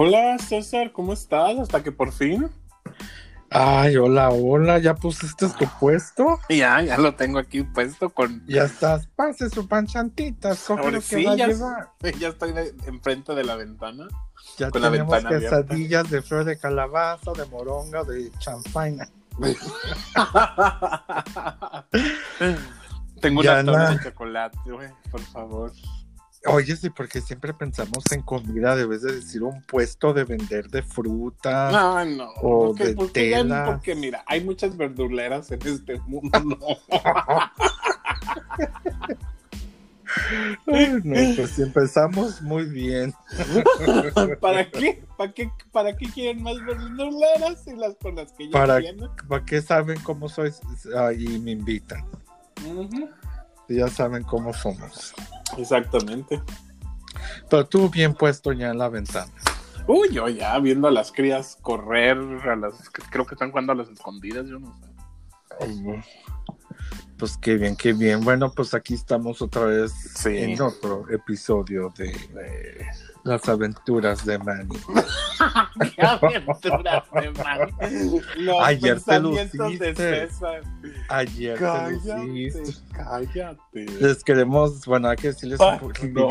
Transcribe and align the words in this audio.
Hola 0.00 0.38
César, 0.38 0.92
¿cómo 0.92 1.12
estás? 1.12 1.58
Hasta 1.58 1.82
que 1.82 1.90
por 1.90 2.12
fin. 2.12 2.48
Ay, 3.50 3.96
hola, 3.96 4.30
hola, 4.30 4.78
¿ya 4.78 4.94
pusiste 4.94 5.48
tu 5.48 5.66
puesto? 5.80 6.38
Ya, 6.48 6.80
ya 6.82 6.96
lo 6.98 7.16
tengo 7.16 7.40
aquí 7.40 7.64
puesto 7.64 8.08
con... 8.08 8.46
Ya 8.46 8.62
estás, 8.62 9.08
pase 9.16 9.50
su 9.50 9.66
panchantita, 9.66 10.52
Ahora 10.68 10.92
lo 10.92 11.00
que 11.00 11.00
sí, 11.00 11.24
va 11.24 11.32
a 11.32 11.34
llevar. 11.34 11.90
ya 12.20 12.28
estoy 12.28 12.52
de- 12.52 12.76
enfrente 12.86 13.34
de 13.34 13.42
la 13.42 13.56
ventana. 13.56 14.06
Ya 14.56 14.70
con 14.70 14.82
la 14.82 14.92
tenemos 14.92 15.10
ventana 15.12 15.34
abierta. 15.34 15.62
quesadillas 15.62 16.08
de 16.10 16.22
flor 16.22 16.44
de 16.44 16.56
calabaza, 16.56 17.32
de 17.32 17.44
moronga, 17.46 18.04
de 18.04 18.30
champaña. 18.38 19.08
tengo 23.20 23.42
Ya 23.42 23.54
una 23.54 23.64
torta 23.64 23.90
de 23.90 24.00
chocolate, 24.04 24.58
güey, 24.70 24.90
por 25.10 25.22
favor. 25.22 25.72
Oye, 26.46 26.76
sí, 26.76 26.88
porque 26.90 27.20
siempre 27.20 27.52
pensamos 27.52 28.04
en 28.12 28.22
comida, 28.22 28.76
debes 28.76 29.02
de 29.02 29.12
decir 29.16 29.42
un 29.42 29.60
puesto 29.62 30.12
de 30.14 30.24
vender 30.24 30.68
de 30.68 30.82
fruta. 30.82 31.70
No, 31.72 32.04
no. 32.04 32.30
O 32.42 32.66
porque, 32.68 32.84
de 32.86 32.94
porque 32.94 33.30
ya- 33.30 33.38
tela. 33.42 33.64
porque 33.66 33.94
mira, 33.94 34.22
hay 34.26 34.42
muchas 34.44 34.76
verduleras 34.76 35.50
en 35.50 35.60
este 35.66 35.98
mundo. 36.06 36.38
No. 41.02 41.14
Pues 41.36 41.50
si 41.50 41.62
empezamos 41.62 42.40
muy 42.42 42.64
bien. 42.64 43.12
¿Para 44.40 44.70
qué? 44.70 45.02
¿Para 45.16 45.32
qué? 45.32 45.50
¿Para 45.70 45.96
qué 45.96 46.06
quieren 46.06 46.42
más 46.42 46.56
verduleras 46.64 47.66
y 47.66 47.76
las 47.76 47.94
con 47.96 48.16
las 48.16 48.32
que 48.32 48.46
ya 48.46 48.52
Para-? 48.52 48.80
¿Para 49.28 49.44
qué 49.44 49.60
saben 49.60 50.00
cómo 50.00 50.28
soy? 50.28 50.50
Ahí 50.96 51.38
me 51.40 51.50
invitan. 51.52 52.04
Ujú. 52.66 53.08
Ya 53.68 53.88
saben 53.88 54.22
cómo 54.22 54.52
somos. 54.54 55.14
Exactamente. 55.56 56.42
Pero 57.50 57.66
tú 57.66 57.88
bien 57.90 58.14
puesto 58.14 58.52
ya 58.52 58.70
en 58.70 58.78
la 58.78 58.88
ventana. 58.88 59.32
Uy, 59.86 60.08
yo 60.12 60.28
ya 60.28 60.58
viendo 60.58 60.88
a 60.88 60.90
las 60.90 61.12
crías 61.12 61.56
correr, 61.62 62.16
a 62.18 62.56
las 62.56 62.74
creo 63.10 63.24
que 63.26 63.34
están 63.34 63.50
jugando 63.50 63.72
a 63.72 63.76
las 63.76 63.88
escondidas, 63.88 64.46
yo 64.46 64.58
no 64.58 64.74
sé. 64.78 66.04
Pues 67.18 67.36
qué 67.38 67.56
bien, 67.56 67.74
qué 67.74 67.92
bien. 67.92 68.20
Bueno, 68.22 68.52
pues 68.54 68.74
aquí 68.74 68.94
estamos 68.94 69.42
otra 69.42 69.64
vez 69.64 69.92
Sí. 70.14 70.36
en 70.36 70.60
otro 70.60 71.08
episodio 71.10 71.92
de 71.96 72.12
Las 73.24 73.48
aventuras 73.48 74.24
de 74.24 74.38
Manny. 74.38 74.76
¡Qué 75.94 76.02
aventuras 76.06 77.04
de 77.12 77.30
man! 77.32 77.70
Los 78.38 78.56
Ayer 78.62 79.00
te 79.02 79.12
de 79.14 79.20
luciste. 79.20 79.94
César. 79.94 80.62
Ayer 81.08 81.54
te 81.58 81.64
Cállate, 81.64 82.26
luciste. 82.26 82.80
cállate. 82.92 83.86
Les 84.00 84.24
queremos, 84.24 84.84
bueno, 84.86 85.08
hay 85.08 85.16
que 85.16 85.28
decirles 85.28 85.60
un 85.60 85.66
no, 85.66 85.78
poquito. 85.78 86.28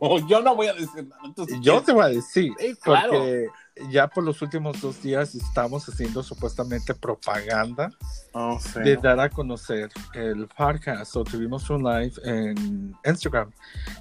no, 0.00 0.28
yo 0.28 0.40
no 0.40 0.54
voy 0.56 0.68
a 0.68 0.74
decir 0.74 1.06
nada. 1.08 1.20
entonces, 1.24 1.58
Yo 1.60 1.82
te 1.82 1.92
voy 1.92 2.04
a 2.04 2.08
decir, 2.08 2.52
Sí, 2.58 2.74
claro. 2.80 3.10
porque 3.12 3.48
ya 3.90 4.06
por 4.08 4.24
los 4.24 4.42
últimos 4.42 4.80
dos 4.80 5.02
días 5.02 5.34
estamos 5.34 5.88
haciendo 5.88 6.22
supuestamente 6.22 6.94
propaganda 6.94 7.90
Oh, 8.34 8.58
de 8.82 8.96
dar 8.96 9.20
a 9.20 9.28
conocer 9.28 9.90
el 10.14 10.48
podcast. 10.48 11.14
O 11.16 11.24
tuvimos 11.24 11.68
un 11.68 11.82
live 11.82 12.12
en 12.24 12.96
Instagram 13.04 13.50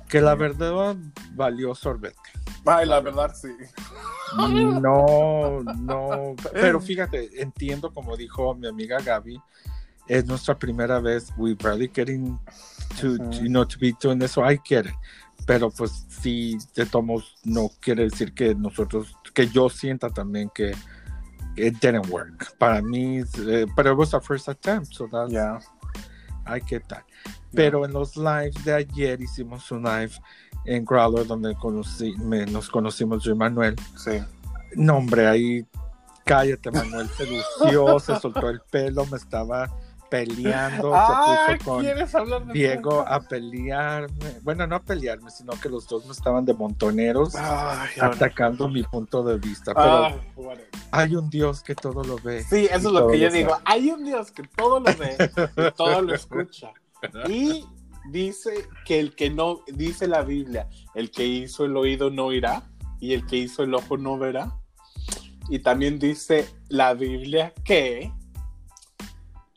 que 0.07 0.21
la 0.21 0.35
verdad 0.35 0.95
valió 1.33 1.75
sorbete. 1.75 2.17
Ay, 2.65 2.85
la 2.85 3.01
verdad, 3.01 3.33
sí. 3.35 3.49
No, 4.37 5.61
no. 5.79 6.35
Pero 6.53 6.79
fíjate, 6.79 7.41
entiendo 7.41 7.93
como 7.93 8.15
dijo 8.15 8.55
mi 8.55 8.67
amiga 8.67 8.99
Gaby, 9.01 9.41
es 10.07 10.25
nuestra 10.25 10.57
primera 10.57 10.99
vez. 10.99 11.33
We 11.37 11.55
barely 11.55 11.91
getting 11.93 12.39
to, 12.99 13.17
you 13.31 13.49
know, 13.49 13.65
to 13.65 13.77
be 13.79 13.93
doing 14.01 14.19
this, 14.19 14.31
so 14.31 14.49
I 14.49 14.59
get 14.63 14.85
it. 14.85 14.93
Pero 15.45 15.71
pues 15.71 16.05
sí, 16.07 16.57
de 16.75 16.85
tomos 16.85 17.35
no 17.43 17.69
quiere 17.79 18.03
decir 18.03 18.33
que 18.33 18.53
nosotros, 18.53 19.17
que 19.33 19.47
yo 19.47 19.69
sienta 19.69 20.09
también 20.09 20.49
que 20.53 20.71
it 21.57 21.75
didn't 21.81 22.09
work. 22.09 22.55
Para 22.57 22.81
mí, 22.81 23.19
eh, 23.47 23.65
pero 23.75 23.91
it 23.93 23.97
was 23.97 24.13
our 24.13 24.21
first 24.23 24.47
attempt, 24.49 24.93
so 24.93 25.07
that's, 25.07 25.31
Ya. 25.31 25.59
I 26.47 26.59
get 26.65 26.83
that. 26.87 27.03
Pero 27.53 27.85
en 27.85 27.93
los 27.93 28.15
lives 28.17 28.63
de 28.65 28.73
ayer 28.73 29.21
hicimos 29.21 29.69
un 29.71 29.83
live 29.83 30.11
en 30.65 30.83
Growler 30.85 31.25
donde 31.27 31.53
conocí, 31.55 32.13
me- 32.17 32.45
nos 32.45 32.69
conocimos 32.69 33.23
yo 33.23 33.33
y 33.33 33.35
Manuel. 33.35 33.75
Sí. 33.97 34.23
No, 34.75 34.97
hombre, 34.97 35.27
ahí 35.27 35.65
cállate, 36.25 36.71
Manuel. 36.71 37.09
Se 37.09 37.25
lució, 37.27 37.99
se 37.99 38.17
soltó 38.19 38.49
el 38.49 38.61
pelo, 38.71 39.05
me 39.07 39.17
estaba 39.17 39.69
peleando, 40.11 40.91
Ah, 40.93 41.45
se 41.47 41.55
puso 41.55 41.71
con 41.71 41.81
¿quieres 41.81 42.13
hablar 42.13 42.45
de 42.45 42.53
Diego 42.53 42.91
eso? 43.01 43.07
a 43.07 43.21
pelearme. 43.21 44.39
Bueno, 44.43 44.67
no 44.67 44.75
a 44.75 44.83
pelearme, 44.83 45.31
sino 45.31 45.53
que 45.53 45.69
los 45.69 45.87
dos 45.87 46.05
me 46.05 46.11
estaban 46.11 46.43
de 46.45 46.53
montoneros 46.53 47.33
Ay, 47.35 47.89
atacando 47.99 48.67
mi 48.67 48.83
punto 48.83 49.23
de 49.23 49.37
vista. 49.37 49.73
Pero 49.73 50.05
Ay, 50.05 50.15
whatever. 50.35 50.69
hay 50.91 51.15
un 51.15 51.29
Dios 51.29 51.63
que 51.63 51.73
todo 51.75 52.03
lo 52.03 52.17
ve. 52.17 52.43
Sí, 52.43 52.65
eso 52.65 52.89
es 52.89 52.93
lo 52.93 53.07
que 53.07 53.19
yo 53.19 53.31
digo. 53.31 53.57
Hay 53.63 53.89
un 53.89 54.03
Dios 54.03 54.31
que 54.31 54.43
todo 54.43 54.81
lo 54.81 54.85
ve 54.97 55.15
y 55.57 55.71
todo 55.77 56.01
lo 56.01 56.13
escucha. 56.13 56.73
Y 57.29 57.65
dice 58.11 58.67
que 58.85 58.99
el 58.99 59.15
que 59.15 59.29
no, 59.29 59.61
dice 59.67 60.07
la 60.07 60.23
Biblia, 60.23 60.67
el 60.93 61.09
que 61.09 61.25
hizo 61.25 61.63
el 61.63 61.77
oído 61.77 62.09
no 62.11 62.25
oirá 62.25 62.63
y 62.99 63.13
el 63.13 63.25
que 63.25 63.37
hizo 63.37 63.63
el 63.63 63.73
ojo 63.73 63.97
no 63.97 64.17
verá. 64.17 64.51
Y 65.49 65.59
también 65.59 65.99
dice 65.99 66.47
la 66.67 66.93
Biblia 66.93 67.53
que 67.63 68.11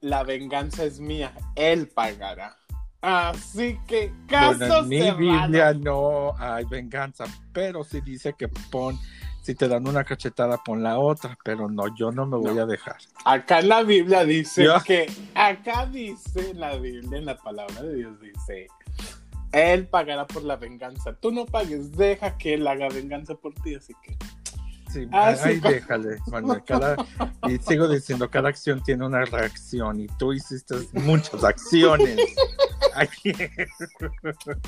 la 0.04 0.22
venganza 0.22 0.84
es 0.84 1.00
mía, 1.00 1.32
él 1.56 1.88
pagará. 1.88 2.56
Así 3.00 3.78
que 3.86 4.12
caso 4.28 4.58
Bueno, 4.58 4.78
en 4.80 4.88
mi 4.88 4.98
cerrado. 5.00 5.18
Biblia 5.18 5.74
no 5.74 6.34
hay 6.38 6.64
venganza, 6.66 7.24
pero 7.52 7.84
sí 7.84 8.00
dice 8.02 8.34
que 8.38 8.48
pon, 8.70 8.98
si 9.42 9.54
te 9.54 9.66
dan 9.68 9.86
una 9.88 10.04
cachetada, 10.04 10.58
pon 10.64 10.82
la 10.82 10.98
otra, 10.98 11.36
pero 11.44 11.68
no, 11.70 11.94
yo 11.96 12.10
no 12.12 12.26
me 12.26 12.36
voy 12.36 12.54
No. 12.54 12.62
a 12.62 12.66
dejar. 12.66 12.96
Acá 13.24 13.60
en 13.60 13.68
la 13.68 13.82
Biblia 13.82 14.24
dice 14.24 14.66
que, 14.86 15.10
acá 15.34 15.86
dice 15.86 16.50
en 16.50 16.60
la 16.60 16.76
Biblia, 16.76 17.18
en 17.18 17.24
la 17.26 17.36
palabra 17.36 17.82
de 17.82 17.94
Dios 17.94 18.20
dice, 18.20 18.68
Él 19.52 19.86
pagará 19.86 20.26
por 20.26 20.42
la 20.44 20.56
venganza. 20.56 21.14
Tú 21.14 21.30
no 21.30 21.46
pagues, 21.46 21.92
deja 21.96 22.36
que 22.38 22.54
Él 22.54 22.66
haga 22.66 22.88
venganza 22.88 23.34
por 23.34 23.54
ti, 23.54 23.74
así 23.74 23.92
que... 24.02 24.16
Sí, 24.94 25.08
Ah, 25.12 25.34
sí. 25.34 25.58
déjale, 25.60 26.18
Manuel. 26.30 26.62
Cada, 26.64 26.96
y 27.48 27.58
sigo 27.58 27.88
diciendo, 27.88 28.30
cada 28.30 28.48
acción 28.48 28.80
tiene 28.82 29.04
una 29.04 29.24
reacción 29.24 30.00
y 30.00 30.06
tú 30.06 30.32
hiciste 30.32 30.76
muchas 30.92 31.42
acciones. 31.42 32.16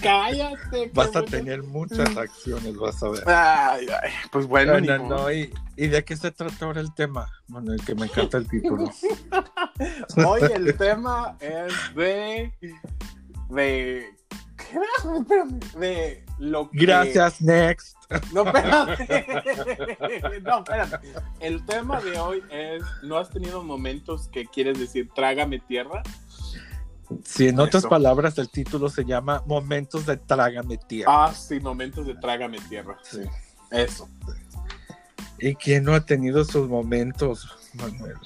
Cállate. 0.02 0.90
vas 0.94 1.08
a 1.08 1.20
bueno. 1.20 1.24
tener 1.30 1.62
muchas 1.62 2.16
acciones, 2.16 2.76
vas 2.76 3.02
a 3.02 3.08
ver. 3.10 3.22
Ay, 3.28 3.86
ay, 4.02 4.10
pues 4.32 4.46
bueno, 4.46 4.72
No, 4.74 4.80
ni 4.80 4.86
no, 4.88 4.98
modo. 4.98 5.16
no, 5.24 5.32
y, 5.32 5.52
¿y 5.76 5.86
de 5.86 6.04
qué 6.04 6.16
se 6.16 6.30
trata 6.32 6.64
ahora 6.66 6.80
el 6.80 6.92
tema? 6.94 7.30
Manuel, 7.48 7.80
que 7.84 7.94
me 7.94 8.06
encanta 8.06 8.38
el 8.38 8.48
título. 8.48 8.90
Hoy 10.26 10.40
el 10.54 10.76
tema 10.76 11.36
es 11.40 11.72
de... 11.94 12.52
De... 13.50 14.15
¿qué 14.56 14.76
era? 14.76 15.18
Espérame, 15.18 15.60
De 15.78 16.24
lo 16.38 16.70
que... 16.70 16.78
Gracias, 16.78 17.40
next. 17.40 17.96
No, 18.32 18.44
espérate. 18.46 19.26
No, 20.42 20.58
espérate. 20.58 21.08
El 21.40 21.64
tema 21.66 22.00
de 22.00 22.18
hoy 22.18 22.42
es, 22.50 22.82
¿no 23.02 23.18
has 23.18 23.30
tenido 23.30 23.62
momentos 23.62 24.28
que 24.28 24.46
quieres 24.46 24.78
decir, 24.78 25.10
trágame 25.14 25.58
tierra? 25.60 26.02
Sí, 27.24 27.48
en 27.48 27.60
otras 27.60 27.86
palabras, 27.86 28.36
el 28.38 28.48
título 28.48 28.88
se 28.88 29.04
llama 29.04 29.42
Momentos 29.46 30.06
de 30.06 30.16
Trágame 30.16 30.76
Tierra. 30.76 31.26
Ah, 31.26 31.32
sí, 31.32 31.60
momentos 31.60 32.06
de 32.06 32.14
trágame 32.14 32.58
tierra. 32.68 32.98
Sí. 33.02 33.20
Eso. 33.70 34.08
¿Y 35.38 35.54
quién 35.54 35.84
no 35.84 35.94
ha 35.94 36.04
tenido 36.04 36.40
esos 36.40 36.68
momentos, 36.68 37.48
Manuel? 37.74 38.16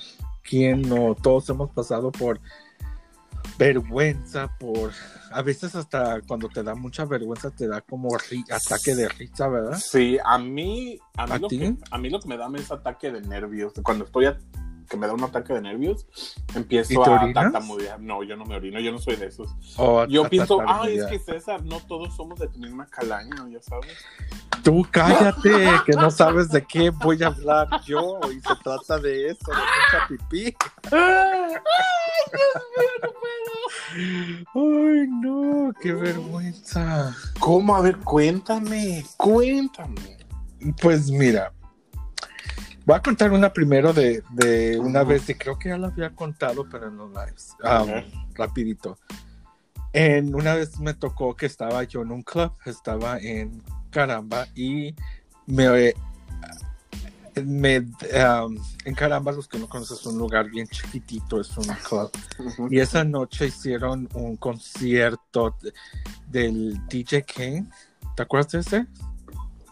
¿Quién 0.43 0.83
no? 0.83 1.15
Todos 1.15 1.49
hemos 1.51 1.71
pasado 1.71 2.11
por 2.11 2.41
vergüenza, 3.59 4.57
por... 4.59 4.93
A 5.33 5.43
veces 5.43 5.75
hasta 5.77 6.21
cuando 6.23 6.49
te 6.49 6.63
da 6.63 6.75
mucha 6.75 7.05
vergüenza 7.05 7.51
te 7.51 7.69
da 7.69 7.81
como 7.83 8.09
ri- 8.11 8.45
ataque 8.51 8.95
de 8.95 9.09
risa, 9.09 9.49
¿verdad? 9.49 9.79
Sí, 9.79 10.19
a 10.25 10.39
mí, 10.39 10.99
a 11.17 11.27
mí, 11.27 11.33
¿A 11.33 11.39
lo, 11.39 11.49
que, 11.49 11.75
a 11.91 11.99
mí 11.99 12.11
lo 12.11 12.19
que 12.21 12.29
me 12.29 12.37
da 12.37 12.51
es 12.57 12.71
ataque 12.73 13.13
de 13.13 13.21
nervios. 13.23 13.73
Cuando 13.83 14.05
estoy 14.07 14.27
a- 14.27 14.39
que 14.91 14.97
me 14.97 15.07
da 15.07 15.15
un 15.15 15.23
ataque 15.23 15.55
de 15.55 15.63
nervios, 15.63 16.05
¿Y 16.53 16.59
empiezo 16.59 17.05
a 17.05 17.33
tartamudear. 17.33 18.01
No, 18.01 18.25
yo 18.25 18.37
no 18.37 18.45
me 18.45 18.57
orino, 18.57 18.81
yo 18.81 18.91
no 18.91 18.99
soy 18.99 19.15
de 19.17 19.27
esos. 19.27 19.49
Yo 20.09 20.29
pienso, 20.29 20.61
ay, 20.67 20.99
es 20.99 21.07
que 21.07 21.19
César, 21.21 21.65
no 21.65 21.79
todos 21.81 22.15
somos 22.17 22.41
de 22.41 22.49
tu 22.49 22.59
misma 22.59 22.87
calaña, 22.87 23.37
ya 23.49 23.63
sabes. 23.63 23.97
Tú 24.65 24.85
cállate, 24.91 25.51
que 25.87 25.93
no 25.93 26.11
sabes 26.11 26.51
de 26.51 26.67
qué 26.67 26.91
voy 26.91 27.23
a 27.23 27.29
hablar 27.29 27.69
yo 27.87 28.19
y 28.31 28.41
se 28.41 28.55
trata 28.63 28.99
de 28.99 29.29
eso, 29.29 29.47
de 29.47 29.57
mucha 29.57 30.09
pipí. 30.09 30.57
¡Ay, 30.91 31.55
Dios 32.33 32.65
mío, 32.77 32.91
no 33.03 33.11
puedo! 33.21 34.91
Ay, 34.91 35.07
no, 35.09 35.73
qué 35.81 35.93
vergüenza. 35.93 37.17
¿Cómo? 37.39 37.77
A 37.77 37.81
ver, 37.81 37.97
cuéntame, 37.99 39.05
cuéntame. 39.17 40.19
Pues 40.83 41.11
mira, 41.11 41.53
voy 42.87 42.97
a 42.97 43.01
contar 43.03 43.33
una 43.33 43.53
primero 43.53 43.93
de, 43.93 44.23
de 44.31 44.79
una 44.79 45.05
vez, 45.05 45.29
y 45.29 45.35
creo 45.35 45.59
que 45.59 45.69
ya 45.71 45.79
la 45.79 45.89
había 45.89 46.11
contado, 46.11 46.67
pero 46.71 46.89
en 46.89 46.97
los 46.97 47.11
lives. 47.11 47.55
Ajá. 47.63 48.05
rapidito. 48.35 48.99
En 49.93 50.35
una 50.35 50.55
vez 50.55 50.79
me 50.79 50.95
tocó 50.95 51.35
que 51.35 51.47
estaba 51.47 51.83
yo 51.85 52.03
en 52.03 52.13
un 52.13 52.23
club, 52.23 52.53
estaba 52.65 53.19
en 53.19 53.63
Caramba 53.91 54.47
y 54.55 54.95
me 55.47 55.93
me, 57.45 57.79
um, 57.79 58.57
en 58.85 58.95
Caramba, 58.95 59.33
los 59.33 59.47
que 59.49 59.59
no 59.59 59.69
conocen, 59.69 59.97
es 59.97 60.05
un 60.07 60.19
lugar 60.19 60.51
bien 60.51 60.67
chiquitito, 60.67 61.41
es 61.41 61.57
un 61.57 61.65
club. 61.89 62.11
Y 62.71 62.81
esa 62.81 63.05
noche 63.05 63.47
hicieron 63.47 64.09
un 64.15 64.37
concierto 64.37 65.57
de- 65.63 65.73
del 66.29 66.87
DJ 66.89 67.23
Kane. 67.23 67.67
¿Te 68.17 68.23
acuerdas 68.25 68.53
de 68.53 68.59
ese? 68.61 68.87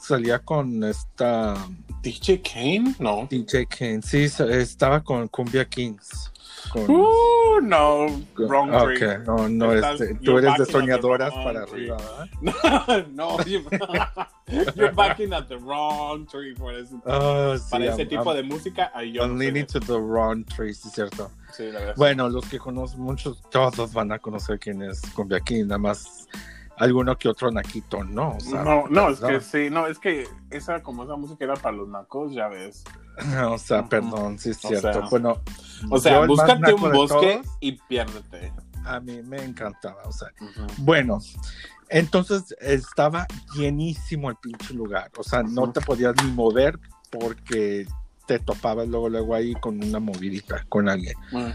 Salía 0.01 0.39
con 0.39 0.83
esta 0.85 1.55
DJ 2.03 2.43
Kane? 2.43 2.95
No. 2.99 3.27
DJ 3.31 3.67
Kane. 3.67 4.03
Sí, 4.03 4.25
estaba 4.25 5.03
con 5.03 5.29
Cumbia 5.29 5.65
Kings. 5.69 6.33
Con- 6.73 6.91
Uh, 6.91 7.61
no. 7.63 8.07
Wrong 8.37 8.73
Ok, 8.75 8.89
drink. 8.99 9.27
no, 9.27 9.49
no, 9.49 9.73
Estás- 9.73 10.01
este, 10.01 10.15
tú 10.17 10.39
eres 10.39 10.55
de 10.59 10.67
soñadoras 10.67 11.33
para 11.33 11.65
tree. 11.67 11.91
arriba, 11.91 12.29
¿verdad? 12.41 13.07
no, 13.13 13.39
you- 13.45 13.65
you're 14.77 14.93
backing 14.93 15.33
at 15.33 15.47
the 15.49 15.57
wrong 15.57 16.27
tree 16.27 16.55
for 16.55 16.73
ese, 16.75 16.95
Ah, 17.07 17.55
sí, 17.59 17.71
para 17.71 17.85
ese 17.87 18.03
I'm- 18.05 18.09
tipo 18.09 18.25
I'm- 18.33 18.37
de 18.37 18.43
música. 18.43 18.91
Yo 19.03 19.23
I'm 19.23 19.35
no 19.35 19.39
leaning 19.39 19.67
to 19.67 19.81
the 19.81 19.99
wrong 19.99 20.45
tree, 20.45 20.75
sí, 20.75 20.89
cierto. 20.91 21.31
Sí, 21.57 21.65
la 21.71 21.79
verdad. 21.81 21.95
Bueno, 21.97 22.29
los 22.29 22.45
que 22.47 22.59
conocen, 22.59 23.01
muchos, 23.01 23.41
todos 23.51 23.93
van 23.93 24.13
a 24.13 24.19
conocer 24.19 24.59
quién 24.59 24.83
es 24.83 25.01
Cumbia 25.15 25.41
King, 25.41 25.65
nada 25.67 25.79
más 25.79 26.27
alguno 26.79 27.17
que 27.19 27.29
otro 27.29 27.51
naquito, 27.51 28.05
no. 28.05 28.33
O 28.37 28.41
sea, 28.41 28.63
no, 28.63 28.87
no, 28.89 29.09
es 29.11 29.21
que 29.21 29.41
sí, 29.41 29.71
no, 29.71 29.87
es 29.87 29.99
que 29.99 30.27
esa 30.51 30.83
como 30.83 31.05
esa 31.05 31.17
música 31.17 31.45
era 31.45 31.55
para 31.55 31.77
los 31.77 31.89
nacos, 31.89 32.33
ya 32.35 32.49
ves. 32.49 32.85
O 33.51 33.59
sea, 33.59 33.85
perdón, 33.89 34.39
sí 34.39 34.51
es 34.51 34.65
O 34.65 34.69
cierto. 34.69 34.93
sea, 34.93 35.09
bueno, 35.11 35.41
O 35.91 35.99
sea, 35.99 36.25
búscate 36.25 36.73
un 36.73 36.93
bosque 36.93 37.41
todos, 37.43 37.57
y 37.61 37.73
piérdete. 37.73 38.53
a 38.85 39.01
mí 39.01 39.21
me 39.23 39.45
encantaba, 39.45 40.03
o 40.05 40.13
sea. 40.13 40.29
Bueno, 40.79 41.19
entonces 41.89 42.55
estaba 42.61 43.27
llenísimo 43.57 44.31
el 44.31 44.37
pinche 44.37 44.73
lugar. 44.75 45.11
O 45.17 45.25
sea, 45.25 45.43
no 45.43 45.73
te 45.73 45.81
podías 45.81 46.15
ni 46.23 46.31
mover 46.31 46.79
porque 47.11 47.87
te 48.29 48.39
topabas 48.39 48.87
luego, 48.87 49.09
luego 49.09 49.35
ahí 49.35 49.55
con 49.55 49.83
una 49.83 49.99
movidita, 49.99 50.65
con 50.69 50.89
alguien. 50.89 51.15
Ah, 51.35 51.55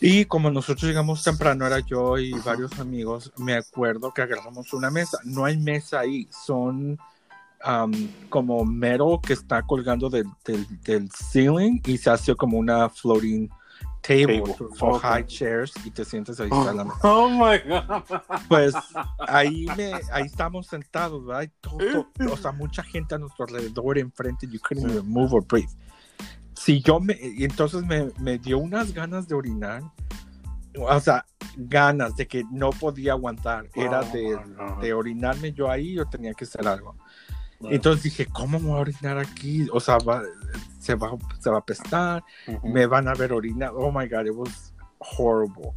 Y 0.00 0.26
como 0.26 0.50
nosotros 0.50 0.84
llegamos 0.84 1.24
temprano, 1.24 1.66
era 1.66 1.80
yo 1.80 2.18
y 2.18 2.32
varios 2.44 2.78
amigos, 2.78 3.32
me 3.38 3.54
acuerdo 3.54 4.12
que 4.12 4.22
agarramos 4.22 4.72
una 4.74 4.90
mesa. 4.90 5.18
No 5.24 5.44
hay 5.46 5.56
mesa 5.56 6.00
ahí, 6.00 6.28
son 6.30 6.98
am, 7.62 7.92
como 8.28 8.64
mero 8.66 9.18
que 9.26 9.32
está 9.32 9.62
colgando 9.62 10.10
del, 10.10 10.26
del, 10.44 10.66
del 10.82 11.10
ceiling 11.10 11.80
y 11.86 11.96
se 11.96 12.10
hace 12.10 12.34
como 12.36 12.58
una 12.58 12.88
floating 12.90 13.48
table, 14.02 14.40
Table. 14.42 14.54
Ok. 14.80 15.02
high 15.02 15.26
chairs 15.26 15.72
y 15.84 15.90
te 15.90 16.04
sientes 16.04 16.38
ahí 16.38 16.48
está 16.52 16.72
la 16.72 16.84
mesa. 16.84 16.98
Oh 17.02 17.28
my 17.28 17.58
god. 17.66 18.02
Pues 18.48 18.72
ahí, 19.26 19.66
me, 19.76 19.94
ahí 20.12 20.24
estamos 20.26 20.68
sentados, 20.68 21.26
¿verdad? 21.26 21.50
Todo- 21.60 21.78
todo- 21.78 22.06
o 22.32 22.36
sea, 22.36 22.52
mucha 22.52 22.84
gente 22.84 23.16
a 23.16 23.18
nuestro 23.18 23.46
alrededor, 23.46 23.98
enfrente, 23.98 24.46
you 24.46 24.60
couldn't 24.60 24.88
even 24.90 25.08
move 25.08 25.30
or 25.34 25.44
breathe. 25.44 25.70
Si 26.66 26.80
yo 26.82 26.98
me, 26.98 27.16
y 27.22 27.44
entonces 27.44 27.84
me, 27.86 28.10
me 28.18 28.38
dio 28.38 28.58
unas 28.58 28.92
ganas 28.92 29.28
de 29.28 29.36
orinar, 29.36 29.82
o 30.76 30.98
sea, 31.00 31.24
ganas 31.56 32.16
de 32.16 32.26
que 32.26 32.42
no 32.50 32.70
podía 32.70 33.12
aguantar, 33.12 33.68
era 33.76 34.00
Oh, 34.00 34.12
de, 34.12 34.36
no. 34.48 34.80
de 34.80 34.92
orinarme 34.92 35.52
yo 35.52 35.70
ahí, 35.70 35.94
yo 35.94 36.06
tenía 36.06 36.34
que 36.34 36.42
hacer 36.44 36.66
algo. 36.66 36.96
Entonces 37.70 38.02
dije, 38.02 38.26
¿cómo 38.26 38.58
me 38.58 38.66
voy 38.66 38.78
a 38.78 38.80
orinar 38.80 39.16
aquí? 39.16 39.68
O 39.72 39.78
sea, 39.78 39.98
va- 39.98 40.24
se, 40.80 40.96
va, 40.96 41.12
se 41.38 41.50
va 41.50 41.56
a 41.56 41.60
apestar, 41.60 42.24
me 42.64 42.84
van 42.86 43.06
a 43.06 43.14
ver 43.14 43.32
orinar. 43.32 43.70
Oh 43.72 43.92
my 43.92 44.08
God, 44.08 44.26
it 44.26 44.34
was 44.34 44.74
horrible. 44.98 45.70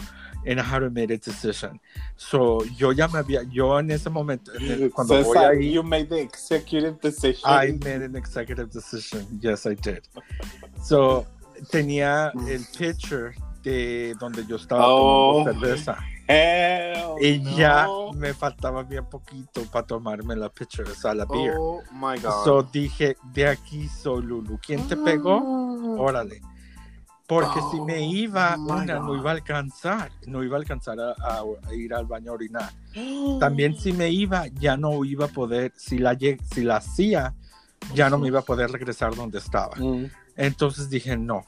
And 0.45 0.59
had 0.59 0.79
to 0.79 0.89
make 0.89 1.11
a 1.11 1.17
decision. 1.17 1.79
So, 2.15 2.63
yo 2.77 2.91
ya 2.93 3.07
me 3.07 3.19
había, 3.19 3.43
yo 3.51 3.77
en 3.79 3.91
ese 3.91 4.09
momento, 4.09 4.53
en 4.53 4.71
el- 4.83 4.91
cuando 4.91 5.15
voy 5.15 5.23
César, 5.25 5.51
ahí, 5.51 5.73
you 5.73 5.83
made 5.83 6.05
the 6.05 6.21
executive 6.21 6.97
decision. 7.01 7.51
I 7.51 7.73
made 7.73 8.03
an 8.05 8.15
executive 8.15 8.69
decision. 8.71 9.27
Yes, 9.41 9.65
I 9.65 9.75
did. 9.75 9.99
So, 10.81 11.25
tenía 11.71 12.31
Mm. 12.33 12.47
el 12.47 12.65
picture 12.77 13.33
de 13.63 14.15
donde 14.19 14.45
yo 14.45 14.55
estaba 14.55 14.85
Oh. 14.87 15.43
tomando 15.43 15.59
cerveza. 15.59 15.97
Hell 16.27 17.15
Y 17.21 17.39
no. 17.39 17.57
ya 17.57 17.87
me 18.15 18.33
faltaba 18.33 18.83
bien 18.83 19.05
poquito 19.05 19.63
para 19.71 19.85
tomarme 19.85 20.35
la 20.37 20.47
picture, 20.49 20.89
o 20.89 20.95
sea, 20.95 21.13
la 21.13 21.25
beer. 21.25 21.55
Oh 21.59 21.81
my 21.91 22.17
god. 22.21 22.45
So, 22.45 22.63
dije, 22.63 23.17
de 23.33 23.47
aquí 23.47 23.89
soy 23.89 24.21
Lulu. 24.23 24.57
¿Quién 24.65 24.87
te 24.87 24.95
pegó? 24.95 25.97
Órale. 25.99 26.39
Porque 27.29 27.59
si 27.71 27.79
me 27.81 27.99
Oh, 27.99 28.11
iba, 28.11 28.57
una 28.57 28.95
no 28.99 29.15
iba 29.15 29.29
a 29.29 29.33
alcanzar, 29.35 30.11
no 30.25 30.43
iba 30.43 30.57
a 30.57 30.59
alcanzar 30.59 30.99
a, 30.99 31.11
a- 31.11 31.43
a 31.69 31.73
ir 31.75 31.93
al 31.93 32.07
baño 32.07 32.31
a 32.31 32.33
orinar. 32.33 32.71
También 33.39 33.77
si 33.77 33.93
me 33.93 34.09
iba, 34.23 34.47
ya 34.47 34.75
no 34.75 35.05
iba 35.05 35.25
a 35.25 35.29
poder, 35.29 35.71
si 35.77 35.99
la, 35.99 36.17
si 36.17 36.63
la 36.63 36.77
hacía, 36.77 37.35
ya 37.93 38.09
no 38.09 38.17
me 38.17 38.27
iba 38.29 38.39
a 38.39 38.43
poder 38.43 38.71
regresar 38.71 39.15
donde 39.15 39.37
estaba. 39.37 39.75
Mm. 39.77 40.05
Entonces 40.37 40.89
dije, 40.89 41.15
no. 41.17 41.43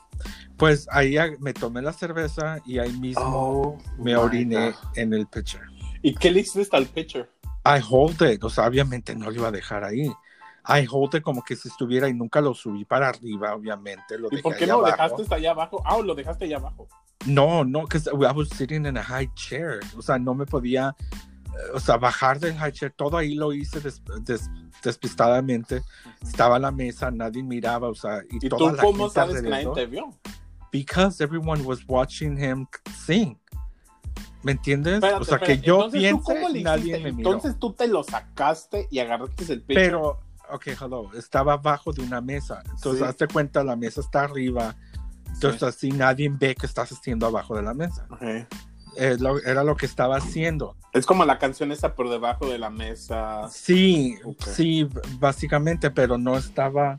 Pues 0.56 0.88
ahí 0.92 1.16
me 1.40 1.52
tomé 1.54 1.82
la 1.82 1.94
cerveza 1.94 2.60
y 2.66 2.78
ahí 2.78 2.94
mismo 2.94 3.24
Oh 3.26 3.78
me 3.98 4.16
oriné 4.16 4.72
God. 4.72 4.76
en 4.98 5.14
el 5.14 5.26
pitcher. 5.26 5.62
¿Y 6.04 6.14
qué 6.14 6.30
le 6.30 6.42
hiciste 6.42 6.78
al 6.78 6.86
pitcher? 6.86 7.28
I 7.66 7.80
hold 7.90 8.22
it, 8.22 8.44
o 8.44 8.50
sea, 8.50 8.68
obviamente 8.68 9.16
no 9.16 9.32
lo 9.32 9.36
iba 9.36 9.48
a 9.48 9.52
dejar 9.52 9.84
ahí. 9.84 10.12
I 10.68 10.86
hold 10.90 11.16
it 11.16 11.24
como 11.24 11.42
que 11.44 11.56
si 11.56 11.68
estuviera 11.68 12.08
y 12.08 12.14
nunca 12.14 12.40
lo 12.42 12.54
subí 12.54 12.86
para 12.86 13.10
arriba, 13.10 13.56
obviamente. 13.56 14.18
Lo 14.20 14.28
¿Y 14.28 14.32
dejé 14.32 14.44
por 14.44 14.56
qué 14.56 14.68
no 14.68 14.82
lo 14.82 14.86
dejaste 14.88 15.24
hasta 15.24 15.36
allá 15.36 15.52
abajo? 15.52 15.82
Ah, 15.86 15.98
lo 16.00 16.14
dejaste 16.14 16.46
allá 16.46 16.58
abajo. 16.58 16.88
No, 17.26 17.64
no, 17.64 17.82
because 17.82 18.08
I 18.10 18.32
was 18.32 18.50
sitting 18.50 18.86
in 18.86 18.98
a 18.98 19.04
high 19.04 19.30
chair. 19.36 19.80
O 19.98 20.02
sea, 20.02 20.18
no 20.20 20.34
me 20.36 20.46
podía, 20.46 20.96
eh, 21.12 21.72
o 21.74 21.80
sea, 21.80 21.98
bajar 21.98 22.40
del 22.40 22.56
high 22.58 22.72
chair. 22.72 22.94
Todo 22.96 23.18
ahí 23.18 23.34
lo 23.36 23.54
hice 23.54 23.80
des- 23.80 24.02
des- 24.24 24.50
despistadamente. 24.84 25.84
Estaba 26.22 26.60
la 26.60 26.72
mesa, 26.72 27.10
nadie 27.12 27.42
miraba, 27.44 27.90
o 27.90 27.96
sea, 27.96 28.22
y, 28.30 28.46
¿Y 28.46 28.50
toda 28.50 28.72
tú 28.72 28.76
la 28.76 28.84
cómo 28.84 28.98
gente 29.06 29.14
sabes 29.14 29.36
que 29.36 29.50
nadie 29.50 29.66
alrededor. 29.68 29.76
te 29.76 29.86
vio? 29.88 30.10
Because 30.72 31.24
everyone 31.24 31.64
was 31.64 31.80
watching 31.88 32.38
him 32.38 32.66
sing. 33.06 33.38
¿Me 34.44 34.54
entiendes? 34.54 34.96
Espérate, 34.96 35.22
o 35.22 35.26
sea, 35.26 35.36
espérate. 35.36 35.62
que 35.62 35.68
yo 35.68 35.76
Entonces, 35.86 36.10
¿tú 36.12 36.22
cómo 36.24 36.40
piense, 36.40 36.54
le 36.58 36.64
nadie 36.64 37.00
me 37.00 37.12
miró. 37.12 37.34
Entonces 37.34 37.60
tú 37.60 37.74
te 37.74 37.88
lo 37.88 38.04
sacaste 38.04 38.88
y 38.90 39.00
agarraste 39.00 39.54
el 39.54 39.62
pitcher. 39.62 39.84
Pero, 39.86 40.20
ok, 40.54 40.68
hello, 40.82 41.10
estaba 41.16 41.54
abajo 41.54 41.92
de 41.94 42.02
una 42.04 42.22
mesa. 42.22 42.62
Entonces, 42.76 43.00
Sí. 43.02 43.08
hazte 43.08 43.28
cuenta, 43.28 43.64
la 43.64 43.76
mesa 43.76 44.02
está 44.02 44.24
arriba. 44.24 44.76
Entonces, 45.34 45.64
así 45.64 45.92
nadie 45.92 46.30
ve 46.30 46.56
que 46.56 46.66
estás 46.66 46.92
haciendo 46.92 47.26
abajo 47.28 47.56
de 47.56 47.62
la 47.64 47.74
mesa. 47.74 48.06
Ok. 48.12 48.22
Eh, 48.98 49.16
lo- 49.20 49.40
era 49.44 49.64
lo 49.64 49.76
que 49.78 49.86
estaba 49.86 50.18
haciendo. 50.18 50.76
Es 50.94 51.06
como 51.06 51.24
la 51.24 51.40
canción 51.40 51.72
esa 51.72 51.96
por 51.96 52.10
debajo 52.10 52.48
de 52.50 52.60
la 52.60 52.70
mesa. 52.70 53.48
Sí, 53.50 54.18
sí, 54.54 54.88
básicamente, 55.20 55.90
pero 55.92 56.18
no 56.18 56.36
estaba 56.38 56.98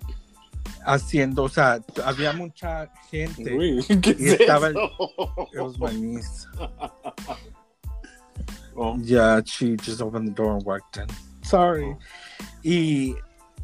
haciendo, 0.87 1.43
o 1.45 1.49
sea, 1.51 1.81
había 2.07 2.33
mucha 2.33 2.91
gente. 3.11 3.55
Uy, 3.55 3.85
¿qué 4.03 4.17
Y 4.19 4.29
es 4.31 4.41
estaba 4.41 4.69
el- 4.69 4.77
eso? 4.79 5.49
It 5.53 5.61
was 5.61 5.79
my 5.79 5.95
niece. 6.01 6.47
Oh. 8.75 8.97
Yeah, 9.03 9.43
she 9.45 9.77
just 9.77 10.01
opened 10.01 10.29
the 10.29 10.35
door 10.35 10.55
and 10.55 10.65
walked 10.65 10.97
in. 10.97 11.07
Sorry. 11.43 11.95
Y 12.63 13.15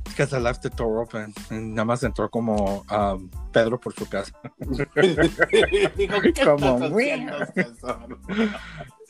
because 0.09 0.33
I 0.35 0.41
left 0.41 0.63
the 0.63 0.71
door 0.71 1.01
open. 1.03 1.33
Y 1.51 1.55
nada 1.55 1.85
más 1.85 2.03
entró 2.03 2.29
como 2.31 2.85
um, 2.91 3.29
Pedro 3.53 3.79
por 3.81 3.93
su 3.95 4.07
casa. 4.09 4.33
Digo, 5.97 6.21
¿qué 6.23 6.33
Como? 6.45 6.79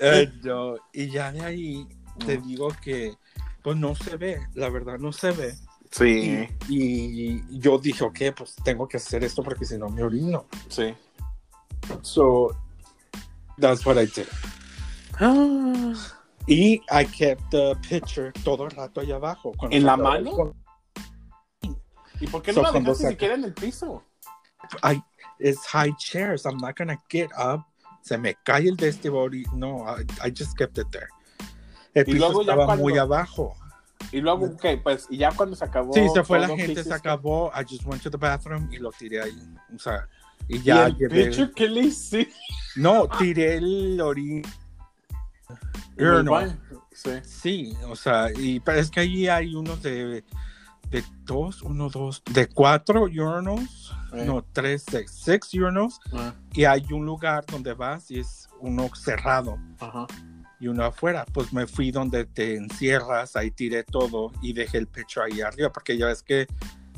Eh, 0.00 0.30
no, 0.44 0.76
y 0.92 1.10
ya 1.10 1.32
de 1.32 1.40
ahí 1.42 1.86
te 2.24 2.38
Mm. 2.38 2.46
digo 2.46 2.68
que 2.82 3.14
pues 3.62 3.76
no 3.76 3.94
se 3.94 4.16
ve, 4.16 4.40
la 4.54 4.68
verdad 4.70 4.98
no 4.98 5.12
se 5.12 5.32
ve. 5.32 5.54
Sí, 5.90 6.46
Y, 6.68 7.38
y 7.48 7.58
yo 7.58 7.78
dije, 7.78 8.04
ok, 8.04 8.18
pues 8.36 8.54
tengo 8.62 8.86
que 8.86 8.98
hacer 8.98 9.24
esto 9.24 9.42
porque 9.42 9.64
si 9.64 9.76
no 9.78 9.88
me 9.88 10.02
orino. 10.02 10.46
sí. 10.68 10.94
So 12.02 12.54
that's 13.58 13.84
what 13.86 13.96
I 13.96 14.06
did. 14.06 14.26
Y 16.46 16.80
I 16.90 17.04
kept 17.06 17.42
the 17.50 17.74
picture 17.88 18.32
todo 18.44 18.64
el 18.66 18.70
rato 18.70 19.00
allá 19.00 19.16
abajo. 19.16 19.52
¿En 19.70 19.84
la 19.84 19.96
mano? 19.96 20.54
¿Y 22.20 22.26
por 22.26 22.42
qué 22.42 22.52
So, 22.52 22.60
no 22.60 22.66
la 22.66 22.72
cuando 22.72 22.90
dejaste 22.90 23.04
saca- 23.04 23.10
siquiera 23.12 23.34
en 23.34 23.44
el 23.44 23.52
piso? 23.54 24.02
I, 24.82 25.02
it's 25.38 25.64
high 25.66 25.94
chairs. 25.98 26.44
I'm 26.44 26.58
not 26.58 26.76
gonna 26.76 26.98
get 27.08 27.30
up. 27.38 27.64
Se 28.02 28.16
me 28.18 28.34
cae 28.44 28.68
el 28.68 28.76
de 28.76 28.88
este 28.88 29.08
body. 29.08 29.44
No, 29.54 29.84
I, 29.86 30.02
I 30.26 30.30
just 30.36 30.56
kept 30.56 30.78
it 30.78 30.88
there. 30.90 31.08
El 31.94 32.02
Y 32.08 32.12
piso 32.12 32.18
luego 32.26 32.42
ya 32.42 32.52
estaba 32.52 32.66
cuando- 32.66 32.82
muy 32.84 32.98
abajo. 32.98 33.54
Y 34.12 34.20
luego, 34.20 34.46
ok, 34.46 34.64
pues, 34.82 35.06
y 35.10 35.18
ya 35.18 35.32
cuando 35.32 35.54
se 35.56 35.64
acabó. 35.64 35.92
Sí, 35.92 36.00
se 36.14 36.22
fue 36.22 36.38
la 36.38 36.46
¿qué 36.48 36.56
gente, 36.56 36.84
se 36.84 36.94
acabó. 36.94 37.50
I 37.54 37.64
just 37.68 37.84
went 37.84 38.02
to 38.02 38.10
the 38.10 38.16
bathroom 38.16 38.72
y 38.72 38.78
lo 38.78 38.90
tiré 38.92 39.20
ahí. 39.20 39.36
O 39.74 39.78
sea, 39.78 40.08
y 40.46 40.56
¿Y 40.56 40.62
ya 40.62 40.86
el 40.86 40.96
llevé. 40.96 41.52
qué 41.54 41.68
le 41.68 41.80
hiciste? 41.80 42.32
No, 42.76 43.08
tiré 43.08 43.56
el 43.56 44.00
orín. 44.00 44.42
Baño. 45.96 46.56
Sí. 46.92 47.10
Sí, 47.22 47.76
o 47.88 47.96
sea, 47.96 48.30
y 48.34 48.60
pero 48.60 48.78
es 48.78 48.90
que 48.90 49.00
allí 49.00 49.28
hay 49.28 49.54
unos 49.54 49.82
de, 49.82 50.24
de 50.90 51.04
dos, 51.24 51.62
uno, 51.62 51.88
dos, 51.90 52.22
de 52.32 52.48
cuatro 52.48 53.06
Eh. 53.08 54.24
no, 54.24 54.44
tres, 54.52 54.84
seis, 54.90 55.10
six 55.10 55.52
urinals, 55.54 56.00
Ah, 56.12 56.32
y 56.54 56.64
hay 56.64 56.82
un 56.92 57.04
lugar 57.04 57.44
donde 57.46 57.74
vas 57.74 58.10
y 58.10 58.20
es 58.20 58.48
uno 58.60 58.88
cerrado 58.94 59.58
Ajá. 59.80 60.06
y 60.58 60.68
uno 60.68 60.84
afuera. 60.84 61.26
Pues 61.32 61.52
me 61.52 61.66
fui 61.66 61.90
donde 61.90 62.24
te 62.24 62.56
encierras, 62.56 63.36
ahí 63.36 63.50
tiré 63.50 63.84
todo 63.84 64.32
y 64.40 64.52
dejé 64.54 64.78
el 64.78 64.86
pecho 64.86 65.22
ahí 65.22 65.40
arriba, 65.42 65.70
porque 65.72 65.98
ya 65.98 66.06
ves 66.06 66.22
que 66.22 66.46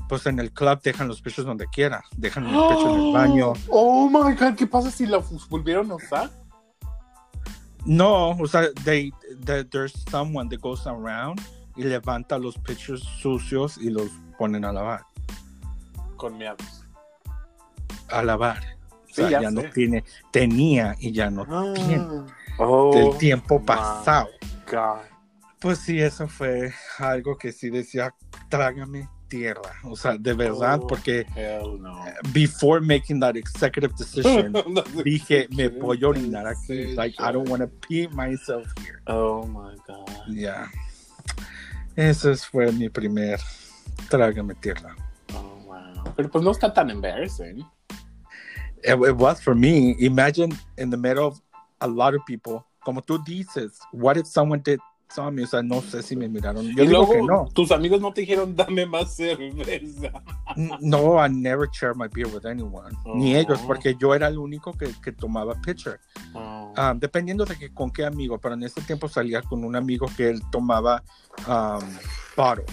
pues 0.08 0.26
en 0.26 0.38
el 0.40 0.50
club 0.52 0.80
dejan 0.82 1.06
los 1.08 1.22
pechos 1.22 1.44
donde 1.44 1.66
quiera. 1.68 2.02
Dejan 2.16 2.44
el 2.46 2.50
pecho 2.50 2.94
en 2.96 3.00
el 3.06 3.12
baño. 3.12 3.52
Oh 3.68 4.08
my 4.08 4.34
god, 4.34 4.54
¿qué 4.56 4.66
pasa 4.66 4.90
si 4.90 5.06
lo 5.06 5.22
volvieron 5.48 5.90
a 5.92 5.94
usar? 5.96 6.30
No, 7.86 8.30
o 8.30 8.46
sea, 8.46 8.68
they, 8.84 9.10
they- 9.44 9.64
there's 9.64 9.92
someone 10.10 10.48
that 10.50 10.60
goes 10.60 10.86
around 10.86 11.40
y 11.80 11.84
levanta 11.84 12.38
los 12.38 12.58
pechos 12.58 13.00
sucios 13.00 13.78
y 13.78 13.88
los 13.90 14.10
ponen 14.38 14.64
a 14.64 14.72
lavar. 14.72 15.00
Con 16.16 16.36
miados. 16.36 16.84
A 18.10 18.22
lavar. 18.22 18.58
O 18.58 19.06
Sí, 19.06 19.14
sea, 19.22 19.30
ya 19.30 19.42
ya, 19.42 19.50
no 19.50 19.62
tiene, 19.70 20.04
tenía 20.30 20.94
y 21.00 21.10
ya 21.12 21.30
no 21.30 21.44
tiene. 21.74 22.06
Oh, 22.58 22.94
Del 22.94 23.18
tiempo 23.18 23.64
pasado. 23.64 24.28
God. 24.70 25.00
Pues 25.58 25.78
sí, 25.78 26.00
eso 26.00 26.28
fue 26.28 26.72
algo 26.98 27.36
que 27.36 27.50
sí 27.52 27.70
decía, 27.70 28.14
trágame 28.48 29.08
tierra. 29.28 29.72
O 29.84 29.96
sea, 29.96 30.16
de 30.18 30.32
verdad, 30.32 30.80
Oh. 30.82 30.86
porque 30.86 31.26
no. 31.78 32.04
before 32.32 32.80
making 32.80 33.20
that 33.20 33.36
executive 33.36 33.92
decision, 33.96 34.52
dije, 35.04 35.48
me 35.56 35.68
voy 35.68 36.02
a 36.04 36.08
orinar 36.08 36.46
aquí. 36.46 36.94
Like, 36.94 37.14
I 37.20 37.32
don't 37.32 37.48
want 37.48 37.62
to 37.62 37.68
pee 37.88 38.08
myself 38.08 38.66
here. 38.80 39.00
Oh 39.06 39.44
my 39.46 39.74
god. 39.86 40.08
Yeah. 40.28 40.68
Ese 41.96 42.36
fue 42.36 42.72
mi 42.72 42.88
primer 42.88 43.40
trágame 44.08 44.54
tierra. 44.54 44.94
Oh 45.34 45.62
wow. 45.66 46.14
Pero 46.16 46.30
pues 46.30 46.44
no 46.44 46.50
está 46.50 46.72
tan 46.72 46.90
embarrassing. 46.90 47.64
It, 48.82 48.98
it 48.98 49.16
was 49.16 49.40
for 49.40 49.54
me. 49.54 49.94
Imagine 50.00 50.56
in 50.78 50.90
the 50.90 50.96
middle 50.96 51.26
of 51.26 51.40
a 51.80 51.86
lot 51.86 52.14
of 52.14 52.24
people, 52.26 52.64
como 52.84 53.02
tú 53.02 53.22
dices, 53.24 53.78
what 53.92 54.16
if 54.16 54.26
someone 54.26 54.60
did 54.62 54.80
O 55.18 55.46
sea, 55.46 55.62
no 55.62 55.80
sé 55.82 56.02
si 56.02 56.14
me 56.16 56.28
miraron. 56.28 56.64
Yo 56.74 56.84
y 56.84 56.86
digo 56.86 57.04
luego 57.06 57.12
que 57.12 57.22
no. 57.22 57.48
tus 57.52 57.70
amigos 57.72 58.00
no 58.00 58.12
te 58.12 58.20
dijeron 58.22 58.54
dame 58.54 58.86
más 58.86 59.14
cerveza. 59.16 60.12
No, 60.80 61.24
I 61.24 61.28
never 61.30 61.68
share 61.72 61.94
my 61.94 62.06
beer 62.12 62.26
with 62.28 62.46
anyone. 62.46 62.96
Ni 63.14 63.34
Oh. 63.34 63.38
ellos, 63.38 63.60
porque 63.66 63.94
yo 63.98 64.14
era 64.14 64.28
el 64.28 64.38
único 64.38 64.72
que, 64.72 64.90
que 65.02 65.12
tomaba 65.12 65.54
pitcher. 65.60 65.98
Oh. 66.34 66.72
Um, 66.76 66.98
dependiendo 66.98 67.44
de 67.44 67.56
que, 67.56 67.72
con 67.72 67.90
qué 67.90 68.04
amigo, 68.04 68.38
pero 68.38 68.54
en 68.54 68.62
ese 68.62 68.80
tiempo 68.82 69.08
salía 69.08 69.42
con 69.42 69.64
un 69.64 69.76
amigo 69.76 70.06
que 70.16 70.28
él 70.30 70.40
tomaba 70.50 71.02
um, 71.48 71.80
bottle. 72.36 72.64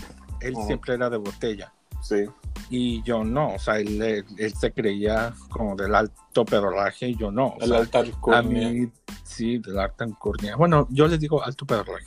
Él 0.42 0.54
Oh. 0.56 0.66
siempre 0.68 0.94
era 0.94 1.10
de 1.10 1.18
botella. 1.18 1.74
sí. 2.02 2.26
Y 2.70 3.02
yo 3.04 3.24
no, 3.24 3.54
o 3.54 3.60
sea, 3.60 3.80
él, 3.80 4.02
él- 4.02 4.26
él 4.38 4.54
se 4.54 4.74
creía 4.74 5.34
como 5.50 5.74
del 5.78 5.96
alto 5.96 6.44
pedorraje 6.44 7.08
y 7.10 7.16
yo 7.16 7.32
no. 7.32 7.56
El 7.62 7.70
sea, 7.70 7.78
altar 7.78 8.06
a 8.34 8.42
mí, 8.42 8.92
sí, 9.24 9.60
del 9.60 9.80
alta 9.80 10.04
alcurnia. 10.04 10.58
Bueno, 10.58 10.86
yo 10.90 11.08
les 11.08 11.18
digo 11.18 11.42
alto 11.42 11.66
pedorraje. 11.66 12.06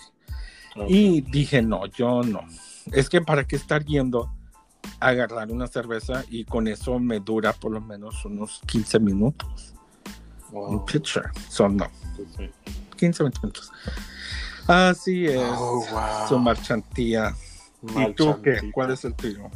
Y 0.89 1.21
dije, 1.23 1.63
no, 1.63 1.87
yo 1.87 2.23
no. 2.23 2.41
Es 2.93 3.09
que 3.09 3.21
para 3.21 3.45
qué 3.45 3.57
estar 3.57 3.85
yendo 3.85 4.31
a 4.99 5.09
agarrar 5.09 5.51
una 5.51 5.67
cerveza 5.67 6.25
y 6.29 6.45
con 6.45 6.69
eso 6.69 6.99
me 6.99 7.21
dura 7.21 7.53
por 7.53 7.73
lo 7.73 7.81
menos 7.81 8.25
unos 8.25 8.61
15 8.67 9.01
minutos. 9.01 9.75
Un 10.53 10.85
pitcher. 10.85 11.31
Son 11.49 11.77
no, 11.77 11.87
15, 12.97 13.23
20 13.23 13.41
minutos. 13.41 13.71
Así 14.67 15.27
es. 15.27 15.41
Oh, 15.41 15.85
wow. 15.91 16.29
Su 16.29 16.39
marchantía. 16.39 17.35
¿Y 17.83 18.13
tú 18.15 18.41
qué? 18.43 18.71
¿Cuál 18.73 18.93
es 18.93 19.05
el 19.05 19.15
tuyo? 19.15 19.51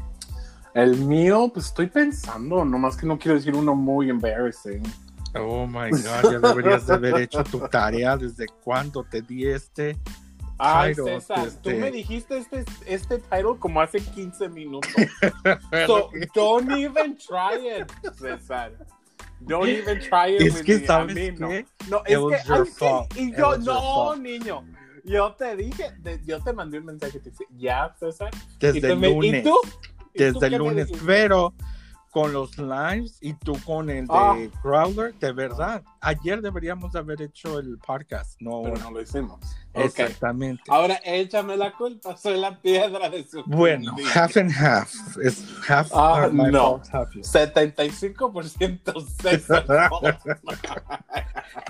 El 0.73 0.97
mío, 0.97 1.51
pues 1.53 1.67
estoy 1.67 1.87
pensando, 1.87 2.65
nomás 2.65 2.97
que 2.97 3.07
no 3.07 3.19
quiero 3.19 3.37
decir 3.37 3.55
uno 3.55 3.77
muy 3.77 4.11
embarrassing. 4.11 4.83
Oh 5.37 5.67
my 5.67 5.91
God, 5.91 6.33
ya 6.33 6.39
deberías 6.39 6.87
de 6.87 6.95
haber 6.95 7.21
hecho 7.21 7.45
tu 7.45 7.61
tarea 7.69 8.17
desde 8.17 8.47
cuando 8.63 9.05
te 9.05 9.23
di 9.23 9.47
este. 9.47 9.97
Ay, 10.59 10.95
Title, 10.95 11.21
César, 11.21 11.43
tú 11.63 11.71
este- 11.71 11.75
me 11.75 11.91
dijiste 11.91 12.39
este, 12.39 12.65
este 12.87 13.19
title 13.19 13.57
como 13.59 13.81
hace 13.81 14.01
15 14.01 14.49
minutos. 14.49 14.91
So, 15.87 16.11
don't 16.35 16.71
even 16.73 17.17
try 17.17 17.57
it, 17.81 17.91
César. 18.17 18.73
Don't 19.41 19.69
even 19.69 19.99
try 20.01 20.35
it 20.37 20.41
Es 20.41 20.55
with 20.55 20.65
que, 20.65 20.79
me. 20.79 20.87
¿sabes 20.87 21.15
mí 21.17 21.31
no. 21.39 21.49
No, 21.91 22.03
It 22.07 22.35
es 22.35 22.45
que, 22.47 22.53
ay, 22.53 23.09
que- 23.15 23.21
y 23.23 23.37
yo, 23.37 23.59
no, 23.59 24.17
niño. 24.17 24.65
Yo 25.05 25.33
te 25.35 25.55
dije, 25.57 25.93
de- 25.99 26.21
yo 26.25 26.41
te 26.43 26.53
mandé 26.55 26.79
un 26.79 26.87
mensaje, 26.87 27.19
te 27.19 27.31
dije, 27.31 27.45
ya, 27.59 27.95
César. 27.99 28.31
y, 28.33 28.59
Desde 28.59 28.81
tú 28.81 28.87
el 28.87 28.99
me- 28.99 29.09
¿y 29.11 29.13
lunes. 29.15 29.45
tú? 29.45 29.55
¿Y 29.65 30.19
tú 30.19 30.25
Desde 30.25 30.39
qué 30.41 30.47
el 30.47 30.59
lunes. 30.59 30.89
Pero 31.05 31.53
con 32.15 32.33
los 32.33 32.57
lives 32.57 33.19
y 33.21 33.35
tú 33.35 33.59
con 33.67 33.91
el 33.91 34.07
de 34.07 34.13
Ah. 34.15 34.37
Growler, 34.63 35.13
de 35.19 35.33
verdad. 35.33 35.83
Ayer 36.01 36.41
deberíamos 36.41 36.93
de 36.93 37.01
haber 37.01 37.21
hecho 37.21 37.59
el 37.59 37.77
podcast. 37.79 38.41
No, 38.41 38.63
Pero 38.63 38.77
no 38.77 38.93
lo 38.93 39.01
hicimos. 39.03 39.41
Exactamente. 39.75 40.63
Ahora 40.69 41.01
échame 41.05 41.57
la 41.57 41.73
culpa, 41.73 42.17
soy 42.17 42.39
la 42.39 42.57
piedra 42.63 43.09
de 43.11 43.25
su 43.25 43.43
Bueno, 43.47 43.97
half 44.15 44.37
and 44.37 44.53
half. 44.53 44.95
Es 45.21 45.45
half 45.69 45.91
Ah, 45.93 46.29
my 46.33 46.53
no. 46.53 46.79
fault, 46.79 46.87
half 46.93 47.13
yours. 47.17 47.27
75% 47.29 48.95
César. 49.21 49.67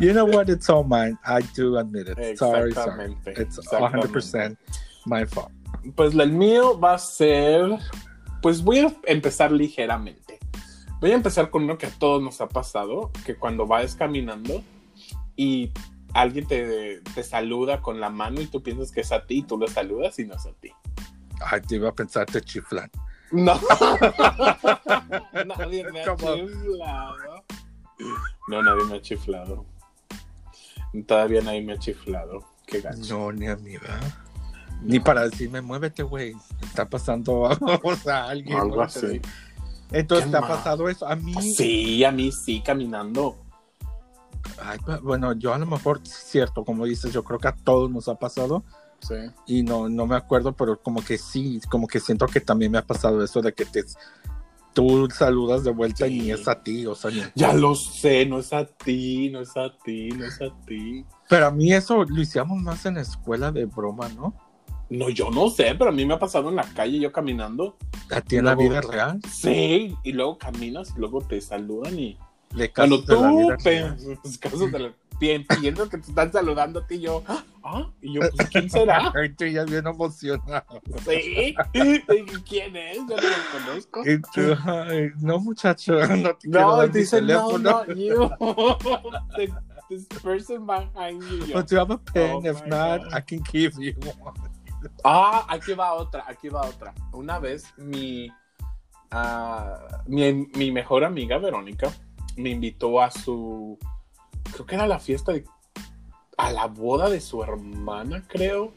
You 0.01 0.13
know 0.13 0.27
what? 0.27 0.51
It's 0.51 0.69
all 0.69 0.85
mine. 0.85 1.19
I 1.25 1.41
do 1.57 1.79
admit 1.79 2.09
it. 2.09 2.39
Sorry, 2.39 2.73
sorry. 2.75 3.17
It's 3.27 3.59
exactamente. 3.59 4.09
100% 4.09 4.57
my 5.07 5.25
fault. 5.25 5.51
Pues 5.97 6.15
el 6.15 6.33
mío 6.33 6.79
va 6.79 6.95
a 6.95 6.99
ser. 6.99 7.79
Pues 8.43 8.63
voy 8.63 8.81
a 8.81 8.93
empezar 9.07 9.51
ligeramente. 9.51 10.24
Voy 11.05 11.13
a 11.13 11.17
empezar 11.17 11.51
con 11.51 11.65
uno 11.65 11.77
que 11.77 11.85
a 11.85 11.91
todos 11.91 12.23
nos 12.23 12.41
ha 12.41 12.49
pasado: 12.49 13.11
que 13.27 13.37
cuando 13.37 13.67
vas 13.67 13.95
caminando 13.95 14.63
y 15.37 15.71
alguien 16.15 16.47
te, 16.47 17.03
te 17.15 17.23
saluda 17.23 17.83
con 17.83 18.01
la 18.01 18.09
mano 18.09 18.41
y 18.41 18.47
tú 18.47 18.63
piensas 18.63 18.91
que 18.91 19.03
es 19.03 19.13
a 19.13 19.27
ti 19.27 19.41
y 19.41 19.43
tú 19.43 19.59
lo 19.59 19.69
saludas 19.69 20.19
y 20.19 20.25
no 20.25 20.35
es 20.35 20.47
a 20.47 20.55
ti. 20.55 20.73
Ay, 21.45 21.61
te 21.61 21.75
iba 21.75 21.91
a 21.91 21.95
pensar 21.95 22.25
te 22.25 22.41
chiflan. 22.41 22.91
No. 23.31 23.53
nadie 25.59 25.85
me 25.93 26.01
ha 26.01 26.17
chiflado. 26.17 27.45
No, 28.49 28.63
nadie 28.63 28.85
me 28.85 28.97
ha 28.97 29.03
chiflado. 29.03 29.67
Todavía 31.07 31.43
nadie 31.43 31.61
me 31.61 31.75
ha 31.75 31.79
chiflado. 31.79 32.47
Qué 32.67 32.81
gacho. 32.81 33.15
No, 33.15 33.31
ni 33.31 33.47
a 33.47 33.57
mí, 33.57 33.77
¿verdad? 33.77 34.01
Ni 34.81 35.01
para 35.01 35.29
decirme, 35.29 35.61
muévete, 35.61 36.03
güey. 36.03 36.35
Está 36.63 36.89
pasando 36.89 37.43
o 37.83 37.97
sea, 37.97 38.25
alguien. 38.25 38.57
Algo 38.57 38.81
así. 38.81 39.21
Entonces, 39.95 40.31
¿te 40.31 40.37
ha 40.37 40.41
pasado 40.41 40.89
eso? 40.89 41.07
A 41.07 41.17
mí, 41.17 41.35
Sí, 41.57 42.05
a 42.05 42.11
mí 42.11 42.31
sí, 42.33 42.61
caminando. 42.61 43.37
ay, 44.63 44.79
bu- 44.79 45.01
bueno, 45.03 45.33
yo 45.35 45.55
a 45.55 45.59
lo 45.59 45.67
mejor, 45.67 46.01
cierto, 46.05 46.65
como 46.65 46.85
dices, 46.85 47.13
yo 47.13 47.23
creo 47.25 47.39
que 47.39 47.49
a 47.49 47.55
todos 47.57 47.91
nos 47.91 48.09
ha 48.09 48.15
pasado 48.17 48.63
Sí. 49.01 49.15
y 49.47 49.63
no, 49.63 49.89
no 49.89 50.07
me 50.07 50.17
acuerdo, 50.17 50.53
pero 50.53 50.81
como 50.81 51.05
que 51.05 51.19
sí, 51.19 51.61
como 51.71 51.87
que 51.87 52.01
siento 52.01 52.27
que 52.27 52.41
también 52.41 52.73
me 52.73 52.79
ha 52.79 52.83
pasado 52.87 53.23
eso 53.23 53.41
de 53.43 53.53
que 53.53 53.65
te, 53.67 53.85
tú 54.73 55.09
saludas 55.15 55.63
de 55.65 55.71
vuelta 55.71 56.07
y 56.07 56.19
Sí. 56.19 56.21
ni 56.27 56.31
es 56.33 56.49
a 56.49 56.63
ti, 56.63 56.87
o 56.87 56.95
sea, 56.95 57.11
ni- 57.11 57.23
Ya 57.35 57.53
lo 57.53 57.75
sé, 57.75 58.27
no 58.27 58.39
es 58.39 58.53
a 58.53 58.65
ti, 58.67 59.31
no 59.31 59.41
es 59.41 59.57
a 59.57 59.71
ti, 59.85 60.09
no 60.09 60.25
es 60.25 60.41
a 60.41 60.51
ti. 60.67 61.05
Pero 61.29 61.47
a 61.47 61.51
mí 61.51 61.73
eso 61.73 62.05
lo 62.05 62.21
hicimos 62.21 62.61
más 62.63 62.85
en 62.87 62.95
la 62.95 63.03
escuela 63.03 63.51
de 63.53 63.65
broma, 63.67 64.09
¿no? 64.11 64.35
No, 64.91 65.09
yo 65.09 65.31
no 65.31 65.49
sé, 65.51 65.75
pero 65.79 65.91
a 65.91 65.93
mí 65.93 66.05
me 66.05 66.15
ha 66.15 66.19
pasado 66.19 66.49
en 66.51 66.57
la 66.57 66.65
calle 66.75 66.99
yo 66.99 67.11
caminando. 67.13 67.77
A 68.11 68.21
ti 68.21 68.37
en 68.37 68.45
la 68.45 68.55
vida 68.55 68.81
real. 68.81 69.21
Sí, 69.33 69.97
y 70.03 70.13
luego 70.13 70.39
caminas 70.39 70.93
y 70.97 71.01
luego 71.01 71.21
te 71.23 71.41
saludan 71.41 71.99
y. 71.99 72.19
De 72.55 72.73
Cuando 72.73 73.05
casos 73.05 73.21
la 73.21 73.57
tú 73.57 73.63
piensas, 73.65 74.39
casos 74.41 74.71
de 74.73 74.79
la- 74.79 74.93
pi- 75.19 75.39
piensas 75.41 75.89
que 75.89 75.99
te 75.99 76.09
están 76.11 76.31
saludando 76.31 76.81
a 76.81 76.87
ti, 76.87 77.01
yo. 77.01 77.23
Ah, 77.27 77.91
y 78.03 78.13
yo, 78.13 78.21
pues, 78.31 78.49
¿quién 78.51 78.69
será? 78.71 79.11
Tú 79.39 79.47
ya 79.47 79.65
bien 79.65 79.87
emocionado. 79.87 80.81
Sí. 81.09 81.55
Y, 81.73 82.01
¿Quién 82.43 82.77
es? 82.77 82.99
Yo 82.99 83.17
no 83.17 83.17
lo 83.17 83.51
conozco. 83.51 84.03
Y 84.07 84.21
tú, 84.21 84.55
ay, 84.67 85.11
no, 85.19 85.41
muchacho, 85.41 85.95
no 85.95 86.37
te 86.37 86.47
No, 86.49 86.77
dar 86.77 86.89
y 86.89 86.93
mi 86.93 86.99
dice, 87.01 87.23
no, 87.23 87.59
not 87.59 87.89
you. 87.89 88.31
This 89.89 90.07
person 90.23 90.67
behind 90.67 91.23
you. 91.23 91.47
Yo, 91.47 91.55
But 91.55 91.71
you 91.71 91.79
have 91.79 91.91
a 91.91 91.99
pen, 91.99 92.37
Oh 92.37 92.47
if 92.47 92.67
not, 92.67 93.03
God. 93.05 93.15
I 93.15 93.21
can 93.21 93.43
give 93.51 93.75
you 93.79 93.95
one. 94.23 94.35
Ah, 95.03 95.47
aquí 95.49 95.73
va 95.75 95.95
otra, 95.95 96.25
aquí 96.27 96.49
va 96.49 96.67
otra. 96.67 96.95
Una 97.13 97.39
vez 97.39 97.73
mi, 97.77 98.31
ah, 99.11 100.03
mi, 100.07 100.47
mi 100.55 100.71
mejor 100.71 101.05
amiga 101.05 101.39
Verónica 101.39 101.93
me 102.37 102.51
invitó 102.51 103.01
a 103.01 103.11
su, 103.11 103.79
creo 104.53 104.67
que 104.67 104.75
era 104.75 104.87
la 104.87 104.99
fiesta 104.99 105.33
de, 105.33 105.45
a 106.37 106.51
la 106.51 106.67
boda 106.67 107.09
de 107.09 107.21
su 107.21 107.43
hermana, 107.43 108.25
creo, 108.27 108.73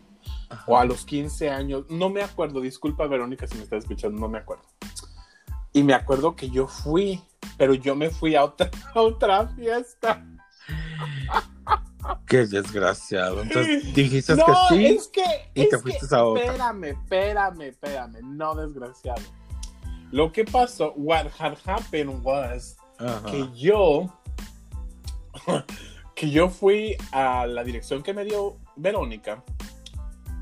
o 0.65 0.77
a 0.77 0.85
los 0.85 1.05
15 1.05 1.49
años, 1.49 1.85
no 1.89 2.09
me 2.09 2.21
acuerdo, 2.21 2.61
disculpa 2.61 3.07
Verónica 3.07 3.47
si 3.47 3.57
me 3.57 3.63
estás 3.63 3.83
escuchando, 3.83 4.19
no 4.19 4.29
me 4.29 4.39
acuerdo. 4.39 4.63
Y 5.73 5.83
me 5.83 5.93
acuerdo 5.93 6.35
que 6.35 6.49
yo 6.49 6.67
fui, 6.67 7.21
pero 7.57 7.73
yo 7.73 7.95
me 7.95 8.09
fui 8.09 8.35
a 8.35 8.43
otra, 8.43 8.69
a 8.93 9.01
otra 9.01 9.47
fiesta. 9.47 10.25
Qué 12.27 12.45
desgraciado. 12.45 13.41
Entonces 13.41 13.93
dijiste 13.95 14.35
no, 14.35 14.45
que 14.45 14.53
sí. 14.75 14.85
es 14.85 15.07
que. 15.07 15.21
y 15.55 15.61
es 15.61 15.69
te 15.69 15.75
que- 15.77 15.81
fuiste 15.81 16.15
a 16.15 16.23
otra. 16.25 16.43
Espérame, 16.43 16.83
espérame, 16.85 17.61
espérame. 17.61 18.19
No, 18.23 18.53
desgraciado. 18.55 19.21
Lo 20.11 20.31
que 20.31 20.45
pasó, 20.45 20.93
what 20.95 21.27
had 21.39 21.57
happened 21.65 22.21
was 22.23 22.77
Ajá. 22.99 23.23
que 23.31 23.47
yo. 23.55 24.13
que 26.15 26.29
yo 26.31 26.49
fui 26.49 26.95
a 27.11 27.45
la 27.45 27.63
dirección 27.63 28.01
que 28.03 28.13
me 28.13 28.23
dio 28.25 28.57
Verónica 28.75 29.43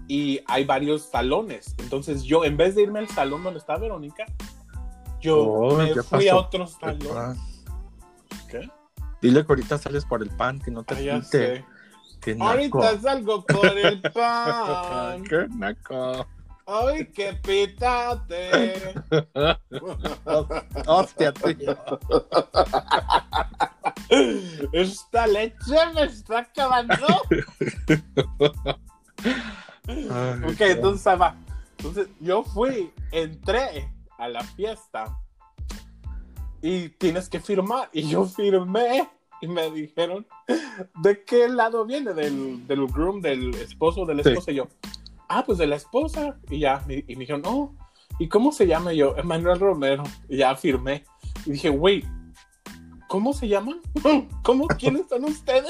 y 0.08 0.40
hay 0.48 0.64
varios 0.66 1.04
salones. 1.10 1.76
Entonces 1.80 2.24
yo, 2.24 2.46
en 2.46 2.56
vez 2.58 2.76
de 2.76 2.84
irme 2.84 3.00
al 3.00 3.10
salón 3.10 3.44
donde 3.44 3.60
está 3.60 3.78
Verónica, 3.78 4.26
Yo 5.20 5.40
Oh, 5.44 5.76
me 5.76 5.94
fui 5.96 6.28
a 6.30 6.38
otro 6.38 6.66
salón. 6.68 7.38
¿Qué? 8.50 8.70
Dile 9.22 9.44
que 9.46 9.52
ahorita 9.52 9.78
sales 9.80 10.06
por 10.06 10.22
el 10.22 10.30
pan, 10.30 10.60
que 10.60 10.70
no 10.72 10.84
te 10.84 10.94
Ah, 11.12 11.22
Ahorita 12.40 13.00
salgo 13.00 13.46
por 13.46 13.78
el 13.78 14.02
pan. 14.14 15.24
Qué 15.24 15.48
naco. 15.50 16.26
¡Ay, 16.68 17.06
qué 17.14 17.34
pitate! 17.34 18.96
Hostia, 20.88 21.32
tío. 21.32 21.78
Esta 24.72 25.28
leche 25.28 25.86
me 25.94 26.04
está 26.06 26.40
acabando. 26.40 27.22
Ay, 29.88 30.42
ok, 30.52 30.62
entonces 30.62 31.22
va. 31.22 31.36
Entonces 31.78 32.08
yo 32.20 32.44
fui, 32.44 32.92
entré 33.12 33.94
a 34.18 34.28
la 34.28 34.44
fiesta 34.44 35.20
y 36.64 36.90
tienes 36.90 37.30
que 37.30 37.40
firmar. 37.40 37.90
Y 37.94 38.10
yo 38.10 38.26
firmé 38.26 39.08
y 39.42 39.48
me 39.48 39.70
dijeron, 39.72 40.26
¿de 41.02 41.24
qué 41.24 41.48
lado 41.50 41.86
viene? 41.86 42.14
Del, 42.14 42.66
del 42.68 42.88
groom, 42.88 43.22
del 43.22 43.54
esposo, 43.56 44.06
de 44.06 44.16
la 44.16 44.24
Sí. 44.24 44.30
esposa. 44.30 44.52
Y 44.52 44.56
yo, 44.56 44.68
ah, 45.30 45.44
pues 45.46 45.58
de 45.58 45.68
la 45.68 45.76
esposa. 45.76 46.38
Y 46.50 46.60
ya, 46.60 46.84
y 46.88 47.00
y 47.12 47.16
me 47.16 47.22
dijeron, 47.22 47.44
oh, 47.46 47.74
¿y 48.20 48.28
cómo 48.28 48.52
se 48.52 48.68
llama? 48.68 48.94
Y 48.94 48.98
yo, 48.98 49.16
Emanuel 49.18 49.60
Romero. 49.60 50.04
Y 50.30 50.38
ya 50.38 50.56
firmé. 50.56 51.04
Y 51.46 51.52
dije, 51.52 51.70
wait, 51.70 52.06
¿cómo 53.08 53.34
se 53.34 53.48
llaman? 53.48 53.82
¿Cómo? 54.44 54.68
¿Quiénes 54.68 55.08
son 55.10 55.26
ustedes? 55.26 55.70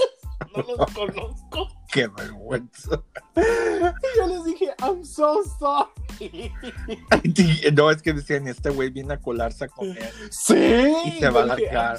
No 0.56 0.64
los 0.78 0.92
conozco. 0.94 1.68
Qué 1.92 2.08
vergüenza. 2.08 3.02
Y 3.38 4.20
yo 4.20 4.28
les 4.28 4.44
dije, 4.46 4.70
I'm 4.82 5.04
so 5.04 5.42
sorry. 5.60 6.52
No, 7.74 7.92
es 7.92 8.02
que 8.02 8.14
decían, 8.14 8.48
este 8.48 8.70
güey 8.70 8.90
viene 8.90 9.14
a 9.16 9.22
colarse 9.22 9.66
a 9.66 9.68
comer. 9.68 10.12
Sí. 10.30 10.94
Y 11.06 11.12
se 11.20 11.30
va 11.30 11.44
a 11.44 11.46
largar. 11.46 11.98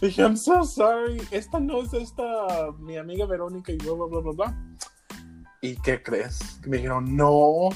Dije, 0.00 0.22
I'm 0.22 0.36
so 0.36 0.64
sorry. 0.64 1.20
Esta 1.30 1.60
no 1.60 1.82
es 1.82 1.92
esta, 1.92 2.72
mi 2.78 2.96
amiga 2.96 3.26
Verónica 3.26 3.72
y 3.72 3.76
bla, 3.76 3.92
bla, 3.94 4.06
bla, 4.06 4.20
bla, 4.20 4.32
bla. 4.32 4.76
¿Y 5.60 5.76
qué 5.76 6.02
crees? 6.02 6.60
Me 6.66 6.78
dijeron, 6.78 7.16
no. 7.16 7.68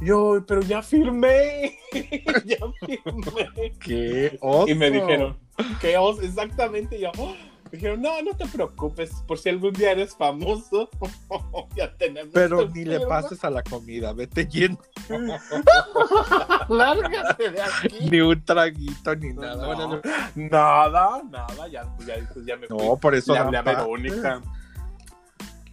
Yo, 0.00 0.44
pero 0.46 0.60
ya 0.62 0.82
firmé. 0.82 1.78
ya 2.44 2.56
firmé. 2.84 3.72
Qué 3.78 4.38
oso. 4.40 4.68
Y 4.68 4.74
me 4.74 4.90
dijeron, 4.90 5.38
¿qué 5.80 5.96
os? 5.96 6.20
Exactamente. 6.20 6.98
Y 6.98 7.02
yo, 7.02 7.12
"Oh". 7.18 7.32
Me 7.72 7.78
dijeron, 7.78 8.02
no, 8.02 8.20
no 8.22 8.36
te 8.36 8.46
preocupes. 8.46 9.10
Por 9.26 9.38
si 9.38 9.48
algún 9.48 9.72
día 9.72 9.92
eres 9.92 10.14
famoso, 10.14 10.90
ya 11.76 11.92
tenemos. 11.96 12.30
Pero 12.34 12.66
tu 12.68 12.74
ni 12.74 12.84
le 12.84 12.98
firma". 12.98 13.20
pases 13.22 13.42
a 13.44 13.50
la 13.50 13.62
comida, 13.62 14.12
vete 14.12 14.46
lleno. 14.46 14.78
Lárgate 16.68 17.50
de 17.50 17.62
aquí. 17.62 18.10
ni 18.10 18.20
un 18.20 18.44
traguito, 18.44 19.14
ni 19.16 19.32
nada. 19.32 19.56
No, 19.56 19.66
Bueno, 19.66 20.00
nada, 20.34 21.22
nada, 21.30 21.68
ya, 21.68 21.84
ya, 22.06 22.16
ya 22.44 22.56
me 22.56 22.66
fui. 22.68 22.76
no, 22.76 22.96
por 22.96 23.14
eso 23.14 23.32
Le 23.32 23.38
hablé 23.38 23.58
a 23.58 23.62
Verónica. 23.62 24.42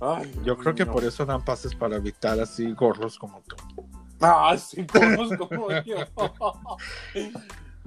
Ay, 0.02 0.32
Yo 0.46 0.58
creo 0.58 0.74
que 0.74 0.86
no. 0.86 0.94
por 0.94 1.04
eso 1.04 1.26
dan 1.26 1.44
pases 1.44 1.76
para 1.76 1.98
evitar 1.98 2.40
así 2.40 2.72
gorros 2.72 3.18
como 3.20 3.42
tú. 3.42 3.56
Ah, 4.22 4.56
sí, 4.58 4.86
todos 4.86 5.36
como 5.38 5.68
yo. 5.84 5.98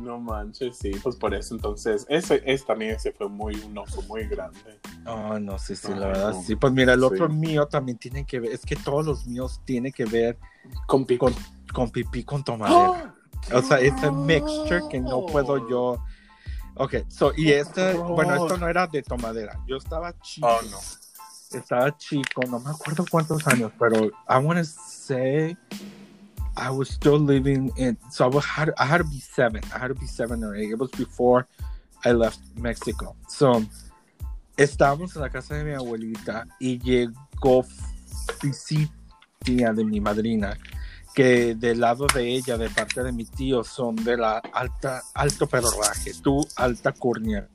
No 0.02 0.18
manches, 0.20 0.76
sí, 0.78 0.90
pues 1.02 1.16
por 1.16 1.32
eso 1.34 1.54
entonces, 1.54 2.04
ese, 2.08 2.42
ese 2.44 2.64
también 2.64 2.92
ese 2.96 3.12
fue 3.12 3.28
muy 3.28 3.54
un 3.60 3.78
oso 3.78 4.02
muy 4.02 4.26
grande. 4.26 4.80
Oh, 5.06 5.38
no, 5.38 5.58
sí, 5.58 5.76
sí, 5.76 5.88
Ay, 5.92 6.00
la 6.00 6.06
verdad, 6.08 6.32
no. 6.32 6.42
sí. 6.42 6.56
Pues 6.56 6.72
mira, 6.72 6.92
el 6.94 7.00
Sí. 7.00 7.06
otro 7.06 7.28
mío 7.28 7.66
también 7.66 7.98
tiene 7.98 8.26
que 8.26 8.40
ver, 8.40 8.50
es 8.52 8.62
que 8.66 8.76
todos 8.76 9.06
los 9.06 9.26
míos 9.26 9.60
tienen 9.64 9.92
que 9.92 10.04
ver 10.04 10.38
Con 10.86 11.04
pico. 11.06 11.26
con, 11.26 11.34
con 11.72 11.90
pipí 11.90 12.24
con 12.24 12.42
tomadera. 12.42 13.14
¡Ah! 13.50 13.56
O 13.56 13.62
sea, 13.62 13.78
ese 13.80 14.10
mixture 14.10 14.82
que 14.90 15.00
no 15.00 15.24
puedo 15.26 15.68
yo. 15.68 16.02
Ok, 16.76 16.94
so, 17.08 17.32
y 17.36 17.50
este, 17.52 17.94
bueno, 17.94 18.34
esto 18.34 18.56
no 18.56 18.68
era 18.68 18.86
de 18.86 19.02
tomadera. 19.02 19.58
Yo 19.66 19.76
estaba 19.76 20.12
chico. 20.20 20.46
Oh, 20.48 20.62
no. 20.70 20.78
Estaba 21.58 21.96
chico, 21.98 22.40
no 22.48 22.58
me 22.60 22.70
acuerdo 22.70 23.04
cuántos 23.10 23.46
años, 23.46 23.72
pero 23.78 24.06
I 24.06 24.42
want 24.42 24.58
to 24.58 24.64
say 24.64 25.56
I 26.56 26.70
was 26.70 26.88
still 26.90 27.18
living 27.18 27.72
in, 27.76 27.96
so 28.10 28.30
I, 28.30 28.40
had, 28.40 28.72
I 28.78 28.84
had 28.84 28.98
to 28.98 29.04
be 29.04 29.20
seven. 29.20 29.62
I 29.74 29.78
had 29.78 29.88
to 29.88 29.94
be 29.94 30.06
seven 30.06 30.44
or 30.44 30.54
eight. 30.54 30.70
It 30.70 30.78
was 30.78 30.90
before 30.90 31.46
I 32.04 32.12
left 32.12 32.40
Mexico. 32.56 33.16
So, 33.28 33.64
estábamos 34.56 35.16
en 35.16 35.22
la 35.22 35.30
casa 35.30 35.54
de 35.54 35.64
mi 35.64 35.72
abuelita 35.72 36.46
y 36.60 36.78
llegó 36.78 37.64
visita 38.42 38.92
de 39.44 39.84
mi 39.84 40.00
madrina, 40.00 40.56
que 41.14 41.54
del 41.54 41.80
lado 41.80 42.06
de 42.14 42.28
ella, 42.28 42.56
de 42.58 42.70
parte 42.70 43.02
de 43.02 43.12
mi 43.12 43.24
tío, 43.24 43.64
son 43.64 43.96
de 43.96 44.16
la 44.16 44.38
alta, 44.52 45.02
alto 45.14 45.46
pedorraje, 45.46 46.12
tú 46.22 46.46
alta 46.56 46.92
curnia. 46.92 47.48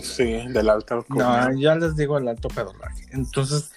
Sí, 0.00 0.46
del 0.48 0.70
alta 0.70 1.04
No, 1.08 1.52
ya 1.52 1.74
les 1.74 1.96
digo 1.96 2.16
el 2.16 2.28
alto 2.28 2.48
pedorraje. 2.48 3.06
Entonces, 3.10 3.72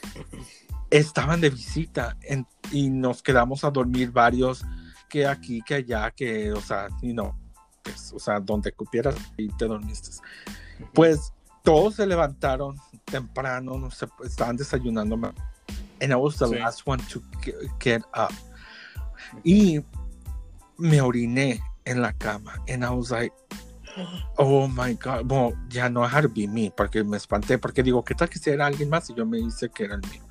estaban 0.97 1.41
de 1.41 1.49
visita 1.49 2.17
en- 2.21 2.47
y 2.71 2.89
nos 2.89 3.21
quedamos 3.23 3.63
a 3.63 3.71
dormir 3.71 4.12
varios 4.12 4.65
que 5.10 5.27
aquí, 5.27 5.62
que 5.62 5.75
allá, 5.75 6.12
que, 6.12 6.51
o 6.51 6.62
sea, 6.62 6.88
y 7.01 7.13
no, 7.13 7.38
pues, 7.84 8.12
o 8.13 8.19
sea, 8.19 8.39
donde 8.39 8.71
cupieras 8.71 9.15
y 9.38 9.47
te 9.49 9.65
dormiste. 9.65 10.10
Pues 10.93 11.31
todos 11.63 11.95
se 11.95 12.05
levantaron 12.05 12.77
temprano, 13.05 13.77
no 13.77 13.91
sé, 13.91 14.08
estaban 14.23 14.58
desayunando. 14.58 15.15
And 16.01 16.12
I 16.12 16.15
was 16.15 16.38
the 16.38 16.47
Sí. 16.47 16.55
last 16.55 16.81
one 16.86 17.01
to 17.12 17.21
get, 17.79 18.01
up. 18.15 18.34
Y 19.43 19.81
me 20.77 21.01
oriné 21.01 21.62
en 21.86 22.01
la 22.01 22.12
cama. 22.13 22.53
And 22.67 22.84
I 22.84 22.89
was 22.89 23.12
like, 23.12 23.34
oh 24.38 24.67
my 24.67 24.93
God. 24.95 25.23
Bueno, 25.25 25.53
ya 25.69 25.89
no 25.89 26.08
to 26.08 26.29
be 26.29 26.47
me, 26.47 26.71
porque 26.75 27.03
me 27.03 27.17
espanté, 27.17 27.58
porque 27.58 27.81
digo, 27.81 28.03
¿qué 28.03 28.13
tal 28.13 28.29
que 28.29 28.39
si 28.39 28.49
era 28.49 28.65
alguien 28.65 28.89
más? 28.89 29.10
Y 29.10 29.13
yo 29.15 29.25
me 29.25 29.39
hice 29.39 29.69
que 29.69 29.86
era 29.86 29.95
el 29.95 30.01
mío. 30.01 30.23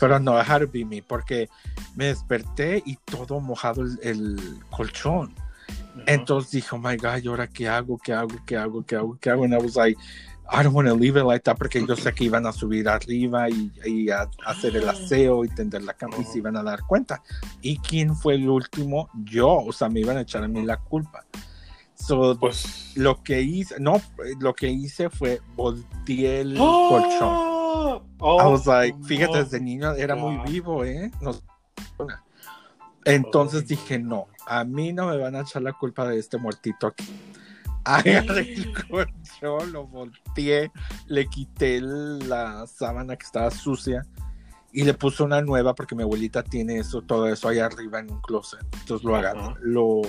Pero 0.00 0.18
no, 0.18 0.38
it 0.40 0.46
had 0.48 0.60
to 0.60 0.68
be 0.68 0.84
me, 0.84 1.02
porque 1.02 1.48
me 1.96 2.06
desperté 2.06 2.82
y 2.86 2.96
todo 3.04 3.40
mojado 3.40 3.82
el, 3.82 3.98
el 4.02 4.40
colchón. 4.70 5.34
Entonces 6.06 6.52
dije, 6.52 6.68
oh 6.72 6.78
my 6.78 6.96
God, 6.96 7.18
¿y 7.22 7.28
ahora 7.28 7.46
qué 7.48 7.68
hago? 7.68 7.98
¿Qué 7.98 8.12
hago? 8.12 8.30
¿Qué 8.46 8.56
hago? 8.56 8.84
¿Qué 8.84 8.96
hago? 8.96 9.18
¿Qué 9.20 9.30
hago? 9.30 9.44
And 9.44 9.54
I 9.54 9.58
was 9.58 9.74
like, 9.74 9.98
I 10.50 10.62
don't 10.62 10.74
want 10.74 10.88
to 10.88 10.94
leave 10.94 11.16
it 11.18 11.24
like 11.24 11.42
that 11.44 11.58
porque 11.58 11.84
yo 11.86 11.94
sé 11.96 12.14
que 12.14 12.24
iban 12.24 12.46
a 12.46 12.52
subir 12.52 12.88
arriba 12.88 13.50
y, 13.50 13.70
y 13.84 14.08
a, 14.10 14.22
a 14.22 14.50
hacer 14.50 14.76
el 14.76 14.88
aseo 14.88 15.44
y 15.44 15.48
tender 15.48 15.82
la 15.82 15.92
cama 15.92 16.16
y 16.20 16.24
se 16.24 16.38
iban 16.38 16.56
a 16.56 16.62
dar 16.62 16.82
cuenta. 16.84 17.22
¿Y 17.60 17.78
quién 17.78 18.14
fue 18.14 18.36
el 18.36 18.48
último? 18.48 19.10
Yo, 19.24 19.48
o 19.48 19.72
sea, 19.72 19.88
me 19.88 20.00
iban 20.00 20.16
a 20.16 20.22
echar 20.22 20.44
a 20.44 20.48
mí 20.48 20.62
la 20.62 20.78
culpa. 20.78 21.24
So, 21.96 22.38
Pues. 22.38 22.92
lo 22.94 23.22
que 23.22 23.42
hice, 23.42 23.78
no, 23.80 24.00
lo 24.40 24.54
que 24.54 24.68
hice 24.70 25.10
fue 25.10 25.42
volteé 25.56 26.42
el 26.42 26.56
colchón. 26.56 27.57
Oh, 28.20 28.40
I 28.40 28.46
was 28.46 28.66
like, 28.66 28.96
fíjate, 29.04 29.38
desde 29.44 29.60
niño 29.60 29.92
era 29.92 30.14
muy 30.16 30.36
vivo, 30.50 30.84
¿eh? 30.84 31.10
No- 31.20 31.34
Entonces 33.04 33.66
dije, 33.66 33.98
no, 33.98 34.26
a 34.46 34.64
mí 34.64 34.92
no 34.92 35.06
me 35.06 35.16
van 35.16 35.34
a 35.36 35.40
echar 35.40 35.62
la 35.62 35.72
culpa 35.72 36.06
de 36.06 36.18
este 36.18 36.36
muertito 36.38 36.86
aquí. 36.88 37.04
Agarré 37.84 38.52
el 38.54 38.72
colchón, 38.88 39.72
lo 39.72 39.86
volteé, 39.86 40.70
le 41.06 41.26
quité 41.26 41.80
la 41.80 42.66
sábana 42.66 43.16
que 43.16 43.24
estaba 43.24 43.50
sucia 43.50 44.04
y 44.72 44.84
le 44.84 44.92
puse 44.92 45.22
una 45.22 45.40
nueva 45.40 45.74
porque 45.74 45.94
mi 45.94 46.02
abuelita 46.02 46.42
tiene 46.42 46.78
eso, 46.78 47.00
todo 47.00 47.26
eso 47.28 47.48
ahí 47.48 47.58
arriba 47.60 48.00
en 48.00 48.10
un 48.10 48.20
closet. 48.20 48.60
Entonces 48.80 49.04
lo 49.04 49.16
agarré, 49.16 49.54
lo 49.62 50.02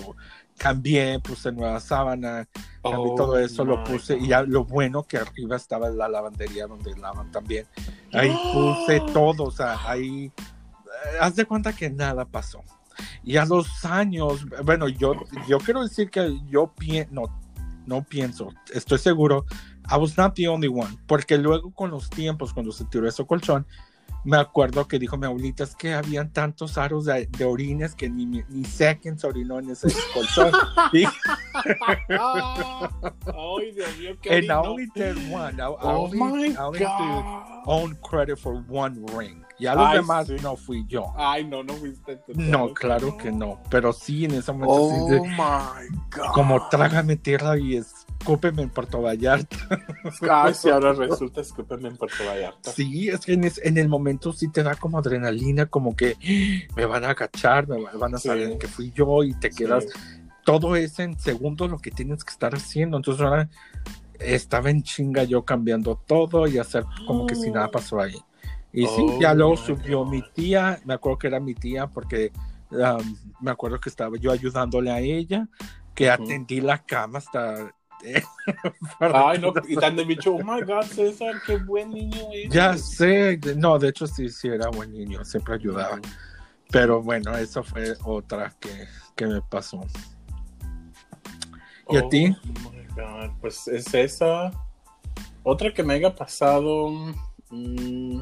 cambié, 0.60 1.20
puse 1.20 1.52
nueva 1.52 1.80
sábana, 1.80 2.48
cambié 2.84 3.12
Oh, 3.12 3.16
todo 3.16 3.40
eso, 3.40 3.66
lo 3.66 3.84
puse 3.84 4.16
God. 4.16 4.24
y 4.24 4.28
ya 4.28 4.44
lo 4.44 4.66
bueno 4.66 5.04
que 5.04 5.18
arriba 5.18 5.56
estaba 5.56 5.90
la 5.90 6.08
lavandería 6.08 6.68
donde 6.68 6.96
lavan 6.98 7.32
también. 7.32 7.66
Ahí 8.14 8.32
puse 8.54 9.02
todo, 9.14 9.46
o 9.46 9.52
sea, 9.52 9.78
ahí 9.90 10.26
eh, 10.26 11.18
haz 11.20 11.36
de 11.36 11.46
cuenta 11.46 11.74
que 11.74 11.90
nada 11.90 12.26
pasó. 12.26 12.62
Y 13.24 13.38
a 13.38 13.46
los 13.46 13.86
años, 13.86 14.46
bueno, 14.64 14.88
yo, 14.90 15.14
yo 15.48 15.58
quiero 15.60 15.82
decir 15.82 16.10
que 16.10 16.40
yo 16.48 16.74
pienso, 16.78 17.14
no, 17.14 17.24
no 17.86 18.04
pienso, 18.04 18.50
estoy 18.74 19.00
seguro, 19.00 19.46
I 19.90 19.98
was 19.98 20.18
not 20.18 20.36
the 20.36 20.48
only 20.48 20.68
one, 20.68 20.98
porque 21.08 21.38
luego 21.38 21.72
con 21.72 21.90
los 21.90 22.10
tiempos, 22.10 22.54
cuando 22.54 22.72
se 22.72 22.86
tiró 22.86 23.08
ese 23.08 23.26
colchón, 23.26 23.66
me 24.26 24.38
acuerdo 24.38 24.88
que 24.88 25.00
dijo 25.00 25.18
mi 25.18 25.26
abuelita, 25.26 25.64
es 25.64 25.76
que 25.76 25.94
habían 25.94 26.32
tantos 26.34 26.78
aros 26.78 27.06
de, 27.06 27.26
de 27.28 27.46
orines 27.46 27.96
que 27.96 28.10
ni, 28.10 28.26
ni 28.26 28.66
sé 28.66 29.00
quién 29.02 29.18
se 29.18 29.28
orinó 29.28 29.60
en 29.60 29.70
ese 29.72 29.88
colchón. 30.14 30.52
Y- 30.94 31.06
Ay, 32.10 33.72
Dios 33.74 33.98
mío, 33.98 34.18
qué 34.22 34.36
and 34.38 34.46
I 34.46 34.52
only 34.56 34.88
did 34.96 35.16
one. 35.32 35.56
I, 35.60 35.66
I 35.66 35.76
Oh 35.82 36.06
only, 36.06 36.18
my 36.18 36.48
I 36.54 36.58
only 36.58 36.80
God. 36.80 37.64
own 37.66 37.96
credit 38.02 38.38
for 38.40 38.64
one 38.70 39.06
ring. 39.16 39.44
Ya 39.60 39.76
los 39.76 39.88
Ay, 39.90 39.98
demás 39.98 40.28
sí. 40.28 40.36
no 40.42 40.56
fui 40.56 40.86
yo. 40.88 41.12
Ay, 41.18 41.44
no, 41.46 41.64
no 41.64 41.74
fuiste 41.74 42.16
tú. 42.18 42.32
No, 42.36 42.74
claro 42.74 43.18
que 43.18 43.32
no. 43.32 43.60
Pero 43.70 43.92
sí, 43.92 44.26
en 44.26 44.36
ese 44.36 44.52
momento 44.54 44.74
Oh 44.74 45.08
sí, 45.08 45.14
de- 45.16 45.22
my 45.22 45.98
God. 46.16 46.32
como 46.34 46.70
trágame 46.70 47.18
tierra 47.18 47.58
y 47.58 47.76
escúpeme 48.20 48.62
en 48.64 48.70
Puerto 48.70 49.02
Vallarta. 49.02 49.58
Ay, 50.30 50.54
sí, 50.56 50.70
ahora 50.70 50.94
resulta, 50.94 51.42
escúpeme 51.42 51.88
en 51.90 51.98
Puerto 51.98 52.24
Vallarta. 52.28 52.72
Sí, 52.72 53.10
es 53.10 53.22
que 53.22 53.34
en, 53.34 53.46
es- 53.46 53.62
en 53.64 53.78
el 53.78 53.88
momento 53.90 54.34
sí 54.34 54.50
te 54.52 54.64
da 54.64 54.76
como 54.76 55.00
adrenalina, 55.00 55.66
como 55.68 55.96
que 55.96 56.16
me 56.76 56.86
van 56.86 57.06
a 57.06 57.16
cachar, 57.16 57.68
me 57.68 57.82
va- 57.82 57.92
van 57.94 58.16
a 58.16 58.18
Sí. 58.18 58.28
saber 58.28 58.58
que 58.58 58.68
fui 58.68 58.92
yo 58.92 59.24
y 59.24 59.34
te 59.34 59.50
quedas 59.50 59.86
Sí. 59.86 60.00
todo 60.46 60.76
es 60.76 61.00
en 61.00 61.18
segundos 61.20 61.70
lo 61.70 61.78
que 61.80 61.92
tienes 61.92 62.24
que 62.24 62.32
estar 62.32 62.54
haciendo. 62.54 62.98
Entonces 62.98 63.24
ahora 63.26 63.50
estaba 64.20 64.70
en 64.70 64.84
chinga 64.84 65.24
yo 65.24 65.44
cambiando 65.46 65.96
todo 66.06 66.48
y 66.48 66.58
hacer 66.58 66.84
como 67.08 67.26
que 67.26 67.36
si 67.36 67.50
nada 67.52 67.72
pasó 67.72 68.00
ahí. 68.02 68.18
Y 68.74 68.86
sí, 68.86 68.92
Oh 69.08 69.20
ya 69.20 69.34
luego 69.34 69.58
subió 69.58 70.04
God. 70.04 70.12
mi 70.12 70.24
tía, 70.34 70.80
me 70.86 70.94
acuerdo 70.94 71.18
que 71.20 71.28
era 71.28 71.40
mi 71.40 71.56
tía 71.56 71.88
porque 71.88 72.32
um, 72.72 73.16
me 73.40 73.50
acuerdo 73.52 73.80
que 73.80 73.90
estaba 73.90 74.16
yo 74.18 74.32
ayudándole 74.32 74.92
a 74.92 75.00
ella, 75.00 75.48
que 75.96 76.10
atendí 76.10 76.62
la 76.62 76.78
cama 76.84 77.18
hasta... 77.20 77.74
Ay, 79.00 79.40
no, 79.40 79.54
y 79.68 79.76
tan 79.76 79.96
de 79.96 80.04
bicho, 80.06 80.34
oh 80.34 80.44
my 80.44 80.62
god, 80.62 80.84
César, 80.86 81.42
qué 81.46 81.58
buen 81.58 81.92
niño 81.92 82.22
es. 82.34 82.50
Ya 82.50 82.78
sé, 82.78 83.40
no, 83.58 83.78
de 83.78 83.90
hecho 83.90 84.08
sí, 84.08 84.30
sí 84.30 84.48
era 84.48 84.70
buen 84.70 84.92
niño, 84.92 85.24
siempre 85.26 85.56
ayudaba. 85.56 86.00
Pero 86.72 87.02
bueno, 87.02 87.36
eso 87.38 87.64
fue 87.64 87.94
otra 88.04 88.54
que, 88.60 88.88
que 89.16 89.26
me 89.28 89.42
pasó. 89.42 89.86
¿Y 91.90 91.98
a 91.98 92.02
Oh 92.04 92.10
ti? 92.10 92.28
my 92.28 92.86
God, 92.96 93.32
Pues 93.42 93.68
es 93.68 93.94
esa. 93.94 94.52
Otra 95.44 95.74
que 95.74 95.82
me 95.84 95.96
haya 95.96 96.14
pasado. 96.14 96.90
mm, 97.50 98.22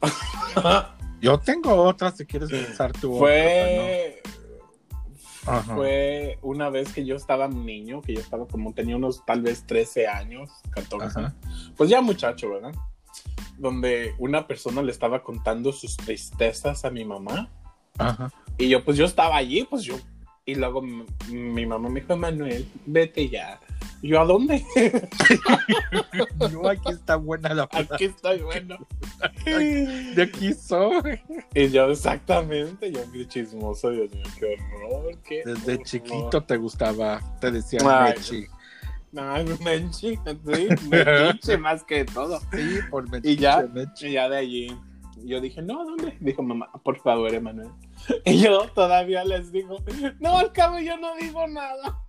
Yo 1.20 1.38
tengo 1.38 1.74
otra, 1.74 2.10
si 2.10 2.26
quieres 2.26 2.50
pensar 2.50 2.92
tú. 2.92 3.14
otra, 3.16 3.28
fue. 3.28 4.22
Ajá. 5.46 5.74
Fue 5.74 6.38
una 6.42 6.70
vez 6.70 6.92
que 6.92 7.04
yo 7.04 7.16
estaba 7.16 7.48
niño, 7.48 8.00
que 8.00 8.14
yo 8.14 8.20
estaba 8.20 8.46
como 8.46 8.72
tenía 8.72 8.96
unos 8.96 9.24
tal 9.24 9.42
vez 9.42 9.66
13 9.66 10.06
años, 10.06 10.50
14. 10.70 11.06
Ajá. 11.06 11.34
Pues 11.76 11.90
ya 11.90 12.00
muchacho, 12.00 12.50
¿verdad? 12.50 12.74
Donde 13.58 14.14
una 14.18 14.46
persona 14.46 14.82
le 14.82 14.90
estaba 14.90 15.22
contando 15.22 15.72
sus 15.72 15.96
tristezas 15.96 16.84
a 16.84 16.90
mi 16.90 17.04
mamá. 17.04 17.50
Ajá. 17.98 18.32
Y 18.56 18.68
yo, 18.68 18.84
pues 18.84 18.96
yo 18.96 19.04
estaba 19.04 19.36
allí, 19.36 19.64
pues 19.64 19.82
yo. 19.82 19.96
Y 20.46 20.54
luego 20.56 20.82
mi 20.82 21.66
mamá 21.66 21.88
me 21.88 22.00
dijo, 22.00 22.16
Manuel, 22.16 22.66
vete 22.86 23.28
ya. 23.28 23.58
Yo, 24.02 24.20
¿a 24.20 24.24
dónde? 24.24 24.62
No, 26.52 26.68
aquí 26.68 26.90
está 26.92 27.16
buena 27.16 27.54
la 27.54 27.66
palabra. 27.66 27.96
Aquí 27.96 28.04
estoy, 28.04 28.40
bueno. 28.42 28.76
De 29.46 30.22
aquí 30.22 30.52
soy. 30.52 31.20
Y 31.54 31.68
yo, 31.68 31.90
exactamente, 31.90 32.92
yo, 32.92 33.00
qué 33.10 33.26
chismoso, 33.26 33.90
Dios 33.90 34.12
mío, 34.12 34.22
qué 34.38 34.56
horror. 34.82 35.18
Qué 35.26 35.42
Desde 35.44 35.72
horror. 35.74 35.86
chiquito 35.86 36.42
te 36.42 36.56
gustaba, 36.58 37.20
te 37.40 37.50
decían 37.50 37.82
Ay. 37.88 38.12
Mechi. 38.14 38.46
Ay, 39.16 39.46
menchi, 39.64 40.16
sí, 40.16 40.68
metiche 40.90 41.56
más 41.58 41.82
que 41.84 42.04
todo. 42.04 42.40
Sí, 42.52 42.80
por 42.90 43.08
Mechi. 43.10 43.30
Y 43.30 43.36
ya, 43.36 43.66
y 44.00 44.12
ya 44.12 44.28
de 44.28 44.36
allí, 44.36 44.76
yo 45.24 45.40
dije, 45.40 45.62
no, 45.62 45.84
¿dónde? 45.84 46.16
Dijo 46.20 46.42
mamá, 46.42 46.70
por 46.82 47.00
favor, 47.00 47.32
Emanuel. 47.32 47.70
Y 48.24 48.40
yo 48.40 48.68
todavía 48.74 49.24
les 49.24 49.52
digo, 49.52 49.78
no, 50.20 50.38
al 50.38 50.52
cabo 50.52 50.78
yo 50.78 50.96
no 50.96 51.14
digo 51.16 51.46
nada. 51.46 52.00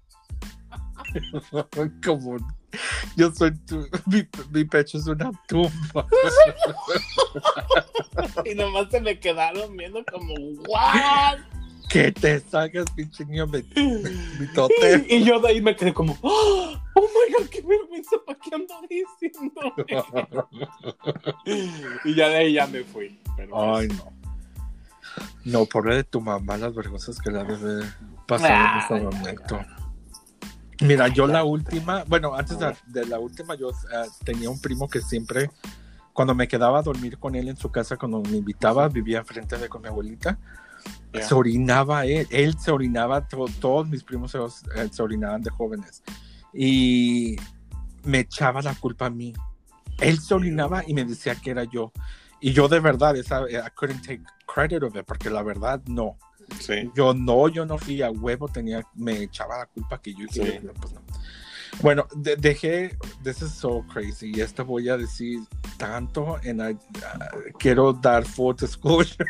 Como 2.05 2.37
yo 3.15 3.31
soy 3.31 3.57
tu, 3.65 3.87
mi, 4.05 4.27
mi 4.51 4.65
pecho 4.65 4.97
es 4.97 5.07
una 5.07 5.31
tumba. 5.47 6.05
Y 8.45 8.55
nomás 8.55 8.89
se 8.89 9.01
me 9.01 9.19
quedaron 9.19 9.75
viendo 9.75 10.03
como, 10.05 10.33
¿what? 10.67 11.39
Que 11.89 12.11
te 12.11 12.39
salgas, 12.39 12.85
pinche 12.95 13.25
niño, 13.25 13.47
mi, 13.47 13.61
mi 14.39 14.47
tote. 14.53 15.05
Y 15.09 15.23
yo 15.23 15.39
de 15.39 15.49
ahí 15.49 15.61
me 15.61 15.75
quedé 15.75 15.93
como, 15.93 16.17
oh 16.21 16.77
my 16.95 17.33
god, 17.33 17.47
qué 17.49 17.61
vergüenza, 17.61 18.15
¿para 18.25 18.39
qué 18.39 18.55
ando 18.55 18.75
diciendo? 18.89 19.73
y 22.05 22.15
ya 22.15 22.29
de 22.29 22.37
ahí 22.37 22.53
ya 22.53 22.67
me 22.67 22.83
fui. 22.83 23.19
Pero 23.35 23.75
Ay, 23.75 23.89
no. 23.89 24.14
No, 25.43 25.65
por 25.65 25.89
de 25.93 26.03
tu 26.03 26.21
mamá, 26.21 26.57
las 26.57 26.73
vergüenzas 26.75 27.19
que 27.19 27.31
la 27.31 27.43
debe 27.43 27.85
pasar 28.27 28.51
en 28.73 28.79
este 28.79 28.93
momento. 29.17 29.59
Mira, 30.81 31.07
yo 31.07 31.25
la 31.27 31.43
última, 31.43 32.03
bueno, 32.05 32.35
antes 32.35 32.59
de, 32.59 32.75
de 32.87 33.05
la 33.05 33.17
última, 33.19 33.55
yo 33.55 33.69
eh, 33.69 33.73
tenía 34.25 34.49
un 34.49 34.59
primo 34.59 34.89
que 34.89 34.99
siempre, 35.01 35.49
cuando 36.11 36.35
me 36.35 36.47
quedaba 36.47 36.79
a 36.79 36.81
dormir 36.81 37.17
con 37.17 37.35
él 37.35 37.47
en 37.47 37.55
su 37.57 37.71
casa, 37.71 37.95
cuando 37.95 38.21
me 38.21 38.37
invitaba, 38.37 38.87
vivía 38.89 39.19
enfrente 39.19 39.57
de 39.57 39.69
con 39.69 39.81
mi 39.81 39.87
abuelita, 39.87 40.37
Ya. 41.13 41.21
se 41.27 41.33
orinaba 41.33 42.05
él, 42.05 42.27
él 42.29 42.59
se 42.59 42.71
orinaba, 42.71 43.25
to- 43.27 43.45
todos 43.61 43.87
mis 43.87 44.03
primos 44.03 44.31
se, 44.31 44.37
eh, 44.37 44.89
se 44.91 45.01
orinaban 45.01 45.41
de 45.41 45.49
jóvenes 45.49 46.03
y 46.53 47.37
me 48.03 48.19
echaba 48.19 48.61
la 48.61 48.75
culpa 48.75 49.05
a 49.05 49.09
mí. 49.09 49.33
Él 49.99 50.19
se 50.19 50.33
orinaba 50.33 50.83
y 50.85 50.93
me 50.93 51.05
decía 51.05 51.35
que 51.35 51.51
era 51.51 51.63
yo. 51.63 51.91
Y 52.45 52.53
yo 52.53 52.67
de 52.67 52.79
verdad, 52.79 53.17
esa, 53.17 53.41
I 53.49 53.71
couldn't 53.73 54.05
take 54.05 54.21
credit 54.45 54.83
of 54.83 54.95
it, 54.95 55.03
porque 55.03 55.31
la 55.31 55.41
verdad 55.41 55.81
no. 55.87 56.15
Sí. 56.59 56.91
Yo 56.95 57.11
no, 57.11 57.47
yo 57.47 57.65
no 57.65 57.79
fui 57.79 58.03
a 58.03 58.11
huevo, 58.11 58.47
tenía, 58.47 58.85
me 58.93 59.23
echaba 59.23 59.57
la 59.57 59.65
culpa 59.65 59.99
que 59.99 60.13
yo 60.13 60.25
hice. 60.25 60.59
Sí. 60.59 60.67
Pues 60.79 60.93
no. 60.93 61.01
Bueno, 61.81 62.05
de- 62.15 62.35
dejé, 62.35 62.99
this 63.23 63.41
is 63.41 63.49
so 63.49 63.83
crazy, 63.91 64.31
y 64.35 64.41
esto 64.41 64.63
voy 64.63 64.89
a 64.89 64.95
decir 64.95 65.39
tanto, 65.77 66.39
en 66.43 66.79
quiero 67.57 67.93
dar 67.93 68.23
full 68.23 68.55
disclosure. 68.55 69.25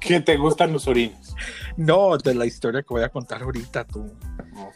¿Qué 0.00 0.20
te 0.20 0.36
gustan 0.36 0.72
los 0.72 0.86
orines? 0.86 1.34
no, 1.76 2.16
de 2.18 2.36
la 2.36 2.46
historia 2.46 2.82
que 2.82 2.88
voy 2.94 3.02
a 3.02 3.08
contar 3.08 3.42
ahorita, 3.42 3.84
tú. 3.84 4.16
No. 4.52 4.70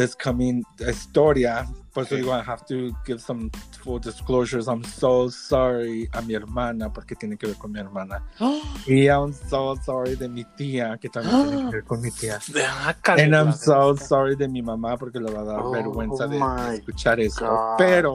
This 0.00 0.14
coming 0.16 0.62
historia, 0.78 1.66
por 1.92 2.04
eso 2.04 2.16
digo, 2.16 2.32
I 2.32 2.40
have 2.42 2.64
to 2.68 2.90
give 3.04 3.20
some 3.20 3.50
full 3.84 3.98
disclosures. 4.00 4.66
I'm 4.66 4.82
so 4.82 5.28
sorry 5.28 6.08
a 6.14 6.22
mi 6.22 6.32
hermana, 6.34 6.90
porque 6.90 7.14
tiene 7.16 7.36
que 7.36 7.46
ver 7.48 7.56
con 7.58 7.72
mi 7.72 7.80
hermana. 7.80 8.22
Y 8.86 9.08
I'm 9.08 9.34
so 9.34 9.76
sorry 9.84 10.14
de 10.16 10.26
mi 10.28 10.44
tía, 10.56 10.96
que 10.98 11.10
también 11.10 11.48
tiene 11.50 11.64
que 11.70 11.76
ver 11.76 11.84
con 11.84 12.00
mi 12.00 12.10
tía. 12.10 12.38
Ah, 12.56 12.94
And 13.18 13.34
I'm 13.34 13.52
so 13.52 13.94
sorry 13.94 14.36
de 14.36 14.48
mi 14.48 14.62
mamá 14.62 14.96
porque 14.96 15.20
le 15.20 15.30
va 15.30 15.40
a 15.42 15.44
dar 15.44 15.60
Oh, 15.62 15.70
vergüenza 15.70 16.26
de, 16.26 16.38
de 16.38 16.76
escuchar 16.76 17.20
eso. 17.20 17.46
God. 17.46 17.76
Pero 17.76 18.12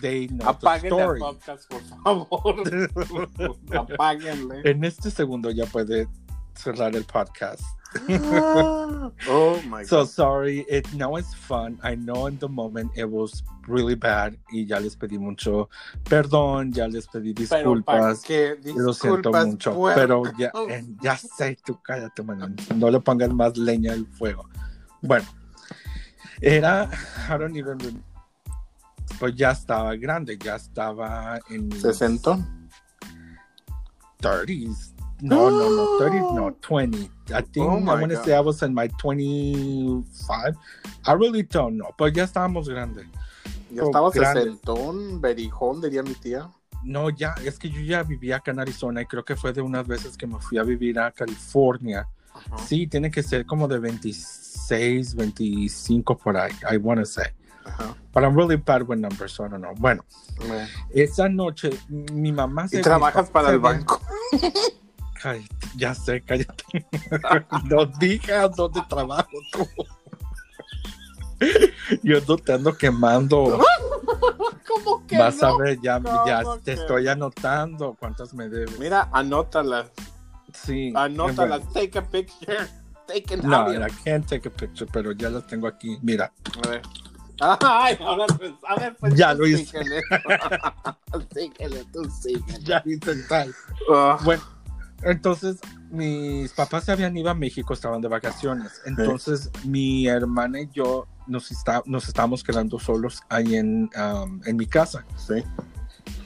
they 0.00 0.26
know 0.26 0.38
the 0.38 0.66
Apáguenle 0.66 0.88
el 0.88 1.02
story. 1.02 1.20
podcast, 1.20 1.70
por 1.70 1.82
favor. 1.82 2.62
Apáguenle. 3.92 4.62
En 4.64 4.82
este 4.84 5.10
segundo 5.12 5.50
ya 5.52 5.66
puede 5.66 6.08
cerrar 6.54 6.94
el 6.96 7.04
podcast. 7.04 7.62
oh 9.28 9.60
my 9.68 9.84
So 9.84 9.98
god. 9.98 10.08
sorry, 10.08 10.64
it 10.68 10.86
now 10.94 11.16
it's 11.16 11.34
fun. 11.34 11.78
I 11.82 11.94
know 11.94 12.26
in 12.26 12.38
the 12.38 12.48
moment 12.48 12.90
it 12.96 13.04
was 13.08 13.42
really 13.68 13.94
bad 13.94 14.34
y 14.50 14.64
ya 14.66 14.78
les 14.80 14.96
pedí 14.96 15.18
mucho 15.18 15.68
perdón, 16.04 16.72
ya 16.72 16.86
les 16.88 17.06
pedí 17.06 17.34
Pero 17.34 17.74
disculpas. 17.74 18.22
qué 18.22 18.56
Lo 18.74 18.94
siento 18.94 19.30
mucho, 19.32 19.78
pero 19.94 20.22
ya, 20.38 20.50
eh, 20.70 20.84
ya 21.02 21.16
sé, 21.18 21.58
tú 21.64 21.78
cállate, 21.82 22.22
man. 22.22 22.56
No 22.76 22.90
le 22.90 22.98
pongas 23.00 23.30
más 23.32 23.56
leña 23.58 23.92
al 23.92 24.06
fuego. 24.06 24.48
Bueno, 25.02 25.26
era, 26.40 26.88
I 27.28 27.36
don't 27.38 27.56
even 27.56 27.78
remember. 27.78 28.02
Pues 29.20 29.36
ya 29.36 29.50
estaba 29.50 29.94
grande, 29.96 30.38
ya 30.38 30.56
estaba 30.56 31.38
en 31.50 31.68
mis 31.68 31.82
¿Se 31.82 31.92
sentó? 31.92 32.38
30s. 34.20 34.91
No, 35.22 35.50
no, 35.50 35.70
no, 35.70 35.98
30s, 36.00 36.34
no, 36.34 36.50
20. 36.60 37.10
I 37.32 37.42
think 37.42 37.64
Oh 37.66 37.78
I 37.78 37.94
want 38.00 38.10
to 38.10 38.22
say 38.24 38.34
I 38.34 38.40
was 38.40 38.60
in 38.62 38.74
my 38.74 38.88
25. 38.88 40.56
I 41.06 41.12
really 41.12 41.44
don't 41.44 41.76
know, 41.76 41.94
pero 41.96 42.10
ya 42.10 42.24
estábamos 42.24 42.68
grandes. 42.68 43.06
Ya 43.70 43.84
estaba 43.84 44.10
sesentón, 44.12 45.20
berijón, 45.20 45.80
diría 45.80 46.02
mi 46.02 46.14
tía. 46.14 46.50
No, 46.84 47.08
ya, 47.10 47.34
es 47.44 47.58
que 47.58 47.70
yo 47.70 47.80
ya 47.80 48.02
vivía 48.02 48.36
acá 48.38 48.50
en 48.50 48.58
Arizona 48.58 49.00
y 49.02 49.06
creo 49.06 49.24
que 49.24 49.36
fue 49.36 49.52
de 49.52 49.62
unas 49.62 49.86
veces 49.86 50.16
que 50.16 50.26
me 50.26 50.40
fui 50.40 50.58
a 50.58 50.64
vivir 50.64 50.98
a 50.98 51.12
California. 51.12 52.08
Ajá. 52.34 52.58
Sí, 52.58 52.88
tiene 52.88 53.08
que 53.10 53.22
ser 53.22 53.46
como 53.46 53.68
de 53.68 53.78
26, 53.78 55.14
25 55.14 56.18
por 56.18 56.36
ahí, 56.36 56.52
I 56.70 56.76
want 56.78 56.98
to 56.98 57.06
say. 57.06 57.26
But 58.12 58.24
I'm 58.24 58.34
really 58.34 58.56
bad 58.56 58.82
with 58.82 58.98
numbers, 58.98 59.32
so 59.32 59.44
I 59.44 59.48
don't 59.48 59.62
know. 59.62 59.72
Bueno, 59.76 60.04
Bueno. 60.36 60.66
esa 60.90 61.28
noche 61.28 61.70
mi 61.88 62.32
mamá 62.32 62.66
se... 62.66 62.80
Y 62.80 62.82
trabajas 62.82 63.30
para 63.30 63.50
el 63.50 63.60
banco. 63.60 64.00
Ya 65.76 65.94
sé, 65.94 66.20
cállate. 66.22 66.86
no 67.64 67.86
digas 67.98 68.54
dónde 68.56 68.82
trabajo 68.88 69.30
tú. 69.52 69.66
Yo 72.02 72.18
no 72.28 72.36
te 72.36 72.52
ando 72.52 72.76
quemando. 72.76 73.60
¿Cómo 74.68 75.06
que 75.06 75.18
Vas 75.18 75.40
no? 75.42 75.48
a 75.48 75.58
ver, 75.58 75.78
ya, 75.82 76.00
ya 76.26 76.42
¿Cómo 76.42 76.58
te 76.58 76.74
que? 76.74 76.80
estoy 76.80 77.08
anotando 77.08 77.96
cuántas 77.98 78.32
me 78.34 78.48
debes. 78.48 78.78
Mira, 78.78 79.08
anótalas. 79.12 79.90
Sí. 80.54 80.92
Anótalas. 80.94 81.60
bueno. 81.64 81.72
Take 81.72 81.98
a 81.98 82.02
picture. 82.02 82.58
Take 83.06 83.34
an 83.34 83.40
No, 83.42 83.56
audio. 83.56 83.84
I 83.86 83.90
can't 84.04 84.26
take 84.26 84.46
a 84.48 84.50
picture, 84.52 84.88
pero 84.92 85.12
ya 85.12 85.30
las 85.30 85.46
tengo 85.46 85.66
aquí. 85.66 85.98
Mira, 86.02 86.32
A 86.64 86.68
ver. 86.68 86.82
Ay, 87.40 87.96
ahora 88.00 88.26
pues, 88.38 88.52
a 88.68 88.76
ver, 88.76 88.96
pues. 88.96 89.14
Ya 89.16 89.34
lo 89.34 89.46
hice. 89.46 89.66
síguele. 89.66 90.00
síguele, 91.34 91.84
tú 91.92 92.04
síguele. 92.10 92.60
ya 92.62 92.82
hice 92.86 93.16
tal. 93.28 93.52
Ah, 93.92 94.16
Bueno, 94.22 94.42
entonces 95.04 95.58
mis 95.90 96.52
papás 96.52 96.84
se 96.84 96.92
habían 96.92 97.16
ido 97.16 97.30
a 97.30 97.34
México, 97.34 97.74
estaban 97.74 98.00
de 98.00 98.08
vacaciones. 98.08 98.80
Entonces 98.86 99.50
mi 99.64 100.06
hermana 100.06 100.60
y 100.60 100.68
yo 100.72 101.06
nos, 101.26 101.50
está, 101.50 101.82
nos 101.86 102.08
estábamos 102.08 102.42
quedando 102.42 102.78
solos 102.78 103.20
ahí 103.28 103.56
en, 103.56 103.90
um, 103.96 104.40
en 104.44 104.56
mi 104.56 104.66
casa. 104.66 105.04
sí. 105.16 105.44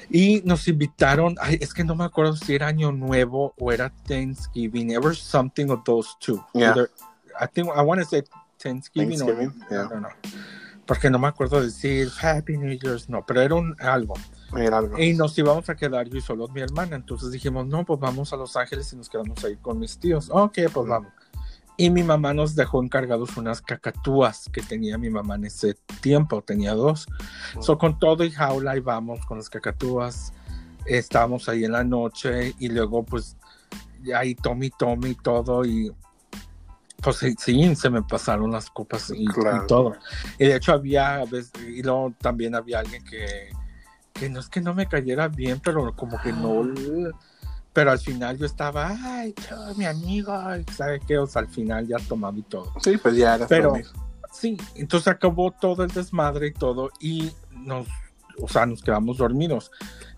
Y 0.08 0.40
nos 0.44 0.68
invitaron, 0.68 1.34
ay, 1.40 1.58
es 1.60 1.74
que 1.74 1.82
no 1.82 1.96
me 1.96 2.04
acuerdo 2.04 2.36
si 2.36 2.54
era 2.54 2.68
Año 2.68 2.92
Nuevo 2.92 3.54
o 3.58 3.72
era 3.72 3.92
Thanksgiving, 4.06 4.96
was 5.02 5.18
something 5.18 5.68
of 5.68 5.82
those 5.84 6.10
two. 6.20 6.40
Yeah. 6.54 6.70
Either- 6.70 6.90
I 7.40 7.46
think 7.46 7.68
I 7.76 7.82
want 7.82 8.00
to 8.00 8.06
say 8.06 8.22
Thanksgiving, 8.58 9.18
Thanksgiving, 9.18 9.52
o 9.68 9.74
yeah. 9.74 9.84
I 9.84 9.88
don't 9.88 10.02
know. 10.02 10.10
Porque 10.86 11.10
no 11.10 11.18
me 11.18 11.26
acuerdo 11.26 11.60
decir 11.60 12.08
Happy 12.22 12.56
New 12.56 12.78
Year's, 12.78 13.08
no, 13.08 13.26
pero 13.26 13.42
era 13.42 13.56
un 13.56 13.74
algo. 13.80 14.14
Y 14.98 15.14
nos 15.14 15.37
íbamos 15.38 15.68
a 15.68 15.74
quedar 15.74 16.09
yo 16.09 16.18
y 16.18 16.20
solo 16.20 16.46
mi 16.48 16.61
hermana. 16.61 16.96
Entonces 16.96 17.30
dijimos, 17.32 17.66
no, 17.66 17.85
pues 17.85 17.98
vamos 18.00 18.32
a 18.32 18.37
Los 18.37 18.56
Ángeles 18.56 18.92
y 18.92 18.96
nos 18.96 19.09
quedamos 19.09 19.42
ahí 19.44 19.56
con 19.56 19.78
mis 19.78 19.98
tíos. 19.98 20.28
Ok, 20.30 20.59
pues 20.72 20.87
Mm. 20.87 20.90
vamos. 20.90 21.12
Y 21.78 21.90
mi 21.90 22.02
mamá 22.02 22.32
nos 22.32 22.54
dejó 22.54 22.82
encargados 22.82 23.37
unas 23.37 23.61
cacatúas 23.61 24.48
que 24.50 24.62
tenía 24.62 24.96
mi 24.96 25.11
mamá 25.11 25.35
en 25.35 25.44
ese 25.44 25.74
tiempo, 26.00 26.40
tenía 26.42 26.72
dos. 26.74 27.06
Mm. 27.56 27.62
So, 27.62 27.76
con 27.76 27.98
todo 27.98 28.24
y 28.24 28.30
jaula 28.30 28.76
íbamos 28.76 29.24
con 29.26 29.37
las 29.38 29.50
cacatúas. 29.50 30.32
Estábamos 30.87 31.48
ahí 31.48 31.64
en 31.64 31.72
la 31.72 31.85
noche 31.85 32.54
y 32.59 32.68
luego, 32.68 33.02
pues, 33.04 33.37
ahí 34.16 34.35
Tommy, 34.37 34.70
Tommy, 34.70 35.14
todo. 35.16 35.64
Y 35.66 35.92
pues 37.02 37.18
sí, 37.38 37.74
se 37.76 37.90
me 37.90 38.02
pasaron 38.02 38.50
las 38.52 38.70
copas 38.70 39.11
y, 39.11 39.24
y 39.24 39.26
Claro. 39.26 39.66
todo. 39.66 39.92
Y 40.38 40.46
de 40.46 40.56
hecho, 40.56 40.72
había, 40.72 41.24
y 41.68 41.82
luego 41.82 42.14
también 42.20 42.54
había 42.54 42.78
alguien 42.78 43.04
que, 43.04 43.50
que 44.18 44.29
no 44.29 44.40
es 44.40 44.48
que 44.48 44.61
no 44.61 44.74
me 44.74 44.87
cayera 44.87 45.29
bien, 45.29 45.61
pero 45.62 45.94
como 45.94 46.20
que 46.20 46.33
no. 46.33 46.64
Pero 47.72 47.90
al 47.90 47.98
final 47.98 48.38
yo 48.38 48.46
estaba, 48.46 48.96
ay, 49.02 49.35
yo, 49.48 49.74
mi 49.76 49.85
amigo, 49.85 50.33
¿sabe 50.74 51.00
qué? 51.07 51.18
O 51.18 51.26
sea, 51.26 51.42
al 51.42 51.48
final 51.48 51.87
ya 51.87 51.98
tomaba 51.98 52.38
y 52.38 52.42
todo. 52.42 52.72
Sí, 52.83 52.96
pues 52.96 53.16
ya 53.16 53.35
era 53.35 53.46
Pero-. 53.46 53.74
Sí, 54.33 54.59
entonces 54.74 55.09
acabó 55.09 55.50
todo 55.50 55.83
el 55.83 55.90
desmadre 55.90 56.48
y 56.48 56.52
todo 56.52 56.90
y 57.00 57.33
nos, 57.52 57.87
o 58.40 58.48
sea, 58.48 58.66
nos 58.66 58.83
quedamos 58.83 59.16
dormidos. 59.16 59.70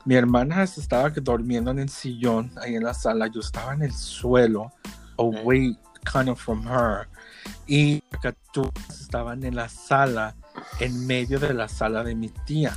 Mi 0.05 0.17
hermana 0.17 0.67
se 0.67 0.81
estaba 0.81 1.11
durmiendo 1.11 1.71
en 1.71 1.79
el 1.79 1.89
sillón 1.89 2.51
ahí 2.61 2.75
en 2.75 2.83
la 2.83 2.95
sala, 2.95 3.29
yo 3.29 3.41
estaba 3.41 3.75
en 3.75 3.83
el 3.83 3.93
suelo, 3.93 4.73
away 5.19 5.79
kind 6.11 6.29
of 6.29 6.41
from 6.41 6.67
her. 6.67 7.09
Y 7.67 8.03
tú 8.53 8.71
estaban 8.89 9.45
en 9.45 9.55
la 9.55 9.69
sala, 9.69 10.35
en 10.81 11.07
medio 11.07 11.39
de 11.39 11.55
la 11.55 11.69
sala 11.69 12.03
de 12.03 12.15
mi 12.15 12.29
tía. 12.29 12.77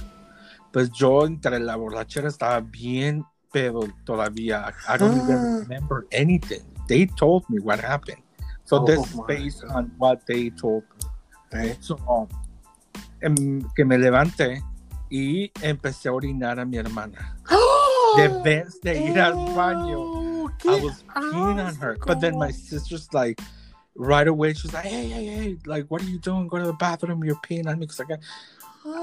Pues 0.71 0.89
yo 0.91 1.25
entre 1.25 1.59
la 1.59 1.75
borrachera 1.75 2.27
estaba 2.29 2.59
bien 2.61 3.25
pedo 3.51 3.87
todavía. 4.05 4.73
I 4.87 4.97
don't 4.97 5.13
Ah. 5.19 5.23
even 5.23 5.59
remember 5.67 6.05
anything. 6.11 6.61
They 6.87 7.05
told 7.07 7.43
me 7.49 7.59
what 7.59 7.79
happened. 7.79 8.21
So 8.63 8.77
Oh 8.77 8.85
this 8.85 8.99
is 8.99 9.19
based 9.27 9.61
God. 9.63 9.75
on 9.75 9.91
what 9.97 10.25
they 10.25 10.49
told 10.51 10.83
me. 11.53 11.59
Eh, 11.69 11.75
So, 11.81 11.97
em, 13.21 13.61
que 13.75 13.83
me 13.83 13.97
levanté 13.97 14.63
y 15.09 15.51
empecé 15.61 16.07
a 16.07 16.13
orinar 16.13 16.59
a 16.59 16.65
mi 16.65 16.77
hermana. 16.77 17.35
De 18.15 18.27
vez 18.43 18.79
de 18.81 18.97
ir 19.09 19.19
al 19.19 19.33
baño, 19.55 19.97
Oh, 19.99 20.49
I 20.65 20.81
was 20.83 21.03
peeing 21.15 21.59
on 21.59 21.75
her. 21.75 21.97
But 22.05 22.19
then 22.19 22.37
my 22.37 22.51
sister's 22.51 23.07
like, 23.13 23.41
right 23.95 24.27
away, 24.27 24.53
she's 24.53 24.73
like, 24.73 24.85
hey, 24.85 25.07
hey, 25.09 25.25
hey, 25.27 25.57
like, 25.65 25.85
what 25.89 26.01
are 26.01 26.05
you 26.09 26.19
doing? 26.19 26.47
Go 26.47 26.57
to 26.57 26.65
the 26.65 26.73
bathroom. 26.73 27.23
You're 27.23 27.35
peeing 27.37 27.67
on 27.67 27.79
me. 27.79 27.85
Because 27.85 27.99
I, 28.01 28.03
got- 28.05 28.19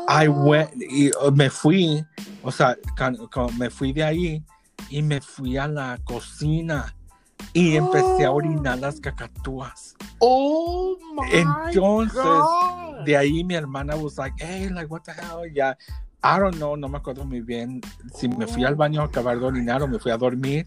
I 0.09 0.29
went, 0.29 0.71
y 0.81 1.11
me 1.35 1.51
fui, 1.51 2.05
o 2.43 2.51
sea, 2.51 2.77
can- 2.97 3.17
can- 3.31 3.57
me 3.59 3.69
fui 3.71 3.93
de 3.93 4.03
ahí 4.03 4.43
y 4.91 5.03
me 5.03 5.21
fui 5.21 5.57
a 5.57 5.69
la 5.69 5.99
cocina 6.05 6.95
y 7.53 7.77
empecé 7.77 8.25
a 8.25 8.33
orinar 8.33 8.79
las 8.79 9.01
cacatúas. 9.01 9.95
Oh 10.21 10.97
my 11.15 11.29
Entonces, 11.33 12.23
God. 12.23 13.05
De 13.05 13.17
ahí 13.17 13.45
mi 13.45 13.55
hermana 13.55 13.95
was 13.97 14.19
like, 14.19 14.35
hey, 14.39 14.69
like, 14.71 14.91
what 14.91 15.03
the 15.05 15.13
hell? 15.13 15.45
Ya, 15.55 15.77
I 16.23 16.39
don't 16.39 16.57
know, 16.57 16.75
no 16.77 16.89
me 16.89 16.99
acuerdo 16.99 17.25
muy 17.25 17.41
bien 17.41 17.81
si 18.15 18.29
me 18.29 18.47
fui 18.47 18.65
al 18.65 18.75
baño 18.75 19.03
a 19.03 19.05
acabar 19.05 19.39
de 19.39 19.45
orinar 19.47 19.83
o 19.83 19.87
me 19.89 19.99
fui 19.99 20.11
a 20.11 20.17
dormir. 20.19 20.67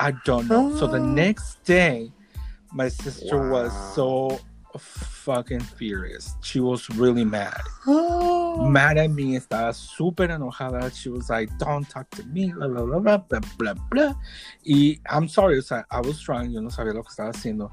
I 0.00 0.12
don't 0.24 0.48
know. 0.48 0.76
So 0.78 0.88
the 0.88 0.98
Ah. 0.98 1.14
next 1.14 1.64
day, 1.64 2.12
my 2.72 2.88
sister 2.90 3.38
was 3.50 3.72
so 3.94 4.40
fucking 4.78 5.60
furious. 5.60 6.36
She 6.42 6.60
was 6.60 6.88
really 6.90 7.24
mad. 7.24 7.60
Oh. 7.86 8.66
Mad 8.68 8.98
at 8.98 9.10
me, 9.10 9.36
estaba 9.36 9.72
súper 9.72 10.30
enojada. 10.30 10.90
She 10.94 11.08
was 11.08 11.28
like, 11.30 11.50
don't 11.58 11.88
talk 11.88 12.08
to 12.10 12.22
me, 12.24 12.52
blah, 12.52 12.68
blah, 12.68 12.84
blah, 12.84 12.98
blah, 13.00 13.18
blah, 13.18 13.40
blah, 13.58 13.74
blah. 13.90 14.14
Y 14.64 15.00
I'm 15.10 15.28
sorry, 15.28 15.58
o 15.58 15.62
sea, 15.62 15.84
I 15.90 16.00
was 16.00 16.20
trying, 16.20 16.52
yo 16.52 16.60
no 16.60 16.70
sabía 16.70 16.94
lo 16.94 17.02
que 17.02 17.10
estaba 17.10 17.30
haciendo. 17.30 17.72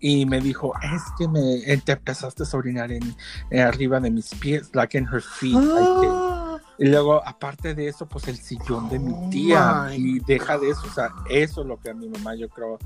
Y 0.00 0.26
me 0.26 0.40
dijo, 0.40 0.72
es 0.82 1.02
que 1.18 1.26
me 1.26 1.56
eh, 1.66 1.80
te 1.84 1.92
empezaste 1.92 2.44
a 2.44 2.56
orinar 2.56 2.92
en, 2.92 3.16
en 3.50 3.60
arriba 3.60 3.98
de 4.00 4.10
mis 4.10 4.32
pies, 4.36 4.70
like 4.74 4.96
in 4.96 5.06
her 5.06 5.20
feet. 5.22 5.54
like. 5.54 6.08
Y 6.80 6.86
luego, 6.86 7.20
aparte 7.26 7.74
de 7.74 7.88
eso, 7.88 8.06
pues 8.06 8.28
el 8.28 8.36
sillón 8.36 8.88
de 8.88 9.00
mi 9.00 9.12
Oh 9.12 9.28
tía. 9.30 9.86
my 9.88 9.96
y 9.96 10.20
deja 10.20 10.56
de 10.58 10.70
eso, 10.70 10.82
o 10.86 10.90
sea, 10.94 11.10
eso 11.28 11.62
es 11.62 11.66
lo 11.66 11.76
que 11.80 11.90
a 11.90 11.94
mi 11.94 12.08
mamá, 12.08 12.36
yo 12.36 12.48
creo, 12.48 12.78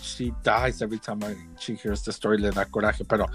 she 0.00 0.32
dies 0.42 0.80
every 0.82 0.98
time 0.98 1.20
I- 1.24 1.36
she 1.58 1.74
hears 1.76 2.02
the 2.02 2.10
story, 2.10 2.38
le 2.38 2.50
da 2.50 2.66
coraje, 2.66 3.04
pero. 3.04 3.26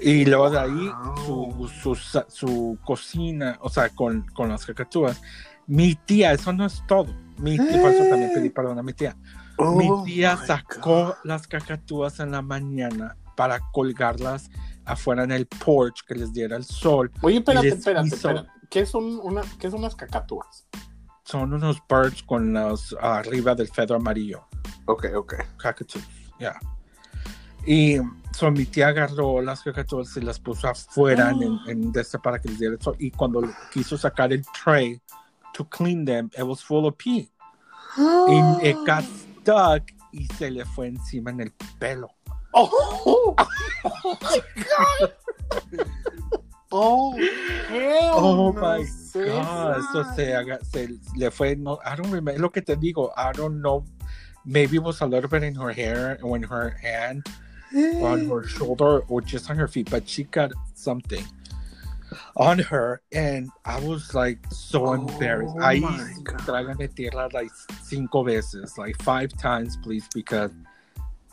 Y 0.00 0.24
luego 0.26 0.50
de 0.50 0.58
ahí, 0.58 0.90
su, 1.24 1.70
su, 1.82 1.94
su 2.28 2.78
cocina, 2.84 3.58
o 3.62 3.68
sea, 3.70 3.88
con, 3.90 4.22
con 4.34 4.48
las 4.50 4.66
cacatúas. 4.66 5.20
Mi 5.66 5.94
tía, 5.94 6.32
eso 6.32 6.52
no 6.52 6.64
es 6.66 6.82
todo. 6.86 7.14
Mi 7.38 7.56
tía, 7.56 7.80
por 7.80 7.90
eso 7.90 8.04
también 8.08 8.32
pedí 8.34 8.50
perdón 8.50 8.78
a 8.78 8.82
mi 8.82 8.92
tía. 8.92 9.16
mi 9.58 9.88
Oh 9.90 10.02
tía 10.04 10.36
my 10.36 10.46
sacó 10.46 11.04
God. 11.06 11.14
las 11.24 11.46
cacatúas 11.46 12.20
en 12.20 12.30
la 12.32 12.42
mañana 12.42 13.16
para 13.36 13.60
colgarlas 13.72 14.50
afuera 14.84 15.24
en 15.24 15.30
el 15.32 15.46
porch 15.46 16.04
que 16.06 16.14
les 16.14 16.32
diera 16.32 16.56
el 16.56 16.64
sol. 16.64 17.10
Oye, 17.22 17.38
espérate, 17.38 17.68
espérate, 17.68 18.06
hizo- 18.08 18.16
espérate. 18.16 18.48
¿Qué 18.70 18.84
son, 18.86 19.04
una, 19.22 19.42
¿Qué 19.58 19.70
son 19.70 19.80
unas 19.80 19.94
cacatúas? 19.94 20.66
Son 21.28 21.52
unos 21.52 21.76
birds 21.86 22.22
con 22.22 22.54
los 22.54 22.96
arriba 23.02 23.54
del 23.54 23.68
feather 23.68 23.96
amarillo. 23.96 24.46
Ok, 24.86 25.08
ok. 25.14 25.34
Cockatoos, 25.62 26.02
yeah. 26.38 26.58
Y 27.66 27.98
so, 28.32 28.50
mi 28.50 28.64
tía 28.64 28.88
agarró 28.88 29.42
las 29.42 29.62
cacatúas 29.62 30.16
y 30.16 30.22
las 30.22 30.40
puso 30.40 30.68
afuera 30.68 31.30
en, 31.30 31.42
en, 31.42 31.58
en 31.66 31.92
de 31.92 32.00
este 32.00 32.18
para 32.18 32.38
que 32.38 32.48
les 32.48 32.58
diera 32.58 32.74
el 32.76 32.80
sol. 32.80 32.96
Y 32.98 33.10
cuando 33.10 33.42
quiso 33.70 33.98
sacar 33.98 34.32
el 34.32 34.42
tray 34.64 34.98
to 35.52 35.68
clean 35.68 36.06
them, 36.06 36.30
it 36.34 36.44
was 36.44 36.62
full 36.62 36.86
of 36.86 36.96
pee. 36.96 37.30
Y 37.98 38.66
it 38.66 38.76
got 38.86 39.04
stuck 39.04 39.82
y 40.12 40.24
se 40.38 40.50
le 40.50 40.64
fue 40.64 40.86
encima 40.86 41.30
en 41.30 41.40
el 41.40 41.52
pelo. 41.78 42.08
Oh, 42.54 43.36
oh 43.84 44.18
my 44.22 44.42
God. 44.56 45.88
Oh, 46.70 47.12
hell 47.68 48.18
Oh 48.18 48.52
no, 48.52 48.60
my. 48.60 48.86
God, 49.14 49.78
eso 49.78 50.02
se, 50.14 50.32
haga- 50.32 50.62
se 50.64 50.88
le 51.16 51.30
fue, 51.30 51.54
no, 51.54 51.78
I 51.84 51.96
don't 51.96 52.10
remember, 52.10 52.38
lo 52.40 52.50
que 52.50 52.60
te 52.62 52.76
digo, 52.76 53.10
I 53.16 53.32
don't 53.32 53.62
know, 53.62 53.84
maybe 54.44 54.76
it 54.76 54.82
was 54.82 55.00
a 55.00 55.06
little 55.06 55.28
bit 55.30 55.42
in 55.42 55.54
her 55.54 55.72
hair 55.72 56.18
or 56.22 56.36
in 56.36 56.42
her 56.42 56.70
hand, 56.70 57.26
on 58.02 58.28
her 58.28 58.46
shoulder, 58.46 59.00
or 59.08 59.20
just 59.22 59.48
on 59.50 59.56
her 59.56 59.66
feet, 59.66 59.90
but 59.90 60.06
she 60.08 60.24
got 60.24 60.52
something 60.74 61.24
on 62.36 62.58
her, 62.58 63.00
and 63.12 63.50
I 63.64 63.80
was 63.80 64.14
like 64.14 64.38
so 64.50 64.86
Oh 64.86 64.92
embarrassed. 64.94 65.56
God. 65.56 66.38
trágame 66.40 66.94
tierra 66.94 67.28
like 67.32 67.50
cinco 67.82 68.22
veces, 68.24 68.76
like 68.78 69.00
five 69.02 69.32
times, 69.36 69.76
please, 69.82 70.06
because 70.14 70.50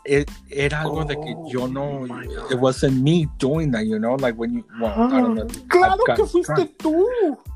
it, 0.05 0.29
era 0.49 0.81
algo 0.81 1.03
de 1.05 1.15
que 1.15 1.33
Oh 1.35 1.49
yo 1.49 1.67
no, 1.67 2.01
my 2.01 2.25
God. 2.27 2.51
it 2.51 2.59
wasn't 2.59 3.01
me 3.01 3.27
doing 3.37 3.71
that, 3.71 3.85
you 3.85 3.97
know, 3.99 4.15
like 4.15 4.37
when 4.37 4.53
you, 4.53 4.65
well, 4.79 4.93
I 4.93 5.21
don't 5.21 5.35
know. 5.35 5.47
Claro 5.67 6.03
I've 6.07 6.15
que 6.15 6.25
fuiste 6.25 6.65
tú. 6.77 7.05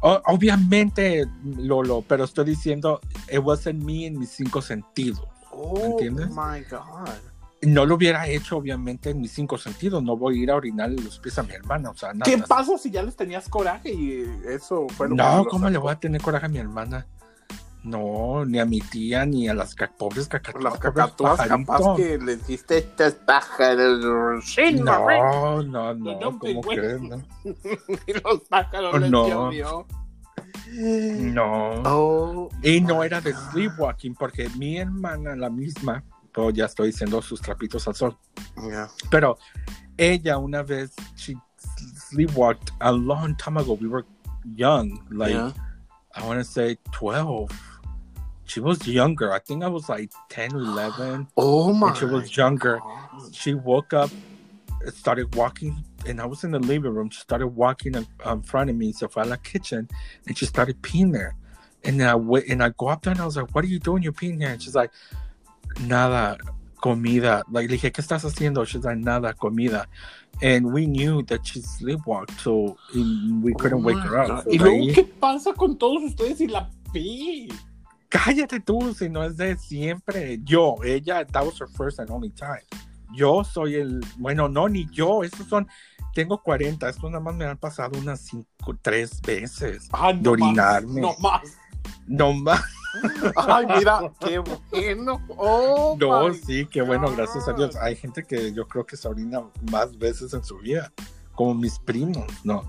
Obviamente, 0.01 1.25
Lolo, 1.43 2.03
pero 2.07 2.23
estoy 2.23 2.45
diciendo, 2.45 2.99
it 3.31 3.39
wasn't 3.39 3.83
me 3.83 4.05
en 4.05 4.17
mis 4.17 4.29
cinco 4.29 4.61
sentidos. 4.61 5.21
Oh 5.51 5.75
entiendes? 5.83 6.29
my 6.29 6.61
God. 6.69 7.09
No 7.61 7.85
lo 7.85 7.95
hubiera 7.95 8.25
hecho, 8.25 8.55
obviamente, 8.55 9.09
en 9.09 9.19
mis 9.19 9.33
cinco 9.33 9.57
sentidos. 9.57 10.01
No 10.01 10.15
voy 10.15 10.39
a 10.39 10.43
ir 10.43 10.51
a 10.51 10.55
orinar 10.55 10.89
los 10.91 11.19
pies 11.19 11.37
a 11.39 11.43
mi 11.43 11.51
hermana, 11.51 11.89
o 11.89 11.93
sea, 11.93 12.13
nada. 12.13 12.23
¿Qué 12.23 12.37
pasa 12.37 12.77
si 12.77 12.89
ya 12.89 13.03
les 13.03 13.17
tenías 13.17 13.49
coraje 13.49 13.91
y 13.91 14.23
eso 14.47 14.87
fue 14.95 15.09
lo 15.09 15.15
No, 15.15 15.45
¿cómo 15.45 15.69
le 15.69 15.77
voy 15.77 15.91
a 15.91 15.99
tener 15.99 16.21
coraje 16.21 16.45
a 16.45 16.49
mi 16.49 16.57
hermana? 16.57 17.05
No, 17.83 18.43
ni 18.45 18.59
a 18.59 18.65
mi 18.65 18.81
tía, 18.81 19.25
ni 19.25 19.47
a 19.47 19.53
las 19.53 19.73
ca- 19.73 19.89
pobres 19.97 20.27
cacatúas. 20.27 20.63
Las 20.63 20.79
cacatúas 20.79 21.39
capaz 21.47 21.95
que 21.95 22.17
les 22.17 22.39
dijiste 22.45 22.79
estas 22.79 23.13
pájaros. 23.13 24.43
Sí, 24.45 24.73
No, 24.73 25.63
no, 25.63 25.93
no, 25.93 26.19
No, 26.19 26.39
¿cómo 26.39 26.61
crees? 26.61 27.01
No. 27.01 27.23
y 28.05 28.13
los 28.21 28.41
pájaros 28.49 28.93
Oh, 28.95 28.99
les 28.99 29.09
no. 29.09 29.51
no. 30.71 31.81
Oh, 31.85 32.49
Y 32.63 32.81
no 32.81 33.03
era 33.03 33.21
de 33.21 33.33
sleepwalking, 33.33 34.13
porque 34.15 34.49
mi 34.57 34.77
hermana, 34.77 35.35
la 35.35 35.49
misma, 35.49 36.03
pero 36.33 36.49
ya 36.51 36.65
estoy 36.65 36.87
diciendo 36.87 37.21
sus 37.21 37.41
trapitos 37.41 37.87
al 37.87 37.95
sol. 37.95 38.17
yeah. 38.67 38.89
Pero 39.09 39.37
ella 39.97 40.37
una 40.37 40.63
vez, 40.63 40.91
she 41.15 41.35
sleepwalked 42.09 42.71
a 42.79 42.91
long 42.91 43.35
time 43.37 43.59
ago. 43.59 43.77
We 43.79 43.87
were 43.87 44.05
young, 44.55 44.99
like 45.09 45.31
Yeah. 45.33 45.53
I 46.15 46.25
want 46.25 46.39
to 46.39 46.43
say 46.43 46.77
12. 46.91 47.47
She 48.49 48.59
was 48.59 48.87
younger. 48.87 49.31
I 49.31 49.39
think 49.39 49.63
I 49.63 49.67
was 49.67 49.87
like 49.89 50.11
10 50.29 50.55
or 50.55 50.59
11. 50.59 51.27
Oh 51.37 51.71
my. 51.71 51.93
She 51.93 52.05
was 52.05 52.35
younger, 52.35 52.79
God. 52.79 53.33
she 53.35 53.53
woke 53.53 53.93
up, 53.93 54.09
started 54.93 55.35
walking, 55.35 55.83
and 56.07 56.19
I 56.19 56.25
was 56.25 56.43
in 56.43 56.51
the 56.51 56.59
living 56.59 56.93
room. 56.93 57.09
She 57.11 57.19
started 57.21 57.47
walking 57.47 57.93
in, 57.95 58.07
in 58.25 58.41
front 58.41 58.69
of 58.71 58.75
me. 58.75 58.91
So 58.91 59.07
a 59.15 59.23
la 59.25 59.35
kitchen, 59.35 59.87
and 60.27 60.37
she 60.37 60.45
started 60.45 60.81
peeing 60.81 61.11
there. 61.13 61.35
And 61.83 61.99
then 61.99 62.09
I 62.09 62.15
went, 62.15 62.47
and 62.47 62.63
I 62.63 62.69
go 62.69 62.87
up 62.87 63.03
there, 63.03 63.11
and 63.13 63.21
I 63.21 63.25
was 63.25 63.37
like, 63.37 63.53
"What 63.53 63.63
are 63.63 63.67
you 63.67 63.79
doing? 63.79 64.01
You're 64.03 64.13
peeing 64.13 64.39
here?" 64.39 64.49
And 64.49 64.61
she's 64.61 64.75
like, 64.75 64.91
"Nada." 65.81 66.37
comida. 66.81 67.43
Like, 67.51 67.69
le 67.69 67.75
dije, 67.75 67.91
¿qué 67.91 68.01
estás 68.01 68.23
haciendo? 68.23 68.65
She's 68.65 68.85
like, 68.85 68.97
nada, 68.97 69.33
comida. 69.33 69.85
And 70.41 70.71
we 70.71 70.85
knew 70.87 71.21
that 71.23 71.45
she 71.45 71.59
sleepwalked, 71.59 72.39
so 72.39 72.77
we 73.43 73.53
couldn't 73.53 73.79
Oh 73.79 73.85
wake 73.85 73.97
her 73.97 74.17
oh 74.17 74.21
up. 74.21 74.27
God. 74.29 74.43
So 74.45 74.49
¿Y 74.51 74.57
luego 74.59 74.77
ahí- 74.85 74.93
qué 74.95 75.03
pasa 75.03 75.51
con 75.53 75.77
todos 75.77 76.03
ustedes 76.03 76.39
y 76.39 76.47
la 76.47 76.69
vi? 76.93 77.49
Cállate 78.09 78.59
tú, 78.59 78.93
si 78.93 79.07
no 79.07 79.23
es 79.23 79.37
de 79.37 79.55
siempre. 79.57 80.39
Yo, 80.43 80.75
ella, 80.83 81.25
that 81.25 81.45
was 81.45 81.61
her 81.61 81.67
first 81.67 81.99
and 81.99 82.09
only 82.09 82.31
time. 82.31 82.63
Yo 83.13 83.43
soy 83.43 83.75
el, 83.75 84.01
bueno, 84.17 84.49
no, 84.49 84.67
ni 84.67 84.87
yo, 84.91 85.23
esos 85.23 85.47
son, 85.47 85.67
tengo 86.13 86.41
40, 86.41 86.89
estos 86.89 87.09
nada 87.09 87.23
más 87.23 87.35
me 87.35 87.45
han 87.45 87.57
pasado 87.57 87.97
unas 87.99 88.19
cinco, 88.21 88.77
tres 88.81 89.21
veces. 89.21 89.89
Ah, 89.91 90.11
De 90.13 90.21
no 90.21 90.31
más, 90.31 90.41
orinarme. 90.41 91.01
No 91.01 91.15
más. 91.19 91.41
No 92.07 92.33
más. 92.33 92.61
Ay, 93.35 93.67
mira, 93.77 94.11
qué 94.19 94.39
bueno. 94.39 95.21
Oh, 95.37 95.95
No, 95.99 96.33
sí, 96.33 96.65
qué 96.65 96.81
bueno, 96.81 97.11
gracias 97.15 97.47
a 97.47 97.53
Dios. 97.53 97.75
God. 97.75 97.83
Hay 97.83 97.95
gente 97.95 98.23
que 98.23 98.51
yo 98.53 98.67
creo 98.67 98.85
que 98.85 98.97
se 98.97 99.07
orina 99.07 99.41
más 99.71 99.97
veces 99.97 100.33
en 100.33 100.43
su 100.43 100.57
vida, 100.57 100.91
como 101.35 101.53
mis 101.53 101.77
primos, 101.79 102.25
¿no? 102.43 102.63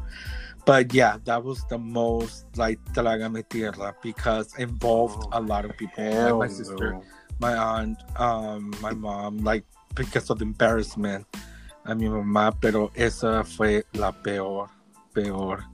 But 0.70 0.94
yeah, 0.94 1.16
that 1.24 1.42
was 1.42 1.64
the 1.66 1.78
most 1.78 2.46
like 2.56 2.78
trágame 2.94 3.42
tierra 3.48 3.92
because 4.00 4.54
involved 4.54 5.26
a 5.32 5.40
lot 5.40 5.64
of 5.64 5.76
people. 5.76 6.04
Like 6.06 6.36
my 6.36 6.46
sister, 6.46 6.92
no. 6.92 7.02
my 7.40 7.56
aunt, 7.58 7.98
um, 8.14 8.70
my 8.80 8.92
mom, 8.92 9.38
like 9.38 9.64
because 9.96 10.30
of 10.30 10.38
the 10.38 10.44
embarrassment. 10.44 11.26
A 11.86 11.94
mi 11.96 12.06
mamá, 12.06 12.54
pero 12.60 12.92
esa 12.94 13.42
fue 13.42 13.82
la 13.94 14.12
peor, 14.12 14.70
peor, 15.12 15.64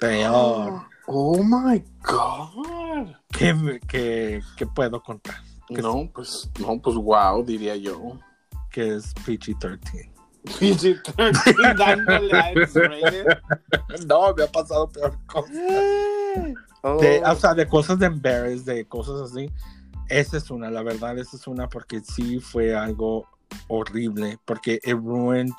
peor 0.00 0.84
Oh 1.06 1.40
my 1.44 1.80
God. 2.02 3.14
que, 3.32 3.54
me- 3.54 3.78
que, 3.78 4.42
que 4.56 4.66
puedo 4.66 5.00
contar, 5.00 5.36
Que 5.68 5.80
No, 5.80 6.10
pues, 6.12 6.50
no, 6.58 6.80
pues 6.82 6.96
wow, 6.96 7.44
diría 7.44 7.76
yo. 7.76 8.18
que 8.72 8.96
es 8.96 9.14
PG-13. 9.14 10.10
PG-13 10.48 11.76
dándole 11.76 12.36
a 12.36 12.52
X-rated. 12.52 13.38
No, 14.06 14.34
me 14.34 14.44
ha 14.44 14.46
pasado 14.46 14.88
peor 14.88 15.18
cosas. 15.26 15.52
Oh. 16.82 16.96
De, 17.00 17.20
o 17.24 17.34
sea, 17.34 17.54
de 17.54 17.66
cosas 17.66 17.98
de 17.98 18.06
embarrass, 18.06 18.64
de 18.64 18.84
cosas 18.84 19.32
así. 19.32 19.50
Esa 20.08 20.36
es 20.36 20.48
una, 20.48 20.70
la 20.70 20.84
verdad, 20.84 21.18
esa 21.18 21.36
es 21.36 21.48
una 21.48 21.68
porque 21.68 22.00
sí 22.00 22.38
fue 22.38 22.72
algo 22.72 23.26
horrible, 23.66 24.38
porque 24.44 24.78
it 24.84 24.94
ruined. 24.94 25.54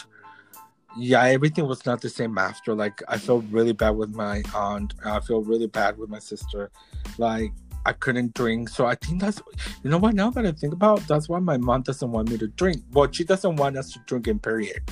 Yeah, 0.97 1.29
everything 1.29 1.63
was 1.63 1.85
not 1.85 1.99
the 1.99 2.09
same 2.09 2.37
after. 2.37 2.73
Like, 2.73 3.03
I 3.09 3.17
felt 3.17 3.43
really 3.51 3.73
bad 3.73 3.97
with 3.97 4.15
my 4.15 4.41
aunt. 4.55 4.95
I 5.05 5.19
feel 5.19 5.43
really 5.43 5.67
bad 5.67 5.97
with 5.97 6.09
my 6.09 6.19
sister. 6.19 6.71
Like, 7.17 7.51
I 7.85 7.93
couldn't 7.93 8.33
drink. 8.33 8.69
So 8.69 8.85
I 8.85 8.95
think 8.95 9.21
that's, 9.21 9.41
you 9.83 9.89
know 9.89 9.97
what, 9.97 10.13
now 10.15 10.29
that 10.31 10.45
I 10.45 10.51
think 10.51 10.73
about 10.73 11.05
that's 11.07 11.29
why 11.29 11.39
my 11.39 11.57
mom 11.57 11.81
doesn't 11.83 12.11
want 12.11 12.29
me 12.29 12.37
to 12.37 12.47
drink. 12.47 12.83
Well, 12.91 13.09
she 13.11 13.23
doesn't 13.23 13.55
want 13.55 13.77
us 13.77 13.91
to 13.93 13.99
drink 14.05 14.27
in 14.27 14.39
period. 14.39 14.83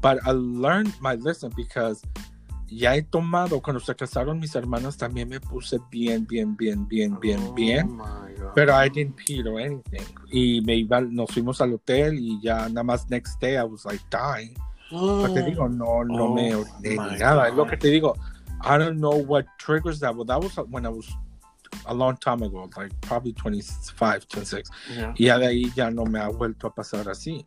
But 0.00 0.20
I 0.26 0.32
learned 0.32 0.94
my 1.00 1.14
lesson 1.14 1.52
because 1.56 2.02
ya 2.68 2.94
he 2.94 3.02
tomado, 3.02 3.62
cuando 3.62 3.80
se 3.80 3.94
casaron 3.94 4.40
mis 4.40 4.54
hermanas, 4.54 4.96
también 4.96 5.28
me 5.28 5.38
puse 5.40 5.78
bien, 5.90 6.24
bien, 6.24 6.54
bien, 6.56 6.86
bien, 6.86 7.18
bien, 7.20 7.40
Oh 7.42 7.52
bien. 7.52 7.98
God. 7.98 8.54
Pero 8.54 8.74
I 8.74 8.88
didn't 8.88 9.16
pee 9.16 9.42
or 9.42 9.60
anything. 9.60 10.04
Y 10.32 10.60
me 10.64 10.76
iba, 10.76 11.00
nos 11.00 11.30
fuimos 11.30 11.60
al 11.60 11.74
hotel 11.74 12.18
y 12.18 12.40
ya 12.42 12.68
nada 12.68 12.82
más 12.82 13.08
next 13.10 13.40
day 13.40 13.56
I 13.56 13.64
was 13.64 13.84
like 13.84 14.02
dying. 14.10 14.54
Pero 14.90 15.32
te 15.34 15.42
digo, 15.42 15.68
no, 15.68 16.04
no 16.04 16.24
Oh 16.24 16.34
me 16.34 16.54
oriné 16.54 17.18
nada. 17.18 17.48
Es 17.48 17.54
lo 17.54 17.66
que 17.66 17.76
te 17.76 17.88
digo. 17.88 18.16
I 18.62 18.78
don't 18.78 18.98
know 18.98 19.16
what 19.16 19.46
triggers 19.58 20.00
that. 20.00 20.14
Well, 20.14 20.24
that 20.26 20.40
was 20.40 20.56
when 20.70 20.86
I 20.86 20.90
was 20.90 21.08
a 21.86 21.94
long 21.94 22.16
time 22.16 22.42
ago, 22.42 22.68
like 22.76 22.92
probably 23.00 23.32
25, 23.32 24.28
26. 24.28 24.70
Yeah. 24.94 25.12
Y 25.16 25.26
ya 25.26 25.38
de 25.38 25.46
ahí 25.46 25.72
ya 25.74 25.90
no 25.90 26.04
me 26.04 26.18
ha 26.20 26.28
vuelto 26.28 26.66
a 26.68 26.70
pasar 26.74 27.08
así. 27.08 27.44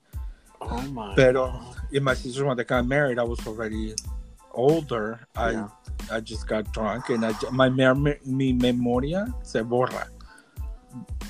Oh 0.61 0.81
my 0.91 1.13
Pero, 1.15 1.51
God. 1.51 1.75
in 1.93 2.03
my 2.03 2.13
sister, 2.13 2.45
when 2.45 2.57
they 2.57 2.63
got 2.65 2.85
married, 2.85 3.17
I 3.19 3.23
was 3.23 3.39
already 3.47 3.93
older. 4.53 5.19
I 5.35 5.51
Yeah. 5.51 5.67
I 6.11 6.19
just 6.21 6.47
got 6.47 6.71
drunk 6.73 7.09
and 7.09 7.23
I, 7.25 7.33
my 7.51 7.69
mi 7.69 8.53
memoria 8.53 9.27
se 9.43 9.61
borra. 9.61 10.07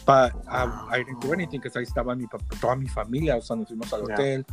But 0.05 0.33
I, 0.47 0.87
I 0.89 0.97
didn't 1.03 1.19
do 1.21 1.33
anything 1.33 1.59
because 1.59 1.75
ahí 1.75 1.85
estaba 1.85 2.15
mi 2.17 2.25
toda 2.61 2.75
mi 2.75 2.87
familia, 2.87 3.35
o 3.35 3.41
sea, 3.41 3.55
nos 3.57 3.67
fuimos 3.67 3.91
al 3.93 3.99
Yeah. 4.07 4.15
hotel, 4.15 4.45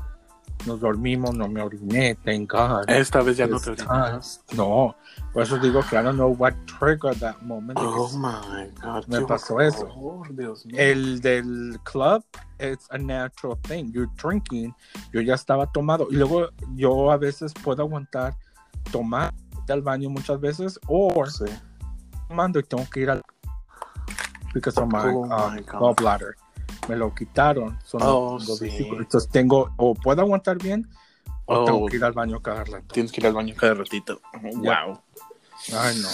nos 0.64 0.80
dormimos, 0.80 1.34
no 1.36 1.48
me 1.48 1.60
oriné, 1.62 2.14
thank 2.24 2.50
God. 2.52 2.88
Esta 2.88 3.20
vez 3.22 3.36
ya 3.36 3.46
no 3.46 3.60
te 3.60 3.70
orinas. 3.70 4.42
No, 4.56 4.96
por 5.32 5.42
eso 5.42 5.58
digo 5.58 5.80
que 5.88 5.96
I 5.96 6.02
don't 6.02 6.16
know 6.16 6.34
what 6.36 6.54
triggered 6.78 7.18
that 7.20 7.40
moment. 7.42 7.78
Oh 7.80 8.08
my 8.16 8.70
God. 8.82 9.06
Me 9.06 9.20
pasó 9.26 9.60
eso. 9.60 9.86
horror, 9.94 10.34
Dios 10.34 10.64
mío. 10.66 10.76
El 10.78 11.20
del 11.20 11.78
club, 11.84 12.24
it's 12.58 12.86
a 12.90 12.98
natural 12.98 13.56
thing. 13.62 13.92
You're 13.92 14.10
drinking, 14.16 14.74
yo 15.12 15.20
ya 15.20 15.34
estaba 15.34 15.66
tomado. 15.72 16.08
Y 16.10 16.16
luego 16.16 16.48
yo 16.74 17.10
a 17.12 17.16
veces 17.16 17.52
puedo 17.62 17.82
aguantar 17.82 18.34
tomar 18.90 19.32
del 19.66 19.82
baño 19.82 20.08
muchas 20.10 20.40
veces 20.40 20.80
o 20.88 21.12
Sí. 21.26 21.44
tomando 22.28 22.58
y 22.58 22.62
tengo 22.62 22.84
que 22.90 23.00
ir 23.00 23.10
al 23.10 23.22
because 24.54 24.80
of 24.80 24.86
my, 24.90 25.00
Oh 25.12 25.24
uh, 25.24 25.50
my 25.50 25.60
God. 25.62 25.96
gallbladder. 25.96 26.34
Me 26.88 26.96
lo 26.96 27.14
quitaron. 27.14 27.78
Son 27.84 28.00
Oh, 28.04 28.38
los 28.38 28.58
sí. 28.58 28.70
Entonces 28.78 29.28
tengo, 29.30 29.70
o 29.76 29.94
puedo 29.94 30.22
aguantar 30.22 30.58
bien, 30.58 30.88
o 31.46 31.60
Oh. 31.60 31.64
tengo 31.64 31.86
que 31.86 31.96
ir 31.96 32.04
al 32.04 32.12
baño 32.12 32.40
cada 32.40 32.64
rato. 32.64 32.92
Tienes 32.92 33.12
que 33.12 33.20
ir 33.20 33.26
al 33.26 33.34
baño 33.34 33.54
cada 33.56 33.74
ratito. 33.74 34.20
Wow. 34.42 35.00
Ay, 35.74 35.96
no. 36.00 36.08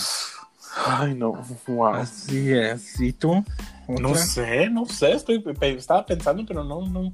Ay, 0.87 1.15
no. 1.15 1.33
Wow. 1.67 1.95
Así 1.95 2.53
es. 2.53 2.99
¿Y 3.01 3.13
tú? 3.13 3.45
No 3.89 4.15
sé, 4.15 4.71
no 4.71 4.87
sé. 4.87 5.13
Estoy, 5.13 5.45
estaba 5.61 6.07
pensando, 6.07 6.45
pero 6.47 6.65
no, 6.65 6.87
no. 6.87 7.13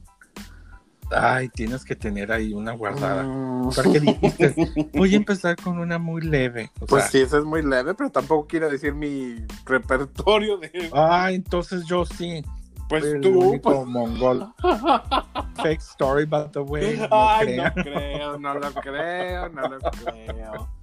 Ay, 1.10 1.48
tienes 1.48 1.84
que 1.86 1.96
tener 1.96 2.30
ahí 2.30 2.52
una 2.52 2.72
guardada. 2.72 3.22
Mm. 3.22 3.70
Porque 3.74 3.98
dijiste, 3.98 4.54
voy 4.94 5.14
a 5.14 5.16
empezar 5.16 5.56
con 5.56 5.78
una 5.78 5.98
muy 5.98 6.20
leve. 6.20 6.70
O 6.80 6.86
Pues 6.86 7.04
sea, 7.04 7.10
sí, 7.12 7.18
eso 7.20 7.38
es 7.38 7.44
muy 7.44 7.62
leve, 7.62 7.94
pero 7.94 8.10
tampoco 8.10 8.46
quiero 8.46 8.68
decir 8.68 8.92
mi 8.94 9.36
repertorio 9.64 10.58
de. 10.58 10.90
Ah, 10.92 11.30
entonces 11.32 11.84
yo 11.86 12.04
sí. 12.04 12.44
Pues 12.88 13.04
el 13.04 13.20
tú, 13.20 13.38
único 13.50 13.70
pues. 13.74 13.86
mongol. 13.86 14.52
Fake 15.62 15.80
story, 15.80 16.24
by 16.24 16.50
the 16.52 16.60
way. 16.60 16.96
No 16.96 17.08
Ay, 17.10 17.46
crean. 17.46 17.72
no 17.76 17.82
creo, 17.82 18.38
no 18.38 18.54
lo 18.54 18.72
creo, 18.74 19.48
no 19.50 19.62
lo 19.68 19.78
creo. 19.78 20.68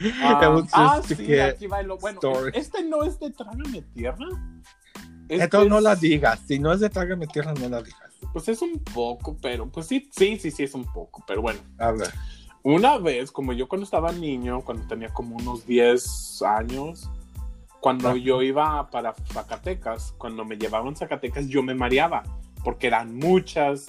It 0.00 0.14
Ah, 0.72 1.00
sí, 1.04 1.38
aquí 1.40 1.66
va 1.66 1.82
lo 1.82 1.98
bueno. 1.98 2.18
story. 2.22 2.52
Este 2.54 2.82
no 2.84 3.02
es 3.02 3.18
de 3.18 3.30
Trágame 3.30 3.82
Tierra. 3.94 4.26
Este 5.28 5.44
Entonces 5.44 5.70
no 5.70 5.78
es- 5.78 5.84
la 5.84 5.96
digas. 5.96 6.40
Si 6.46 6.58
no 6.58 6.72
es 6.72 6.80
de 6.80 6.88
Trágame 6.90 7.26
Tierra, 7.26 7.52
no 7.54 7.68
la 7.68 7.82
digas. 7.82 8.00
Pues 8.32 8.48
es 8.48 8.62
un 8.62 8.78
poco, 8.78 9.36
pero 9.40 9.66
pues 9.68 9.86
sí, 9.86 10.08
sí, 10.12 10.36
sí, 10.38 10.50
sí 10.50 10.62
es 10.64 10.74
un 10.74 10.84
poco, 10.92 11.22
pero 11.26 11.42
bueno. 11.42 11.60
A 11.78 11.92
ver. 11.92 12.08
Una 12.62 12.98
vez, 12.98 13.30
como 13.30 13.52
yo 13.52 13.68
cuando 13.68 13.84
estaba 13.84 14.10
niño, 14.12 14.62
cuando 14.64 14.86
tenía 14.86 15.08
como 15.12 15.36
unos 15.36 15.64
10 15.66 16.42
años, 16.42 17.08
cuando 17.80 18.08
Ajá. 18.08 18.18
yo 18.18 18.42
iba 18.42 18.90
para 18.90 19.14
Zacatecas, 19.32 20.14
cuando 20.18 20.44
me 20.44 20.56
llevaban 20.56 20.96
Zacatecas, 20.96 21.48
yo 21.48 21.62
me 21.62 21.74
mareaba, 21.74 22.24
porque 22.64 22.88
eran 22.88 23.14
muchas, 23.14 23.86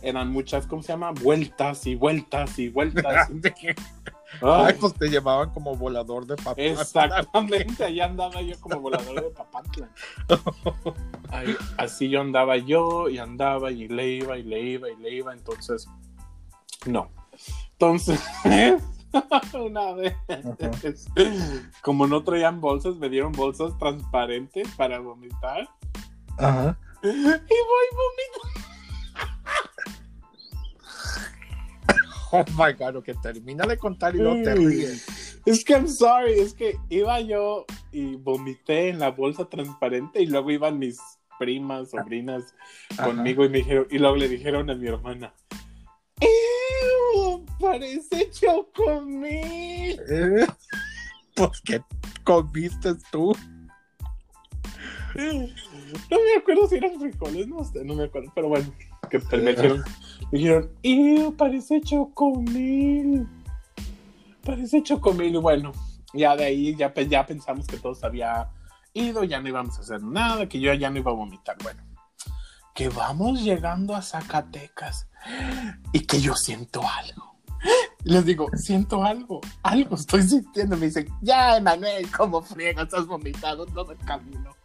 eran 0.00 0.30
muchas, 0.30 0.66
¿cómo 0.66 0.82
se 0.82 0.92
llama? 0.92 1.12
Vueltas 1.12 1.86
y 1.86 1.94
vueltas 1.94 2.58
y 2.58 2.68
vueltas. 2.68 3.30
Ay, 4.40 4.74
pues 4.80 4.94
te 4.94 5.08
llevaban 5.08 5.50
como 5.50 5.76
volador 5.76 6.26
de 6.26 6.36
papá. 6.36 6.54
Exactamente, 6.56 7.84
allá 7.84 8.06
andaba 8.06 8.40
yo 8.40 8.58
como 8.60 8.80
volador 8.80 9.22
de 9.22 9.30
Papantla. 9.30 9.90
Ay, 11.30 11.54
así 11.76 12.08
yo 12.08 12.20
andaba 12.22 12.56
yo 12.56 13.08
y 13.08 13.18
andaba 13.18 13.70
y 13.70 13.88
le 13.88 14.08
iba 14.08 14.38
y 14.38 14.42
le 14.42 14.60
iba 14.62 14.90
y 14.90 14.96
le 14.96 15.14
iba, 15.14 15.32
entonces, 15.34 15.86
no. 16.86 17.10
Entonces, 17.72 18.22
una 19.54 19.92
vez, 19.92 20.14
como 21.82 22.06
no 22.06 22.22
traían 22.24 22.60
bolsas, 22.60 22.96
me 22.96 23.08
dieron 23.08 23.32
bolsas 23.32 23.76
transparentes 23.78 24.68
para 24.76 24.98
vomitar 25.00 25.68
Ajá. 26.38 26.78
y 27.02 27.08
voy 27.08 27.86
vomitando. 27.92 28.52
Oh 32.34 32.44
my 32.56 32.72
god, 32.72 32.96
ok, 32.96 33.10
termina 33.20 33.66
de 33.66 33.76
contar 33.76 34.16
y 34.16 34.20
no 34.20 34.42
te 34.42 34.54
ríes. 34.54 35.06
Es 35.44 35.62
que 35.64 35.74
I'm 35.74 35.86
sorry, 35.86 36.40
es 36.40 36.54
que 36.54 36.76
iba 36.88 37.20
yo 37.20 37.66
y 37.90 38.16
vomité 38.16 38.88
en 38.88 39.00
la 39.00 39.10
bolsa 39.10 39.44
transparente 39.44 40.22
y 40.22 40.26
luego 40.26 40.50
iban 40.50 40.78
mis 40.78 40.98
primas, 41.38 41.90
sobrinas 41.90 42.54
Ajá. 42.92 43.04
conmigo 43.04 43.44
y 43.44 43.50
me 43.50 43.58
dijeron, 43.58 43.86
y 43.90 43.98
luego 43.98 44.16
le 44.16 44.28
dijeron 44.28 44.70
a 44.70 44.74
mi 44.74 44.86
hermana, 44.86 45.34
Parece 47.60 48.30
chocomil. 48.30 50.00
Eh, 50.08 50.46
Pues 51.34 51.60
que 51.62 51.80
comiste 52.24 52.92
tú. 53.10 53.34
No 55.14 56.16
me 56.18 56.34
acuerdo 56.38 56.68
si 56.68 56.76
eran 56.76 56.98
frijoles, 57.00 57.46
no 57.48 57.64
sé, 57.64 57.84
no 57.84 57.94
me 57.94 58.04
acuerdo, 58.04 58.30
pero 58.34 58.48
bueno, 58.48 58.70
que 59.10 59.18
me 59.18 59.50
dijeron, 59.54 59.84
me 60.30 60.38
dijeron. 60.38 61.36
Parece 61.36 61.80
chocomil. 61.80 63.26
Parece 64.44 64.82
chocomil. 64.82 65.34
Y 65.34 65.38
bueno, 65.38 65.72
ya 66.14 66.36
de 66.36 66.44
ahí 66.44 66.74
ya, 66.76 66.92
pe- 66.92 67.08
ya 67.08 67.26
pensamos 67.26 67.66
que 67.66 67.78
todos 67.78 68.04
había 68.04 68.48
ido, 68.94 69.24
ya 69.24 69.40
no 69.40 69.48
íbamos 69.48 69.78
a 69.78 69.80
hacer 69.82 70.02
nada, 70.02 70.48
que 70.48 70.60
yo 70.60 70.72
ya 70.74 70.90
no 70.90 70.98
iba 70.98 71.10
a 71.10 71.14
vomitar. 71.14 71.56
Bueno, 71.62 71.82
que 72.74 72.88
vamos 72.88 73.42
llegando 73.42 73.94
a 73.94 74.02
Zacatecas 74.02 75.08
y 75.92 76.00
que 76.00 76.20
yo 76.20 76.34
siento 76.34 76.82
algo. 76.82 77.32
Les 78.04 78.24
digo, 78.24 78.48
siento 78.56 79.04
algo, 79.04 79.40
algo 79.62 79.94
estoy 79.94 80.22
sintiendo. 80.22 80.76
Me 80.76 80.86
dicen, 80.86 81.08
ya, 81.20 81.56
Emanuel, 81.56 82.10
¿cómo 82.10 82.42
friegas? 82.42 82.92
Has 82.92 83.06
vomitado 83.06 83.64
todo 83.66 83.92
el 83.92 83.98
camino. 83.98 84.56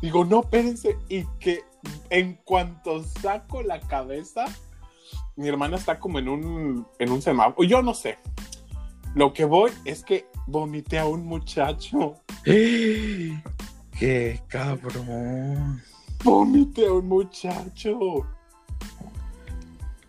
Digo, 0.00 0.24
no, 0.24 0.40
espérense. 0.42 0.96
Y 1.08 1.24
que 1.40 1.64
en 2.10 2.34
cuanto 2.44 3.02
saco 3.02 3.62
la 3.62 3.80
cabeza, 3.80 4.44
mi 5.34 5.48
hermana 5.48 5.76
está 5.76 5.98
como 5.98 6.20
en 6.20 6.28
un, 6.28 6.86
en 6.98 7.10
un 7.10 7.20
semáforo. 7.20 7.66
Yo 7.66 7.82
no 7.82 7.94
sé. 7.94 8.18
Lo 9.14 9.32
que 9.32 9.44
voy 9.44 9.72
es 9.84 10.04
que 10.04 10.26
vomité 10.46 10.98
a 10.98 11.06
un 11.06 11.26
muchacho. 11.26 12.14
¡Qué 12.44 14.40
cabrón! 14.48 15.82
Vomité 16.22 16.86
a 16.86 16.92
un 16.92 17.08
muchacho. 17.08 17.98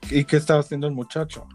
¿Y 0.09 0.23
qué 0.25 0.37
estaba 0.37 0.59
haciendo 0.59 0.87
el 0.87 0.93
muchacho? 0.93 1.47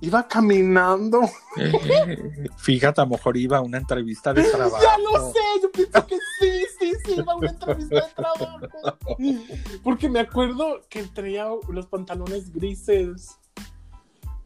Iba 0.00 0.26
caminando. 0.26 1.20
Fíjate, 2.56 3.00
a 3.00 3.04
lo 3.04 3.10
mejor 3.10 3.36
iba 3.36 3.58
a 3.58 3.60
una 3.60 3.78
entrevista 3.78 4.34
de 4.34 4.42
trabajo. 4.42 4.78
Ya 4.82 4.98
lo 4.98 5.32
sé, 5.32 5.38
yo 5.62 5.70
pienso 5.70 6.06
que 6.06 6.16
sí, 6.40 6.64
sí, 6.78 6.92
sí, 7.04 7.14
iba 7.18 7.32
a 7.32 7.36
una 7.36 7.50
entrevista 7.50 7.94
de 7.94 8.02
trabajo. 8.14 8.60
Porque 9.84 10.08
me 10.08 10.20
acuerdo 10.20 10.80
que 10.88 11.04
traía 11.04 11.46
los 11.68 11.86
pantalones 11.86 12.52
grises. 12.52 13.38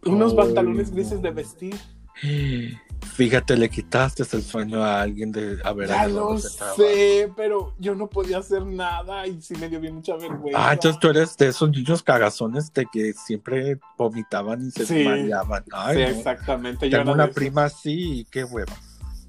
Unos 0.05 0.35
pantalones 0.35 0.91
grises 0.91 1.23
de 1.23 1.31
vestir. 1.31 1.77
Fíjate, 3.15 3.57
le 3.57 3.71
quitaste 3.71 4.25
el 4.31 4.43
sueño 4.43 4.83
a 4.85 5.01
alguien 5.01 5.33
de 5.33 5.59
haber 5.65 5.89
Ya 5.89 6.07
lo 6.07 6.37
sé, 6.39 7.33
pero 7.35 7.75
yo 7.79 7.95
no 7.95 8.09
podía 8.09 8.39
hacer 8.39 8.67
nada 8.67 9.27
y 9.27 9.41
sí 9.41 9.55
me 9.57 9.69
dio 9.71 9.81
bien 9.81 9.95
mucha 9.95 10.17
vergüenza. 10.17 10.69
Ah, 10.69 10.75
entonces 10.75 11.01
tú 11.01 11.09
eres 11.09 11.35
de 11.37 11.49
esos 11.49 11.71
niños 11.71 12.03
cagazones 12.03 12.71
de 12.75 12.87
que 12.93 13.13
siempre 13.15 13.79
vomitaban 13.97 14.67
y 14.67 14.71
se 14.71 14.85
Sí. 14.85 14.95
desmayaban. 14.97 15.65
Ay, 15.73 15.97
sí, 15.97 16.03
no. 16.03 16.19
exactamente. 16.19 16.91
Tengo 16.91 17.13
una 17.13 17.29
prima 17.29 17.65
así 17.65 18.21
y 18.21 18.25
qué 18.27 18.45
hueva. 18.45 18.75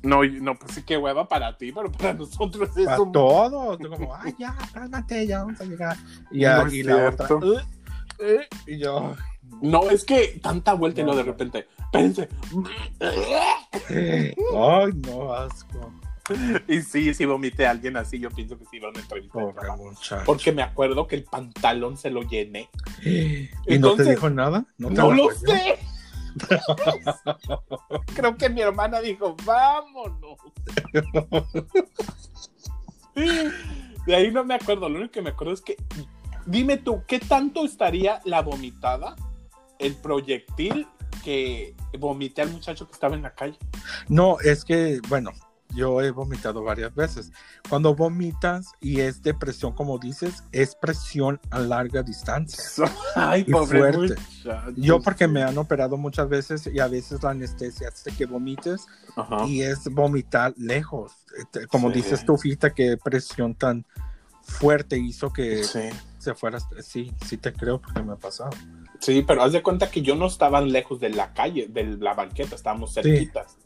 No, 0.04 0.24
no, 0.24 0.56
pues 0.60 0.74
sí, 0.74 0.84
qué 0.84 0.98
hueva 0.98 1.28
para 1.28 1.58
ti, 1.58 1.72
pero 1.72 1.92
para 1.92 2.14
nosotros 2.14 2.70
es 2.78 2.86
Para 2.86 3.02
un... 3.02 3.12
todos. 3.12 3.78
Como, 3.78 4.16
ay, 4.16 4.36
ya, 4.38 4.56
cálmate, 4.74 5.26
ya 5.28 5.44
vamos 5.44 5.60
a 5.62 5.64
llegar. 5.66 5.98
Y, 6.32 6.42
No 6.42 6.50
a- 6.50 6.70
y 6.74 6.84
la 6.84 7.10
otra. 7.10 7.28
"Eh, 7.42 7.58
eh", 8.20 8.48
y 8.68 8.78
yo, 8.80 9.16
No, 9.62 9.90
es 9.90 10.04
que 10.04 10.40
tanta 10.42 10.74
vuelta 10.74 11.02
y 11.02 11.04
No, 11.04 11.12
no 11.12 11.18
de 11.18 11.24
repente. 11.24 11.68
Espérense. 11.80 12.30
ay, 13.02 14.92
no, 15.08 15.34
asco. 15.34 15.92
Y 16.68 16.82
sí, 16.82 17.14
sí 17.14 17.26
vomité 17.26 17.66
a 17.68 17.72
alguien 17.72 17.96
así, 17.96 18.20
yo 18.20 18.30
pienso 18.30 18.58
que 18.58 18.66
sí 18.66 18.78
iba 18.78 18.88
a 18.88 18.92
una 18.92 19.00
entrevista 19.00 19.40
de 19.40 19.46
Pobre 19.46 19.62
trabajo. 19.62 19.86
muchacho. 19.86 20.24
Porque 20.26 20.52
me 20.52 20.62
acuerdo 20.62 21.08
que 21.08 21.16
el 21.16 21.24
pantalón 21.24 21.98
se 21.98 22.10
lo 22.10 22.24
llené. 22.24 22.70
¿Y 23.06 23.80
no 23.80 23.96
te 23.96 24.04
dijo 24.04 24.30
nada? 24.30 24.66
No, 24.78 24.90
te 24.90 24.96
No 24.96 25.12
lo 25.12 25.32
sé. 25.32 25.80
Creo 28.16 28.36
que 28.38 28.50
mi 28.50 28.62
hermana 28.62 29.00
dijo, 29.00 29.36
vámonos. 29.46 30.38
De 34.06 34.16
ahí 34.16 34.32
no 34.32 34.44
me 34.44 34.56
acuerdo. 34.56 34.90
Lo 34.90 35.00
único 35.00 35.12
que 35.14 35.22
me 35.22 35.30
acuerdo 35.32 35.54
es 35.54 35.62
que, 35.62 35.78
dime 36.46 36.78
tú, 36.78 37.04
¿qué 37.08 37.20
tanto 37.20 37.66
estaría 37.66 38.22
la 38.26 38.42
vomitada, 38.42 39.16
el 39.80 39.96
proyectil 39.96 40.88
que 41.24 41.76
vomité 42.00 42.42
al 42.42 42.52
muchacho 42.52 42.86
que 42.88 42.94
estaba 42.94 43.16
en 43.16 43.22
la 43.24 43.34
calle? 43.34 43.58
No, 44.08 44.40
es 44.40 44.64
que, 44.66 45.00
bueno, 45.10 45.32
yo 45.76 46.02
he 46.02 46.12
vomitado 46.12 46.64
varias 46.64 46.94
veces. 46.96 47.32
Cuando 47.70 47.94
vomitas 47.94 48.72
y 48.80 49.02
es 49.02 49.22
depresión, 49.22 49.74
como 49.74 49.98
dices, 50.00 50.44
es 50.52 50.76
presión 50.76 51.40
a 51.50 51.60
larga 51.60 52.02
distancia. 52.04 52.64
Ay, 53.16 53.44
Y 53.46 53.52
pobre 53.52 53.80
fuerte. 53.80 54.00
muchacho. 54.16 54.72
Yo 54.78 55.02
porque 55.02 55.28
me 55.28 55.44
han 55.44 55.58
operado 55.58 55.98
muchas 55.98 56.30
veces 56.30 56.68
y 56.74 56.80
a 56.80 56.88
veces 56.88 57.22
la 57.24 57.32
anestesia 57.32 57.90
hace 57.90 58.12
que 58.12 58.26
vomites 58.26 58.88
Ajá. 59.16 59.46
y 59.46 59.62
es 59.62 59.84
vomitar 59.92 60.54
lejos. 60.58 61.12
Este, 61.38 61.68
Como 61.68 61.90
Sí. 61.90 61.96
dices 61.96 62.26
tú, 62.26 62.38
fíjate 62.38 62.74
qué 62.74 62.98
presión 63.04 63.54
tan 63.54 63.86
fuerte 64.42 64.98
hizo 64.98 65.34
que 65.34 65.64
Sí. 65.66 65.90
se 66.18 66.34
fuera. 66.34 66.60
Sí, 66.82 67.12
sí 67.26 67.36
te 67.38 67.52
creo 67.52 67.82
porque 67.82 68.02
me 68.02 68.14
ha 68.14 68.18
pasado. 68.18 68.52
Sí, 69.00 69.24
pero 69.26 69.44
haz 69.44 69.52
de 69.54 69.62
cuenta 69.64 69.90
que 69.92 70.02
yo 70.02 70.16
no 70.16 70.26
estaba 70.28 70.60
lejos 70.62 71.00
de 71.00 71.10
la 71.10 71.34
calle, 71.34 71.68
de 71.68 71.84
la 71.98 72.14
banqueta, 72.14 72.56
estábamos 72.56 72.94
cerquitas. 72.94 73.58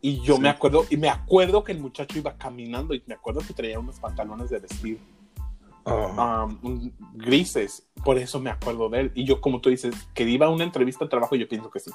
Y 0.00 0.20
yo 0.22 0.36
Sí. 0.36 0.40
me 0.42 0.48
acuerdo, 0.48 0.84
y 0.90 0.96
me 0.96 1.08
acuerdo 1.08 1.62
que 1.62 1.72
el 1.72 1.78
muchacho 1.80 2.18
iba 2.18 2.36
caminando 2.36 2.94
y 2.94 3.02
me 3.06 3.14
acuerdo 3.14 3.40
que 3.46 3.52
traía 3.54 3.78
unos 3.78 3.98
pantalones 4.00 4.50
de 4.50 4.58
vestir 4.58 4.98
Oh, 5.84 6.06
um, 6.46 6.58
un- 6.62 6.94
grises. 7.14 7.88
Por 8.04 8.16
eso 8.16 8.38
me 8.38 8.50
acuerdo 8.50 8.88
de 8.88 9.00
él. 9.00 9.12
Y 9.16 9.24
yo, 9.24 9.40
como 9.40 9.60
tú 9.60 9.68
dices, 9.68 9.92
que 10.14 10.22
iba 10.22 10.46
a 10.46 10.48
una 10.48 10.62
entrevista 10.62 11.04
de 11.04 11.08
trabajo, 11.10 11.34
yo 11.34 11.48
pienso 11.48 11.70
que 11.72 11.80
sí. 11.80 11.90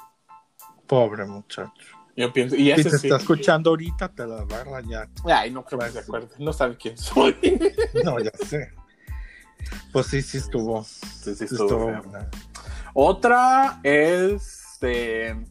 pobre 0.86 1.24
muchacho. 1.24 1.72
Yo 2.14 2.30
pienso, 2.30 2.54
y 2.54 2.64
Si 2.64 2.70
ese 2.72 2.90
te 2.90 2.98
sí. 2.98 3.06
está 3.06 3.16
escuchando 3.16 3.70
ahorita, 3.70 4.08
te 4.10 4.26
la 4.26 4.44
va 4.44 4.60
a 4.60 4.64
rayar. 4.64 5.08
Ay, 5.24 5.50
no 5.50 5.64
creo 5.64 5.78
que 5.80 5.90
se 5.90 5.98
acuerde. 6.00 6.28
No 6.38 6.52
sabe 6.52 6.76
quién 6.76 6.98
soy. 6.98 7.34
No, 8.04 8.18
ya 8.20 8.30
sé. 8.46 8.72
Pues 9.92 10.06
sí, 10.08 10.20
sí 10.20 10.36
estuvo. 10.36 10.84
Sí, 10.84 11.34
sí, 11.34 11.44
estuvo. 11.44 11.90
Otra 13.00 13.78
es 13.84 14.76
de 14.80 15.46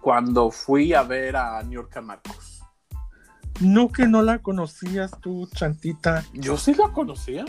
cuando 0.00 0.52
fui 0.52 0.94
a 0.94 1.02
ver 1.02 1.34
a 1.34 1.60
New 1.64 1.82
York 1.82 2.00
Marcos. 2.00 2.62
No 3.58 3.90
que 3.90 4.06
no 4.06 4.22
la 4.22 4.38
conocías 4.38 5.10
tú, 5.20 5.48
Chantita, 5.52 6.24
Yo 6.34 6.56
sí 6.56 6.74
la 6.74 6.92
conocía. 6.92 7.44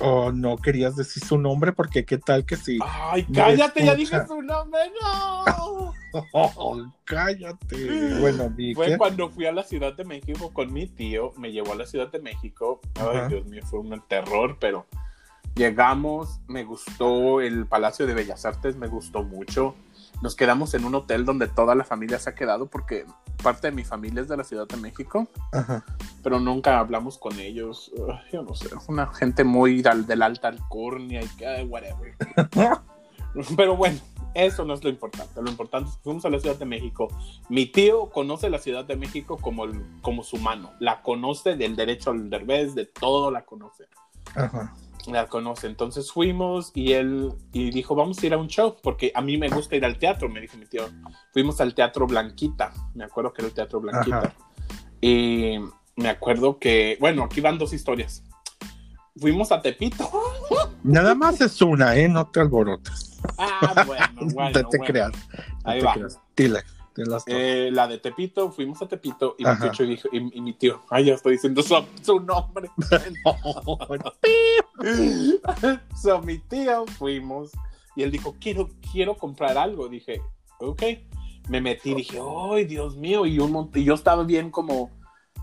o 0.00 0.32
no 0.32 0.56
querías 0.56 0.96
decir 0.96 1.22
su 1.22 1.36
nombre, 1.36 1.72
porque 1.72 2.06
qué 2.06 2.16
tal 2.16 2.46
que 2.46 2.56
sí. 2.56 2.78
Ay, 2.82 3.26
cállate, 3.26 3.84
ya 3.84 3.94
dije 3.96 4.26
su 4.26 4.40
nombre, 4.40 4.80
no. 5.02 5.92
Oh, 6.32 6.86
cállate. 7.04 8.18
Bueno, 8.18 8.48
di 8.48 8.74
Fue 8.74 8.96
cuando 8.96 9.28
fui 9.28 9.44
a 9.44 9.52
la 9.52 9.62
Ciudad 9.62 9.94
de 9.94 10.06
México 10.06 10.54
con 10.54 10.72
mi 10.72 10.86
tío, 10.86 11.34
me 11.36 11.52
llevó 11.52 11.74
a 11.74 11.76
la 11.76 11.84
Ciudad 11.84 12.10
de 12.10 12.18
México. 12.18 12.80
Ay. 12.94 13.28
Dios 13.28 13.44
mío, 13.44 13.60
fue 13.66 13.80
un 13.80 14.02
terror, 14.08 14.56
pero 14.58 14.86
llegamos, 15.54 16.40
me 16.48 16.64
gustó 16.64 17.40
el 17.40 17.66
Palacio 17.66 18.06
de 18.06 18.14
Bellas 18.14 18.44
Artes, 18.44 18.76
me 18.76 18.88
gustó 18.88 19.22
mucho. 19.22 19.74
Nos 20.22 20.36
quedamos 20.36 20.72
en 20.74 20.84
un 20.84 20.94
hotel 20.94 21.24
donde 21.24 21.48
toda 21.48 21.74
la 21.74 21.82
familia 21.84 22.18
se 22.18 22.30
ha 22.30 22.34
quedado 22.34 22.66
porque 22.66 23.04
parte 23.42 23.68
de 23.68 23.72
mi 23.72 23.82
familia 23.82 24.22
es 24.22 24.28
de 24.28 24.36
la 24.36 24.44
Ciudad 24.44 24.68
de 24.68 24.76
México, 24.76 25.26
Ajá. 25.52 25.84
pero 26.22 26.38
nunca 26.38 26.78
hablamos 26.78 27.18
con 27.18 27.38
ellos. 27.40 27.90
Ay, 28.08 28.20
yo 28.32 28.42
no 28.42 28.54
sé, 28.54 28.68
una 28.86 29.06
gente 29.12 29.42
muy 29.42 29.82
del, 29.82 30.06
del 30.06 30.22
alta 30.22 30.48
alcurnia 30.48 31.22
y 31.22 31.26
que, 31.36 31.46
ay, 31.46 31.64
whatever. 31.66 32.14
Pero 33.56 33.76
bueno, 33.76 33.98
eso 34.34 34.64
no 34.64 34.74
es 34.74 34.84
lo 34.84 34.90
importante. 34.90 35.40
Lo 35.42 35.48
importante 35.50 35.88
es 35.88 35.96
que 35.96 36.02
fuimos 36.02 36.24
a 36.26 36.30
la 36.30 36.38
Ciudad 36.38 36.56
de 36.56 36.66
México. 36.66 37.08
Mi 37.48 37.64
tío 37.66 38.10
conoce 38.10 38.50
la 38.50 38.58
Ciudad 38.58 38.84
de 38.84 38.94
México 38.96 39.38
como, 39.38 39.64
el- 39.64 39.82
como 40.02 40.22
su 40.22 40.36
mano. 40.36 40.70
La 40.80 41.00
conoce 41.02 41.56
del 41.56 41.74
derecho 41.74 42.10
al 42.10 42.28
derbez, 42.28 42.74
de 42.74 42.84
todo 42.86 43.30
la 43.30 43.44
conoce. 43.46 43.84
Ajá. 44.34 44.74
La 45.06 45.26
conoce. 45.26 45.66
Entonces 45.66 46.12
fuimos 46.12 46.70
y 46.74 46.92
él 46.92 47.32
y 47.52 47.70
dijo, 47.70 47.94
vamos 47.94 48.22
a 48.22 48.26
ir 48.26 48.34
a 48.34 48.38
un 48.38 48.48
show, 48.48 48.76
porque 48.82 49.10
a 49.14 49.20
mí 49.20 49.36
me 49.36 49.48
gusta 49.48 49.76
ir 49.76 49.84
al 49.84 49.98
teatro, 49.98 50.28
me 50.28 50.40
dijo 50.40 50.56
mi 50.56 50.66
tío. 50.66 50.84
Fuimos 51.32 51.60
al 51.60 51.74
Teatro 51.74 52.06
Blanquita. 52.06 52.72
Me 52.94 53.04
acuerdo 53.04 53.32
que 53.32 53.42
era 53.42 53.48
el 53.48 53.54
Teatro 53.54 53.80
Blanquita. 53.80 54.18
Ajá. 54.18 54.34
Y 55.00 55.58
me 55.96 56.08
acuerdo 56.08 56.58
que, 56.58 56.96
bueno, 57.00 57.24
aquí 57.24 57.40
van 57.40 57.58
dos 57.58 57.72
historias. 57.72 58.22
Fuimos 59.16 59.52
a 59.52 59.60
Tepito. 59.60 60.08
Nada 60.82 61.14
más 61.14 61.40
es 61.40 61.60
una, 61.60 61.94
¿eh? 61.96 62.08
No 62.08 62.26
te 62.28 62.40
alborotes. 62.40 63.20
Ah, 63.38 63.84
bueno, 63.86 64.04
bueno. 64.34 64.50
no 64.62 64.68
te 64.70 64.76
bueno. 64.78 64.84
creas. 64.92 65.12
No 65.12 65.70
Ahí 65.70 65.80
te 65.80 65.86
va. 65.86 65.94
creas. 65.94 66.20
Dile, 66.36 66.60
Eh, 67.26 67.70
la 67.72 67.88
de 67.88 67.98
Tepito, 67.98 68.50
fuimos 68.52 68.80
a 68.82 68.88
Tepito 68.88 69.34
y 69.38 69.44
mi, 69.44 69.50
Ajá. 69.50 69.70
tío 69.70 69.86
dijo, 69.86 70.08
y, 70.12 70.38
y 70.38 70.40
mi 70.40 70.52
tío, 70.52 70.82
ay, 70.90 71.06
ya 71.06 71.14
estoy 71.14 71.32
diciendo 71.32 71.62
su, 71.62 71.74
su 72.02 72.20
nombre. 72.20 72.70
so, 76.02 76.20
mi 76.22 76.38
tío 76.38 76.86
fuimos 76.86 77.50
y 77.96 78.02
él 78.02 78.10
dijo, 78.10 78.36
quiero, 78.40 78.68
quiero 78.92 79.16
comprar 79.16 79.56
algo. 79.58 79.88
Dije, 79.88 80.20
ok. 80.58 80.82
Me 81.48 81.60
metí, 81.60 81.94
dije, 81.94 82.18
ay, 82.52 82.64
Dios 82.64 82.96
mío. 82.96 83.26
Y, 83.26 83.38
un, 83.38 83.70
y 83.74 83.84
yo 83.84 83.94
estaba 83.94 84.22
bien 84.24 84.50
como 84.50 84.90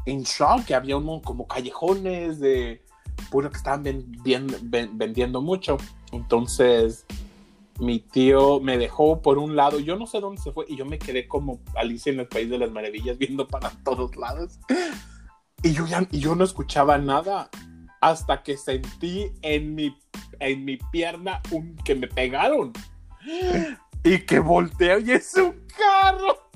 en 0.05 0.23
shock, 0.23 0.65
que 0.65 0.75
había 0.75 0.97
un, 0.97 1.21
como 1.21 1.47
callejones 1.47 2.39
de 2.39 2.81
puro 3.29 3.49
que 3.51 3.57
estaban 3.57 3.83
ven- 3.83 4.11
bien- 4.23 4.47
ven- 4.63 4.97
vendiendo 4.97 5.41
mucho. 5.41 5.77
Entonces, 6.11 7.05
mi 7.79 7.99
tío 7.99 8.59
me 8.59 8.77
dejó 8.77 9.21
por 9.21 9.37
un 9.37 9.55
lado, 9.55 9.79
yo 9.79 9.95
no 9.95 10.05
sé 10.05 10.19
dónde 10.19 10.41
se 10.41 10.51
fue, 10.51 10.65
y 10.67 10.75
yo 10.75 10.85
me 10.85 10.99
quedé 10.99 11.27
como 11.27 11.61
Alicia 11.75 12.11
en 12.11 12.19
el 12.19 12.27
País 12.27 12.49
de 12.49 12.57
las 12.57 12.71
Maravillas 12.71 13.17
viendo 13.17 13.47
para 13.47 13.69
todos 13.83 14.15
lados. 14.15 14.59
Y 15.63 15.73
yo, 15.73 15.85
y 16.11 16.19
yo 16.19 16.35
no 16.35 16.43
escuchaba 16.43 16.97
nada 16.97 17.49
hasta 18.01 18.43
que 18.43 18.57
sentí 18.57 19.31
en 19.41 19.75
mi, 19.75 19.97
en 20.39 20.65
mi 20.65 20.77
pierna 20.91 21.41
un, 21.51 21.75
que 21.77 21.95
me 21.95 22.07
pegaron. 22.07 22.71
Y 24.03 24.19
que 24.19 24.39
volteo 24.39 24.99
y 24.99 25.11
es 25.11 25.33
un 25.35 25.65
carro. 25.77 26.49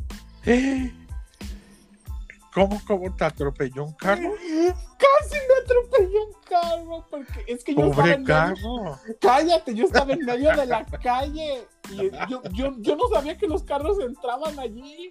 ¿Cómo, 2.53 2.79
cómo 2.85 3.15
te 3.15 3.25
atropelló 3.25 3.85
un 3.85 3.93
carro? 3.93 4.31
Casi 4.31 5.35
me 5.35 5.63
atropelló 5.63 6.25
un 6.27 6.33
carro, 6.47 7.07
porque 7.09 7.43
es 7.47 7.63
que 7.63 7.73
yo 7.73 7.85
estaba 7.85 8.03
Pobre 8.03 8.13
en 8.13 8.23
medio-. 8.23 8.99
Cállate, 9.19 9.73
yo 9.75 9.85
estaba 9.85 10.13
en 10.13 10.25
medio 10.25 10.55
de 10.55 10.65
la 10.67 10.85
calle. 10.85 11.67
Y 11.89 12.11
yo, 12.29 12.43
yo, 12.51 12.75
yo 12.79 12.95
no 12.95 13.07
sabía 13.11 13.37
que 13.37 13.47
los 13.47 13.63
carros 13.63 13.99
entraban 13.99 14.59
allí. 14.59 15.09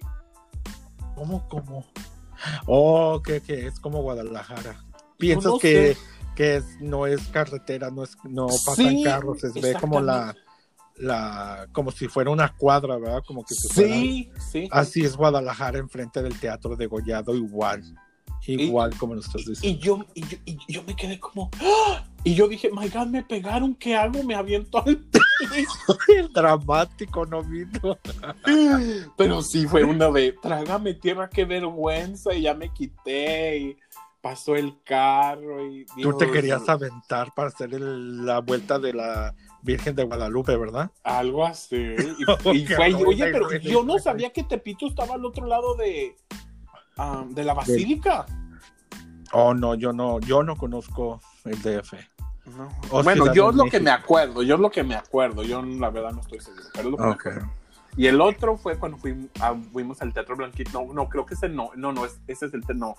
¿Cómo, 1.15 1.47
cómo? 1.49 1.85
Oh, 2.65 3.21
que, 3.21 3.41
que 3.41 3.67
es 3.67 3.79
como 3.79 4.01
Guadalajara. 4.01 4.83
Piensas 5.17 5.53
no 5.53 5.59
que, 5.59 5.95
sé. 5.95 5.99
que 6.35 6.55
es, 6.57 6.81
no 6.81 7.07
es 7.07 7.27
carretera, 7.27 7.91
no 7.91 8.03
es, 8.03 8.17
no 8.23 8.47
pasan 8.47 8.89
Sí, 8.89 9.03
carros, 9.03 9.39
se 9.41 9.59
ve 9.59 9.75
como 9.79 10.01
la, 10.01 10.35
la, 10.97 11.67
como 11.71 11.91
si 11.91 12.07
fuera 12.07 12.29
una 12.29 12.53
cuadra, 12.55 12.97
¿verdad? 12.97 13.23
Como 13.25 13.43
que 13.43 13.53
si 13.55 13.67
fuera- 13.69 13.93
Sí, 13.93 14.31
sí. 14.51 14.67
Así 14.71 15.01
es 15.03 15.15
Guadalajara 15.15 15.79
enfrente 15.79 16.21
del 16.21 16.39
Teatro 16.39 16.75
de 16.75 16.85
Gollado, 16.87 17.35
igual. 17.35 17.83
Igual 18.45 18.93
como 18.97 19.15
lo 19.15 19.21
estás 19.21 19.45
diciendo. 19.45 19.79
Y 19.79 19.81
yo, 19.81 20.05
y 20.13 20.21
yo, 20.27 20.37
y 20.45 20.57
yo 20.73 20.83
me 20.83 20.93
quedé 20.97 21.17
como. 21.17 21.49
¡ah! 21.61 22.03
Y 22.25 22.35
yo 22.35 22.47
dije, 22.49 22.69
my 22.73 22.89
God, 22.89 23.07
me 23.07 23.23
pegaron, 23.23 23.73
¿qué 23.73 23.95
hago? 23.95 24.21
Me 24.23 24.35
aviento 24.35 24.83
al. 24.85 25.01
El 26.09 26.27
dramático, 26.33 27.25
no 27.25 27.41
vino. 27.41 27.97
Pero 29.17 29.41
sí 29.41 29.65
fue 29.67 29.83
una 29.83 30.09
de, 30.11 30.33
trágame 30.41 30.93
tierra, 30.93 31.29
qué 31.29 31.45
vergüenza. 31.45 32.33
Y 32.33 32.41
ya 32.43 32.53
me 32.53 32.69
quité 32.73 33.57
y 33.59 33.77
pasó 34.21 34.55
el 34.55 34.75
carro. 34.83 35.65
Y 35.65 35.85
Tú 36.01 36.17
te 36.17 36.29
querías 36.29 36.67
aventar 36.67 37.33
para 37.33 37.47
hacer 37.49 37.73
el- 37.73 38.25
la 38.25 38.39
vuelta 38.39 38.77
de 38.79 38.93
la 38.93 39.33
Virgen 39.63 39.95
de 39.95 40.03
Guadalupe, 40.03 40.55
¿verdad? 40.57 40.91
Algo 41.03 41.45
así. 41.45 41.75
Y, 41.75 42.23
y 42.57 42.65
Qué 42.65 42.75
fue, 42.75 42.93
oye, 42.93 43.25
pero 43.31 43.49
yo 43.59 43.83
no 43.83 43.97
sabía 43.97 44.31
que 44.31 44.43
Tepito 44.43 44.87
estaba 44.87 45.15
al 45.15 45.25
otro 45.25 45.45
lado 45.47 45.75
de, 45.75 46.15
ah, 46.97 47.23
de 47.29 47.43
la 47.43 47.53
basílica. 47.53 48.25
Oh, 49.31 49.53
no, 49.53 49.73
yo 49.75 49.93
no, 49.93 50.19
yo 50.19 50.43
no 50.43 50.55
conozco 50.55 51.19
el 51.45 51.59
DF. 51.61 51.93
No. 52.57 52.67
O 52.91 53.01
Bueno, 53.03 53.33
yo 53.33 53.49
es 53.49 53.55
lo 53.55 53.63
que 53.65 53.79
me 53.79 53.89
acuerdo, 53.89 54.43
yo 54.43 54.55
es 54.55 54.61
lo 54.61 54.69
que 54.69 54.83
me 54.83 54.95
acuerdo, 54.95 55.43
yo 55.43 55.61
la 55.63 55.89
verdad 55.89 56.11
no 56.11 56.19
estoy 56.19 56.39
seguro. 56.41 56.63
Pero 56.73 56.85
es 56.89 56.91
lo 56.91 56.97
que 56.97 57.03
me 57.03 57.09
Ok. 57.11 57.19
acuerdo. 57.27 57.51
Y 57.95 58.07
el 58.07 58.19
otro 58.21 58.57
fue 58.57 58.77
cuando 58.77 58.97
fuimos, 58.97 59.29
ah, 59.39 59.55
fuimos 59.71 60.01
al 60.01 60.13
Teatro 60.13 60.35
Blanquito. 60.35 60.71
No, 60.83 60.93
no, 60.93 61.07
creo 61.09 61.25
que 61.25 61.35
ese 61.35 61.47
no, 61.47 61.69
no, 61.75 61.93
no, 61.93 62.05
es- 62.05 62.19
ese 62.27 62.47
es 62.47 62.53
el 62.53 62.65
te- 62.65 62.73
no. 62.73 62.95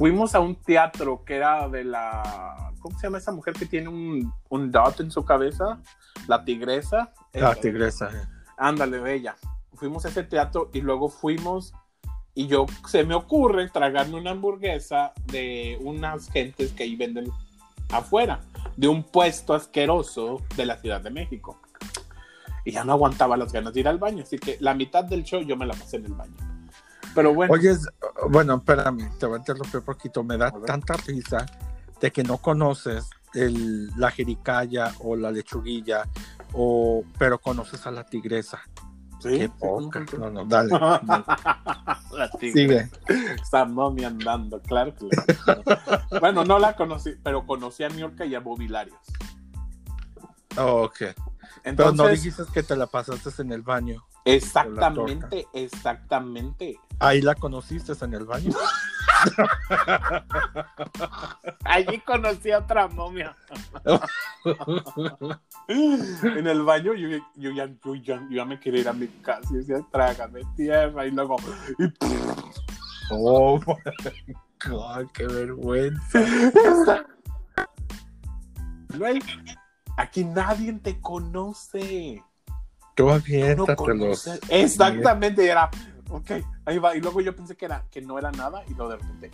Fuimos 0.00 0.34
a 0.34 0.40
un 0.40 0.54
teatro 0.56 1.26
que 1.26 1.36
era 1.36 1.68
de 1.68 1.84
la, 1.84 2.72
¿cómo 2.80 2.98
se 2.98 3.06
llama 3.06 3.18
esa 3.18 3.32
mujer 3.32 3.52
que 3.52 3.66
tiene 3.66 3.90
un, 3.90 4.32
un 4.48 4.70
dot 4.72 4.98
en 5.00 5.10
su 5.10 5.26
cabeza? 5.26 5.78
La 6.26 6.42
tigresa. 6.42 7.12
La 7.34 7.50
Esa. 7.50 7.60
tigresa. 7.60 8.06
eh. 8.10 8.26
Ándale, 8.56 8.98
bella. 8.98 9.36
Fuimos 9.74 10.06
a 10.06 10.08
ese 10.08 10.22
teatro 10.22 10.70
y 10.72 10.80
luego 10.80 11.10
fuimos 11.10 11.74
y 12.34 12.46
yo 12.46 12.64
se 12.88 13.04
me 13.04 13.14
ocurre 13.14 13.68
tragarme 13.68 14.14
una 14.18 14.30
hamburguesa 14.30 15.12
de 15.26 15.76
unas 15.82 16.30
gentes 16.30 16.72
que 16.72 16.84
ahí 16.84 16.96
venden 16.96 17.30
afuera, 17.90 18.40
de 18.78 18.88
un 18.88 19.02
puesto 19.02 19.52
asqueroso 19.52 20.40
de 20.56 20.64
la 20.64 20.78
Ciudad 20.78 21.02
de 21.02 21.10
México. 21.10 21.60
Y 22.64 22.72
ya 22.72 22.84
no 22.84 22.92
aguantaba 22.94 23.36
las 23.36 23.52
ganas 23.52 23.74
de 23.74 23.80
ir 23.80 23.88
al 23.88 23.98
baño, 23.98 24.22
así 24.22 24.38
que 24.38 24.56
la 24.60 24.72
mitad 24.72 25.04
del 25.04 25.24
show 25.24 25.42
yo 25.42 25.58
me 25.58 25.66
la 25.66 25.74
pasé 25.74 25.98
en 25.98 26.06
el 26.06 26.14
baño. 26.14 26.36
Pero 27.14 27.34
bueno, 27.34 27.54
Oye, 27.54 27.76
bueno, 28.28 28.56
espérame, 28.56 29.10
te 29.18 29.26
voy 29.26 29.36
a 29.36 29.38
interrumpir 29.38 29.82
poquito. 29.82 30.22
Me 30.22 30.36
da 30.36 30.50
tanta 30.50 30.94
risa 30.94 31.46
de 32.00 32.10
que 32.10 32.22
no 32.22 32.38
conoces 32.38 33.10
el, 33.34 33.90
la 33.96 34.10
jericaya 34.10 34.92
o 35.00 35.16
la 35.16 35.30
lechuguilla, 35.30 36.04
o, 36.52 37.04
pero 37.18 37.38
conoces 37.38 37.86
a 37.86 37.90
la 37.90 38.04
tigresa. 38.04 38.60
sí, 39.20 39.38
Qué 39.38 39.48
poca. 39.48 40.04
sí. 40.08 40.16
No, 40.18 40.30
no, 40.30 40.44
dale. 40.44 40.70
la 42.12 42.30
tigre. 42.38 42.88
Sigue. 43.08 43.34
Está 43.40 43.62
andando, 43.62 44.60
claro 44.62 44.94
que 44.94 45.08
Bueno, 46.20 46.44
no 46.44 46.58
la 46.58 46.74
conocí, 46.74 47.14
pero 47.22 47.46
conocí 47.46 47.82
a 47.82 47.88
Niorca 47.88 48.24
y 48.24 48.34
a 48.34 48.40
Bobilarios. 48.40 48.98
Oh, 50.56 50.84
ok. 50.84 51.29
Pero 51.62 51.70
Entonces, 51.70 51.96
no 51.96 52.08
dijiste 52.08 52.42
que 52.52 52.62
te 52.62 52.76
la 52.76 52.86
pasaste 52.86 53.42
en 53.42 53.52
el 53.52 53.62
baño. 53.62 54.04
Exactamente, 54.24 55.46
exactamente. 55.52 56.78
Ahí 56.98 57.20
la 57.20 57.34
conociste 57.34 57.92
en 58.02 58.14
el 58.14 58.24
baño. 58.24 58.52
Allí 61.64 61.98
conocí 62.00 62.50
a 62.50 62.58
otra 62.58 62.88
momia. 62.88 63.34
en 65.68 66.46
el 66.46 66.62
baño 66.62 66.94
yo, 66.94 67.08
yo 67.36 67.50
ya, 67.50 67.66
yo, 67.84 67.94
ya, 67.94 68.16
yo 68.16 68.28
ya 68.30 68.44
me 68.44 68.60
quería 68.60 68.80
ir 68.80 68.88
a 68.88 68.92
mi 68.92 69.06
casa 69.08 69.48
y 69.50 69.56
decía, 69.56 69.80
trágame 69.90 70.42
tierra 70.56 71.06
y 71.06 71.10
luego... 71.10 71.36
Y, 71.78 71.84
Oh, 73.12 73.58
my 73.66 73.74
God, 74.64 75.08
qué 75.12 75.26
vergüenza. 75.26 76.24
Luego, 78.94 79.18
aquí 80.00 80.24
nadie 80.24 80.72
te 80.74 81.00
conoce. 81.00 82.22
Tú 82.94 83.06
No 83.06 83.12
aviéntatelos. 83.14 83.76
conoces. 83.76 84.40
Exactamente, 84.48 85.44
y 85.44 85.48
era, 85.48 85.70
ok, 86.10 86.30
ahí 86.64 86.78
va. 86.78 86.96
Y 86.96 87.00
luego 87.00 87.20
yo 87.20 87.34
pensé 87.34 87.56
que, 87.56 87.64
era, 87.66 87.84
que 87.90 88.00
no 88.02 88.18
era 88.18 88.30
nada 88.32 88.62
y 88.68 88.74
luego 88.74 88.90
de 88.90 88.96
repente... 88.96 89.30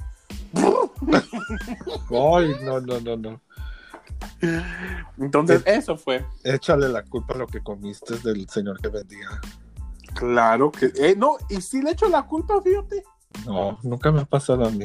Ay, 2.11 2.57
no, 2.63 2.81
no, 2.81 3.01
no, 3.01 3.17
no. 3.17 3.41
Entonces, 5.19 5.63
eso 5.67 5.97
fue. 5.97 6.25
Échale 6.45 6.89
la 6.89 7.03
culpa 7.03 7.35
a 7.35 7.39
lo 7.39 7.47
que 7.47 7.63
comiste 7.63 8.19
del 8.19 8.49
señor 8.49 8.81
que 8.81 8.89
vendía. 8.89 9.29
Claro 10.15 10.71
que... 10.71 10.93
eh, 10.97 11.15
no, 11.17 11.37
y 11.51 11.61
sí 11.61 11.83
le 11.83 11.91
echo 11.91 12.09
la 12.09 12.23
culpa, 12.23 12.61
fíjate. 12.63 13.05
No, 13.45 13.79
nunca 13.83 14.11
me 14.11 14.21
ha 14.21 14.25
pasado 14.25 14.65
a 14.65 14.71
mí. 14.71 14.85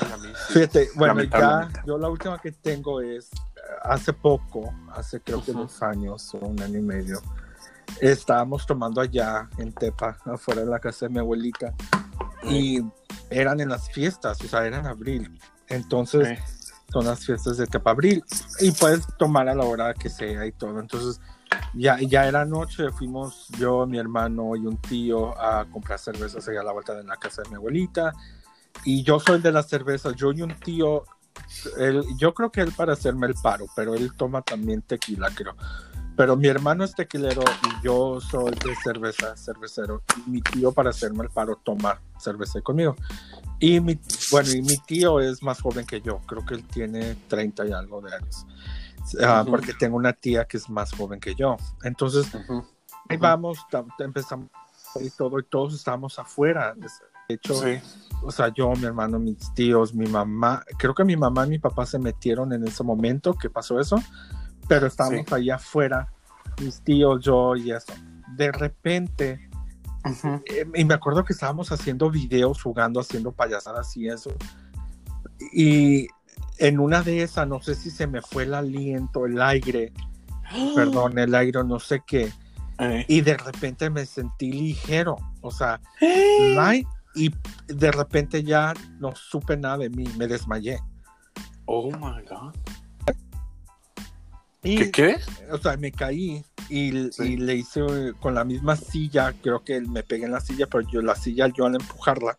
Ay, 0.00 0.12
a 0.12 0.16
mí 0.16 0.28
sí. 0.48 0.54
Fíjate, 0.54 0.88
bueno, 0.94 1.22
ya, 1.22 1.68
yo 1.86 1.96
la 1.98 2.08
última 2.08 2.38
que 2.40 2.50
tengo 2.52 3.00
es 3.00 3.30
eh, 3.32 3.55
hace 3.82 4.12
poco, 4.12 4.72
hace 4.92 5.20
creo 5.20 5.42
que 5.42 5.52
dos 5.52 5.82
años 5.82 6.34
o 6.34 6.38
un 6.38 6.60
año 6.60 6.78
y 6.78 6.82
medio. 6.82 7.20
Estábamos 8.00 8.66
tomando 8.66 9.00
allá 9.00 9.48
en 9.58 9.72
Tepa, 9.72 10.18
afuera 10.24 10.62
de 10.62 10.70
la 10.70 10.78
casa 10.78 11.06
de 11.06 11.12
mi 11.12 11.18
abuelita, 11.18 11.74
y 12.44 12.80
eran 13.30 13.60
en 13.60 13.68
las 13.68 13.90
fiestas, 13.90 14.40
o 14.42 14.48
sea, 14.48 14.66
era 14.66 14.78
en 14.78 14.86
abril. 14.86 15.40
Entonces, 15.68 16.28
Eh, 16.28 16.38
son 16.92 17.04
las 17.04 17.24
fiestas 17.24 17.56
de 17.56 17.66
Tepa 17.66 17.90
Abril 17.90 18.24
y 18.60 18.70
puedes 18.70 19.06
tomar 19.18 19.48
a 19.48 19.54
la 19.54 19.64
hora 19.64 19.92
que 19.92 20.08
sea 20.08 20.46
y 20.46 20.52
todo. 20.52 20.78
Entonces, 20.78 21.20
ya, 21.74 21.98
ya 22.00 22.26
era 22.26 22.44
noche, 22.44 22.90
fuimos 22.92 23.48
yo, 23.58 23.86
mi 23.86 23.98
hermano 23.98 24.54
y 24.56 24.66
un 24.66 24.76
tío 24.80 25.36
a 25.38 25.64
comprar 25.66 25.98
cervezas 25.98 26.46
allá 26.48 26.60
a 26.60 26.64
la 26.64 26.72
vuelta 26.72 26.94
de 26.94 27.04
la 27.04 27.16
casa 27.16 27.42
de 27.42 27.50
mi 27.50 27.56
abuelita. 27.56 28.12
Y 28.84 29.02
yo 29.02 29.18
soy 29.18 29.40
de 29.40 29.50
las 29.50 29.68
cervezas, 29.68 30.14
yo 30.14 30.32
y 30.32 30.42
un 30.42 30.54
tío, 30.60 31.04
él, 31.78 32.04
yo 32.18 32.34
creo 32.34 32.50
que 32.50 32.60
él 32.60 32.72
para 32.72 32.92
hacerme 32.92 33.26
el 33.26 33.34
paro, 33.34 33.66
pero 33.74 33.94
él 33.94 34.12
toma 34.16 34.42
también 34.42 34.82
tequila, 34.82 35.30
creo. 35.34 35.54
Pero 36.16 36.34
mi 36.34 36.48
hermano 36.48 36.82
es 36.84 36.94
tequilero 36.94 37.42
y 37.42 37.84
yo 37.84 38.20
soy 38.20 38.52
de 38.52 38.74
cerveza, 38.82 39.36
cervecero. 39.36 40.02
Y 40.16 40.30
mi 40.30 40.40
tío 40.40 40.72
para 40.72 40.90
hacerme 40.90 41.24
el 41.24 41.30
paro 41.30 41.60
toma 41.62 42.00
cerveza 42.18 42.60
conmigo. 42.62 42.96
Y 43.60 43.80
mi, 43.80 43.98
bueno, 44.30 44.50
y 44.50 44.62
mi 44.62 44.76
tío 44.78 45.20
es 45.20 45.42
más 45.42 45.60
joven 45.60 45.84
que 45.84 46.00
yo, 46.00 46.20
creo 46.26 46.44
que 46.44 46.54
él 46.54 46.64
tiene 46.64 47.16
30 47.28 47.66
y 47.66 47.72
algo 47.72 48.00
de 48.00 48.14
años. 48.14 48.46
Ah. 49.22 49.44
Porque 49.46 49.74
tengo 49.74 49.96
una 49.96 50.14
tía 50.14 50.46
que 50.46 50.56
es 50.56 50.70
más 50.70 50.92
joven 50.92 51.20
que 51.20 51.34
yo. 51.34 51.56
Entonces, 51.84 52.34
ujú. 52.34 52.64
ahí 53.08 53.18
vamos, 53.18 53.58
empezamos 53.98 54.48
y 55.00 55.10
todo, 55.10 55.38
y 55.38 55.44
todos 55.44 55.74
estábamos 55.74 56.18
afuera. 56.18 56.74
De 57.28 57.34
hecho, 57.36 57.54
Sí. 57.54 57.78
o 58.22 58.30
sea, 58.30 58.52
yo, 58.54 58.72
mi 58.72 58.84
hermano, 58.84 59.18
mis 59.18 59.52
tíos, 59.54 59.94
mi 59.94 60.06
mamá, 60.06 60.62
creo 60.78 60.94
que 60.94 61.04
mi 61.04 61.16
mamá 61.16 61.46
y 61.46 61.50
mi 61.50 61.58
papá 61.58 61.86
se 61.86 61.98
metieron 61.98 62.52
en 62.52 62.66
ese 62.66 62.82
momento 62.84 63.34
que 63.34 63.50
pasó 63.50 63.80
eso, 63.80 64.00
pero 64.68 64.86
estábamos 64.86 65.24
Sí. 65.28 65.34
allá 65.34 65.56
afuera, 65.56 66.12
mis 66.60 66.80
tíos, 66.82 67.22
yo 67.24 67.56
y 67.56 67.70
eso. 67.72 67.92
De 68.36 68.50
repente, 68.52 69.48
eh, 70.04 70.66
y 70.74 70.84
me 70.84 70.94
acuerdo 70.94 71.24
que 71.24 71.32
estábamos 71.32 71.72
haciendo 71.72 72.10
videos, 72.10 72.62
jugando, 72.62 73.00
haciendo 73.00 73.32
payasadas 73.32 73.96
y 73.96 74.08
eso. 74.08 74.30
Y 75.52 76.08
en 76.58 76.78
una 76.80 77.02
de 77.02 77.22
esas, 77.22 77.46
no 77.48 77.60
sé 77.60 77.74
si 77.74 77.90
se 77.90 78.06
me 78.06 78.22
fue 78.22 78.44
el 78.44 78.54
aliento, 78.54 79.26
el 79.26 79.40
aire, 79.42 79.92
perdón, 80.74 81.18
el 81.18 81.34
aire, 81.34 81.62
no 81.64 81.78
sé 81.80 82.02
qué. 82.06 82.32
Eh. 82.78 83.04
Y 83.08 83.20
de 83.22 83.36
repente 83.36 83.88
me 83.90 84.04
sentí 84.06 84.52
ligero, 84.52 85.16
o 85.40 85.50
sea, 85.50 85.80
Eh. 86.00 86.54
light, 86.56 86.86
y 87.16 87.34
de 87.66 87.90
repente 87.90 88.42
ya 88.44 88.72
no 89.00 89.14
supe 89.16 89.56
nada 89.56 89.78
de 89.78 89.90
mí, 89.90 90.04
me 90.16 90.26
desmayé. 90.28 90.78
Oh 91.64 91.90
my 91.90 92.22
God. 92.28 92.54
Y, 94.62 94.76
¿Qué 94.76 94.90
qué? 94.90 95.16
O 95.52 95.58
sea, 95.58 95.76
me 95.76 95.92
caí 95.92 96.44
y, 96.68 97.10
Sí. 97.12 97.22
y 97.24 97.36
le 97.36 97.54
hice 97.56 97.80
con 98.20 98.34
la 98.34 98.44
misma 98.44 98.74
silla, 98.76 99.32
creo 99.40 99.62
que 99.62 99.80
me 99.80 100.02
pegué 100.02 100.24
en 100.24 100.32
la 100.32 100.40
silla, 100.40 100.66
pero 100.66 100.88
yo 100.88 101.02
la 101.02 101.14
silla, 101.14 101.46
yo 101.48 101.66
al 101.66 101.76
empujarla, 101.76 102.38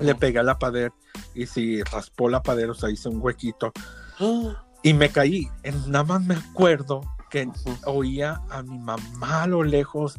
le 0.00 0.14
pegué 0.14 0.38
a 0.38 0.42
la 0.42 0.58
pared 0.58 0.90
y 1.34 1.46
si 1.46 1.82
raspó 1.82 2.28
la 2.28 2.42
pared, 2.42 2.68
o 2.70 2.74
sea, 2.74 2.90
hice 2.90 3.08
un 3.08 3.20
huequito 3.22 3.72
Ah. 4.18 4.64
y 4.82 4.92
me 4.92 5.08
caí. 5.10 5.48
Nada 5.88 6.04
más 6.04 6.22
me 6.22 6.34
acuerdo 6.34 7.00
que 7.30 7.46
Ujú. 7.46 7.76
oía 7.86 8.40
a 8.50 8.62
mi 8.62 8.78
mamá 8.78 9.44
a 9.44 9.46
lo 9.46 9.62
lejos, 9.62 10.18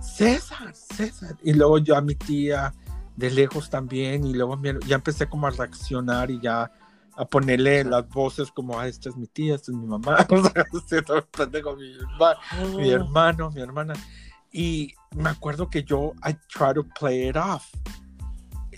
César, 0.00 0.74
César. 0.74 1.36
Y 1.42 1.52
luego 1.52 1.78
yo 1.78 1.96
a 1.96 2.00
mi 2.00 2.14
tía, 2.14 2.72
de 3.16 3.30
lejos 3.30 3.68
también 3.70 4.26
y 4.26 4.32
luego 4.34 4.60
ya 4.86 4.96
empecé 4.96 5.28
como 5.28 5.46
a 5.46 5.50
reaccionar 5.50 6.30
y 6.30 6.40
ya 6.40 6.70
a 7.14 7.24
ponerle 7.26 7.84
las 7.84 8.08
voces 8.08 8.50
como, 8.50 8.78
ah, 8.80 8.88
esta 8.88 9.10
es 9.10 9.16
mi 9.16 9.26
tía, 9.26 9.54
esta 9.54 9.70
es 9.70 9.76
mi 9.76 9.86
mamá, 9.86 10.16
o 10.30 10.42
sea, 10.52 10.64
mi, 11.78 11.92
herma- 11.94 12.36
mi 12.76 12.90
hermano, 12.90 13.50
mi 13.50 13.60
hermana. 13.60 13.94
Y 14.50 14.94
me 15.16 15.28
acuerdo 15.30 15.68
que 15.68 15.82
yo, 15.82 16.12
I 16.26 16.34
try 16.48 16.72
to 16.74 16.84
play 16.98 17.28
it 17.28 17.36
off. 17.36 17.64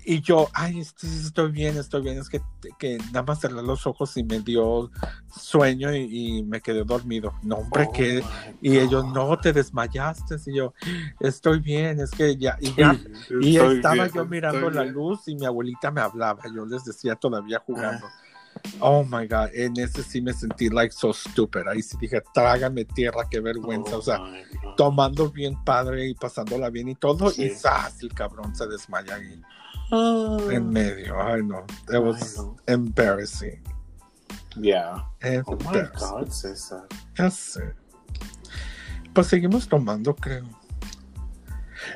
Y 0.07 0.21
yo, 0.21 0.49
ay, 0.53 0.81
este- 0.81 1.07
estoy 1.07 1.51
bien, 1.51 1.77
estoy 1.79 2.03
bien. 2.03 2.19
Es 2.19 2.29
que, 2.29 2.41
que 2.79 2.99
nada 3.13 3.23
más 3.23 3.41
cerré 3.41 3.63
los 3.63 3.87
ojos 3.87 4.17
y 4.17 4.23
me 4.25 4.41
dio 4.41 4.91
sueño 5.35 5.95
y, 5.95 6.39
y 6.39 6.43
me 6.45 6.61
quedé 6.61 6.85
dormido. 6.85 7.33
No, 7.43 7.57
hombre, 7.57 7.87
Oh 7.89 7.93
que. 7.93 8.23
Y 8.61 8.79
ellos, 8.79 9.05
no, 9.13 9.37
te 9.39 9.53
desmayaste. 9.53 10.37
Y 10.47 10.57
yo, 10.57 10.75
estoy 11.21 11.61
bien, 11.61 12.01
es 12.01 12.11
que 12.11 12.37
ya. 12.37 12.57
Y, 12.61 12.75
ya, 12.75 12.93
Estoy 13.23 13.47
y 13.49 13.57
estaba 13.57 13.95
bien, 13.95 14.11
yo 14.15 14.25
mirando 14.27 14.59
estoy 14.59 14.75
la 14.75 14.83
bien. 14.83 14.95
luz 14.95 15.27
y 15.29 15.35
mi 15.37 15.47
abuelita 15.47 15.91
me 15.91 16.01
hablaba. 16.01 16.43
Yo 16.55 16.67
les 16.67 16.85
decía 16.85 17.15
todavía 17.17 17.63
jugando. 17.65 18.07
Ah. 18.07 18.21
Oh 18.79 19.03
my 19.03 19.27
God, 19.27 19.49
en 19.53 19.77
ese 19.81 20.03
sí 20.05 20.23
me 20.23 20.33
sentí 20.33 20.69
like 20.71 20.95
so 20.95 21.13
stupid. 21.13 21.67
Ahí 21.67 21.83
sí 21.83 21.97
dije, 22.01 22.23
trágame 22.33 22.85
tierra, 22.85 23.27
qué 23.29 23.41
vergüenza. 23.41 23.97
Oh 23.97 23.99
o 23.99 24.03
sea, 24.03 24.21
tomando 24.77 25.29
bien 25.31 25.57
padre 25.65 26.09
y 26.09 26.15
pasándola 26.15 26.71
bien 26.71 26.89
y 26.89 26.95
todo, 26.95 27.31
Sí. 27.31 27.45
y 27.47 27.51
¡zas! 27.51 28.01
el 28.03 28.15
cabrón 28.15 28.55
se 28.55 28.67
desmaya 28.69 29.17
ahí 29.17 29.43
En 29.91 30.71
medio. 30.71 31.21
Ay, 31.21 31.43
no, 31.43 31.65
it 31.93 32.03
was 32.03 32.39
Ay, 32.39 32.45
no. 32.45 32.57
embarrassing. 32.67 33.63
Yeah. 34.57 35.05
Oh 35.47 35.57
my 35.57 35.67
Embarrassing. 35.67 36.09
God, 36.11 36.29
César. 36.31 36.87
Ya 37.19 37.31
sé. 37.31 37.75
Pues 39.13 39.27
seguimos 39.27 39.69
tomando, 39.69 40.15
creo. 40.15 40.45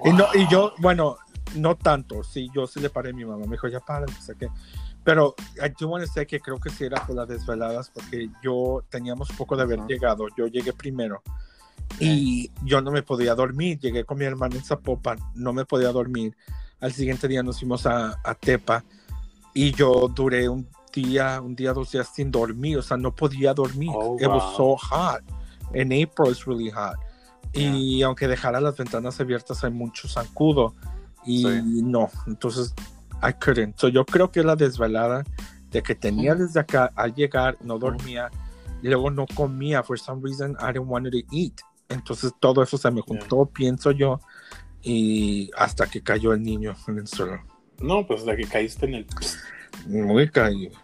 Y, 0.04 0.10
no, 0.12 0.26
y 0.34 0.46
yo, 0.50 0.72
bueno, 0.78 1.16
no 1.54 1.76
tanto. 1.76 2.22
Sí, 2.22 2.50
yo 2.54 2.66
sí 2.66 2.80
le 2.80 2.90
paré 2.90 3.10
a 3.10 3.12
mi 3.12 3.24
mamá. 3.24 3.44
Me 3.46 3.52
dijo, 3.52 3.68
ya 3.68 3.80
para, 3.80 4.06
no 4.06 4.20
sé 4.20 4.34
qué. 4.36 4.48
Pero 5.04 5.34
I 5.56 5.72
do 5.78 5.88
want 5.88 6.04
to 6.04 6.12
say 6.12 6.26
que 6.26 6.38
creo 6.40 6.58
que 6.60 6.70
sí 6.70 6.84
era 6.84 7.04
por 7.06 7.16
las 7.16 7.28
desveladas, 7.28 7.90
porque 7.90 8.28
yo 8.42 8.84
teníamos 8.90 9.30
poco 9.32 9.56
de 9.56 9.62
haber 9.62 9.78
Ajá. 9.80 9.88
llegado. 9.88 10.26
Yo 10.36 10.46
llegué 10.46 10.72
primero. 10.72 11.22
Y 11.98 12.50
yo 12.64 12.80
no 12.82 12.90
me 12.90 13.02
podía 13.02 13.34
dormir. 13.34 13.78
Llegué 13.78 14.04
con 14.04 14.18
mi 14.18 14.24
hermano 14.24 14.56
en 14.56 14.62
Zapopan. 14.64 15.18
No 15.34 15.52
me 15.52 15.64
podía 15.64 15.90
dormir. 15.90 16.36
Al 16.80 16.92
siguiente 16.92 17.26
día 17.28 17.42
nos 17.42 17.58
fuimos 17.58 17.86
a, 17.86 18.20
a 18.24 18.34
Tepa. 18.34 18.84
Y 19.54 19.72
yo 19.72 20.08
duré 20.14 20.48
un 20.48 20.68
día, 20.92 21.40
un 21.40 21.56
día, 21.56 21.72
dos 21.72 21.90
días 21.92 22.08
sin 22.14 22.30
dormir. 22.30 22.78
O 22.78 22.82
sea, 22.82 22.96
no 22.96 23.14
podía 23.14 23.54
dormir. 23.54 23.90
Oh, 23.92 24.16
It 24.20 24.26
was 24.28 24.56
so 24.56 24.64
wow. 24.64 24.76
hot. 24.76 25.22
En 25.72 25.88
April 25.92 26.30
it's 26.30 26.44
really 26.46 26.70
hot. 26.70 26.96
Y 27.52 28.02
aunque 28.02 28.28
dejara 28.28 28.60
las 28.60 28.76
ventanas 28.76 29.18
abiertas, 29.20 29.64
hay 29.64 29.70
mucho 29.70 30.06
zancudo. 30.08 30.74
Y 31.24 31.42
Sí. 31.44 31.82
no, 31.82 32.08
entonces 32.26 32.74
I 33.22 33.32
couldn't. 33.32 33.76
So, 33.78 33.88
yo 33.88 34.04
creo 34.06 34.30
que 34.30 34.42
la 34.44 34.54
desvelada 34.54 35.24
de 35.70 35.82
que 35.82 35.94
tenía 35.94 36.34
desde 36.34 36.60
acá 36.60 36.92
al 36.94 37.14
llegar, 37.14 37.58
no 37.60 37.78
dormía, 37.78 38.30
y 38.82 38.88
luego 38.88 39.10
no 39.10 39.26
comía. 39.34 39.82
For 39.82 39.98
some 39.98 40.22
reason, 40.22 40.52
I 40.60 40.72
didn't 40.72 40.88
want 40.88 41.06
to 41.10 41.18
eat. 41.32 41.54
Entonces 41.88 42.32
todo 42.38 42.62
eso 42.62 42.78
se 42.78 42.90
me 42.90 43.00
juntó, 43.00 43.46
pienso 43.46 43.90
yo, 43.90 44.20
y 44.82 45.50
hasta 45.56 45.86
que 45.86 46.02
cayó 46.02 46.32
el 46.32 46.42
niño 46.42 46.76
en 46.86 46.98
el 46.98 47.06
suelo. 47.06 47.42
No, 47.80 48.06
pues 48.06 48.24
de 48.24 48.36
que 48.36 48.44
caíste 48.44 48.86
en 48.86 48.94
el. 48.94 49.06
Muy 49.86 50.28
caído. 50.28 50.76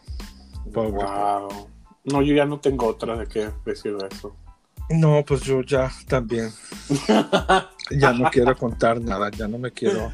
Wow. 0.67 1.69
No, 2.05 2.23
yo 2.23 2.35
ya 2.35 2.45
no 2.45 2.61
tengo 2.61 2.87
otra 2.87 3.17
de 3.17 3.27
qué 3.27 3.51
decir 3.65 3.97
de 3.97 4.09
eso. 4.09 4.37
No, 4.91 5.25
pues 5.25 5.41
yo 5.43 5.63
ya 5.63 5.91
también, 6.09 6.51
ya 7.91 8.13
no 8.13 8.31
quiero 8.31 8.55
contar 8.55 9.01
nada, 9.01 9.31
ya 9.31 9.49
no 9.49 9.57
me 9.57 9.71
quiero. 9.71 10.13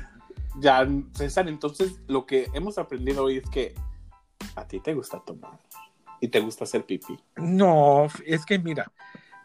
ya, 0.60 0.86
César, 1.12 1.48
entonces 1.48 1.98
lo 2.06 2.24
que 2.24 2.48
hemos 2.54 2.78
aprendido 2.78 3.24
hoy 3.24 3.38
es 3.38 3.50
que 3.50 3.74
a 4.54 4.64
ti 4.68 4.78
te 4.78 4.94
gusta 4.94 5.20
tomar 5.26 5.58
y 6.20 6.28
te 6.28 6.38
gusta 6.38 6.64
hacer 6.64 6.84
pipí. 6.84 7.18
No, 7.36 8.06
es 8.24 8.46
que 8.46 8.60
mira, 8.60 8.92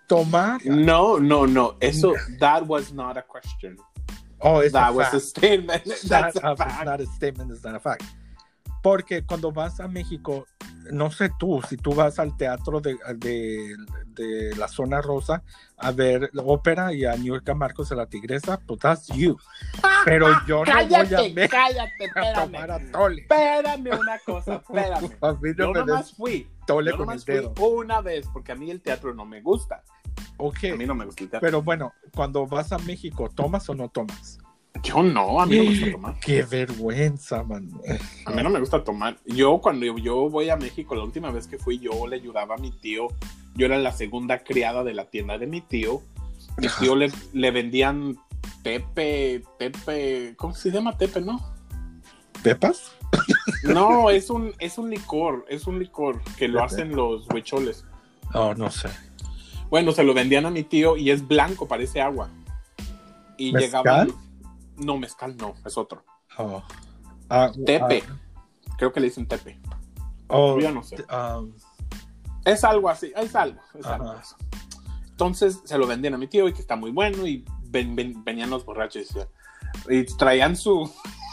tomar. 0.08 0.64
No, 0.66 1.20
no, 1.20 1.48
no. 1.48 1.76
Eso, 1.80 2.14
that 2.40 2.64
was 2.68 2.94
not 2.94 3.18
a 3.18 3.24
question. 3.24 3.78
Oh, 4.48 4.62
es 4.62 4.72
That 4.74 4.90
a 4.90 4.92
was 4.92 5.06
fact. 5.08 5.16
a 5.16 5.20
statement. 5.22 5.84
That- 5.86 6.08
That's 6.08 6.36
a 6.44 6.52
uh, 6.52 6.56
fact. 6.56 6.86
not 6.86 7.02
a 7.02 7.06
statement, 7.08 7.52
it's 7.52 7.64
not 7.64 7.76
a 7.76 7.80
fact. 7.80 8.04
Porque 8.84 9.26
cuando 9.26 9.52
vas 9.52 9.80
a 9.80 9.88
México, 9.88 10.46
no 10.92 11.10
sé 11.10 11.32
tú, 11.40 11.60
si 11.68 11.76
tú 11.76 11.96
vas 11.96 12.20
al 12.20 12.38
teatro 12.38 12.80
de, 12.80 12.96
de, 13.16 13.76
de 14.06 14.56
la 14.58 14.68
zona 14.68 15.02
rosa 15.02 15.42
a 15.78 15.90
ver 15.92 16.30
la 16.34 16.44
ópera 16.44 16.94
y 16.94 17.04
a 17.06 17.16
New 17.16 17.34
York 17.34 17.50
a 17.50 17.56
Marcos 17.56 17.90
de 17.90 17.96
la 17.96 18.06
Tigresa, 18.06 18.60
pues 18.60 18.80
that's 18.82 19.08
you. 19.08 19.36
Pero 20.06 20.28
yo 20.48 20.64
no 20.64 20.72
voy 20.72 20.84
a 20.84 20.88
Cállate, 20.88 21.34
México 21.34 21.58
cállate, 21.58 22.12
a 22.16 22.34
tomar 22.44 22.70
espérame. 22.70 23.18
Espérame 23.18 24.00
una 24.00 24.20
cosa, 24.20 24.56
espérame. 24.58 25.10
A 25.22 25.34
mí 25.34 25.50
no 25.58 25.66
Yo 25.66 25.72
me 25.74 25.80
nomás 25.80 26.14
fui. 26.14 26.48
tole 26.68 26.92
Yo 26.92 26.98
con 26.98 27.06
el 27.06 27.08
nomás 27.08 27.26
fui 27.26 27.34
dedo. 27.34 27.54
una 27.72 28.02
vez 28.02 28.28
porque 28.32 28.52
a 28.52 28.56
mí 28.56 28.70
el 28.70 28.82
teatro 28.84 29.16
no 29.16 29.26
me 29.26 29.42
gusta. 29.42 29.84
Ok, 30.38 30.58
A 30.74 30.76
mí 30.76 30.86
no 30.86 30.96
me 30.96 31.06
gusta 31.06 31.24
el 31.24 31.30
teatro. 31.30 31.46
pero 31.46 31.62
bueno, 31.62 31.94
cuando 32.14 32.46
vas 32.46 32.72
a 32.72 32.78
México, 32.80 33.30
¿tomas 33.34 33.70
o 33.70 33.76
no 33.76 33.90
tomas? 33.90 34.40
Yo 34.84 35.02
no, 35.02 35.42
a 35.42 35.46
mí 35.46 35.58
no 35.58 35.64
me 35.64 35.70
gusta 35.70 35.92
tomar. 35.92 36.20
Qué 36.20 36.44
vergüenza, 36.44 37.44
man. 37.44 37.70
A 38.26 38.32
mí 38.32 38.44
no 38.44 38.50
me 38.50 38.60
gusta 38.60 38.84
tomar. 38.84 39.18
Yo 39.26 39.60
cuando 39.62 39.86
yo, 39.98 40.30
voy 40.30 40.50
a 40.50 40.58
México, 40.58 40.96
la 40.96 41.04
última 41.04 41.32
vez 41.32 41.48
que 41.48 41.58
fui, 41.58 41.80
yo 41.80 42.06
le 42.08 42.18
ayudaba 42.18 42.56
a 42.56 42.58
mi 42.58 42.72
tío. 42.72 43.08
Yo 43.56 43.66
era 43.66 43.78
la 43.78 43.94
segunda 43.94 44.40
criada 44.44 44.84
de 44.84 44.94
la 44.94 45.06
tienda 45.10 45.38
de 45.38 45.48
mi 45.48 45.62
tío. 45.62 46.02
Mi 46.58 46.68
tío 46.80 46.96
le, 46.96 47.10
le 47.34 47.52
vendían 47.52 48.18
tepe, 48.64 49.44
tepe, 49.58 50.36
¿cómo 50.36 50.54
se 50.54 50.72
llama 50.72 50.98
tepe, 50.98 51.22
no? 51.22 51.40
¿Pepas? 52.44 52.92
No, 53.64 54.10
es 54.10 54.30
un, 54.30 54.54
es 54.60 54.78
un 54.78 54.90
licor, 54.90 55.46
es 55.50 55.68
un 55.68 55.80
licor 55.80 56.22
que 56.38 56.48
lo 56.48 56.64
hacen 56.64 56.96
los 56.96 57.28
huicholes. 57.30 57.86
Oh, 58.34 58.54
no 58.54 58.70
sé. 58.70 58.90
Bueno, 59.76 59.92
se 59.92 60.06
lo 60.06 60.14
vendían 60.14 60.46
a 60.46 60.52
mi 60.52 60.64
tío 60.64 60.96
y 60.96 61.12
es 61.12 61.28
blanco, 61.28 61.68
parece 61.68 62.00
agua. 62.02 62.30
Y 63.38 63.52
¿Mezcal? 63.52 64.08
llegaban. 64.08 64.14
No, 64.78 64.98
mezcal 64.98 65.36
no, 65.36 65.54
es 65.66 65.78
otro. 65.78 66.06
Oh. 66.38 66.64
Ah, 67.30 67.52
Tepe. 67.66 68.02
ah, 68.10 68.18
Creo 68.78 68.94
que 68.94 69.02
le 69.02 69.08
dicen 69.08 69.28
tepe. 69.28 69.60
oh, 70.30 70.58
Yo 70.62 70.72
no 70.72 70.82
sé. 70.82 71.04
um, 71.14 71.52
Es 72.46 72.64
algo 72.64 72.88
así, 72.88 73.12
es 73.18 73.36
algo, 73.36 73.60
es 73.78 73.86
algo. 73.86 74.16
Entonces 75.10 75.60
se 75.66 75.78
lo 75.78 75.86
vendían 75.88 76.14
a 76.14 76.18
mi 76.18 76.28
tío 76.28 76.48
y 76.48 76.54
que 76.54 76.62
está 76.62 76.78
muy 76.78 76.92
bueno 76.92 77.28
y 77.28 77.44
ven- 77.66 77.98
ven- 77.98 78.24
venían 78.24 78.50
los 78.52 78.64
borrachos 78.64 79.10
y, 79.90 79.94
y 79.94 80.06
traían 80.06 80.56
su 80.56 80.90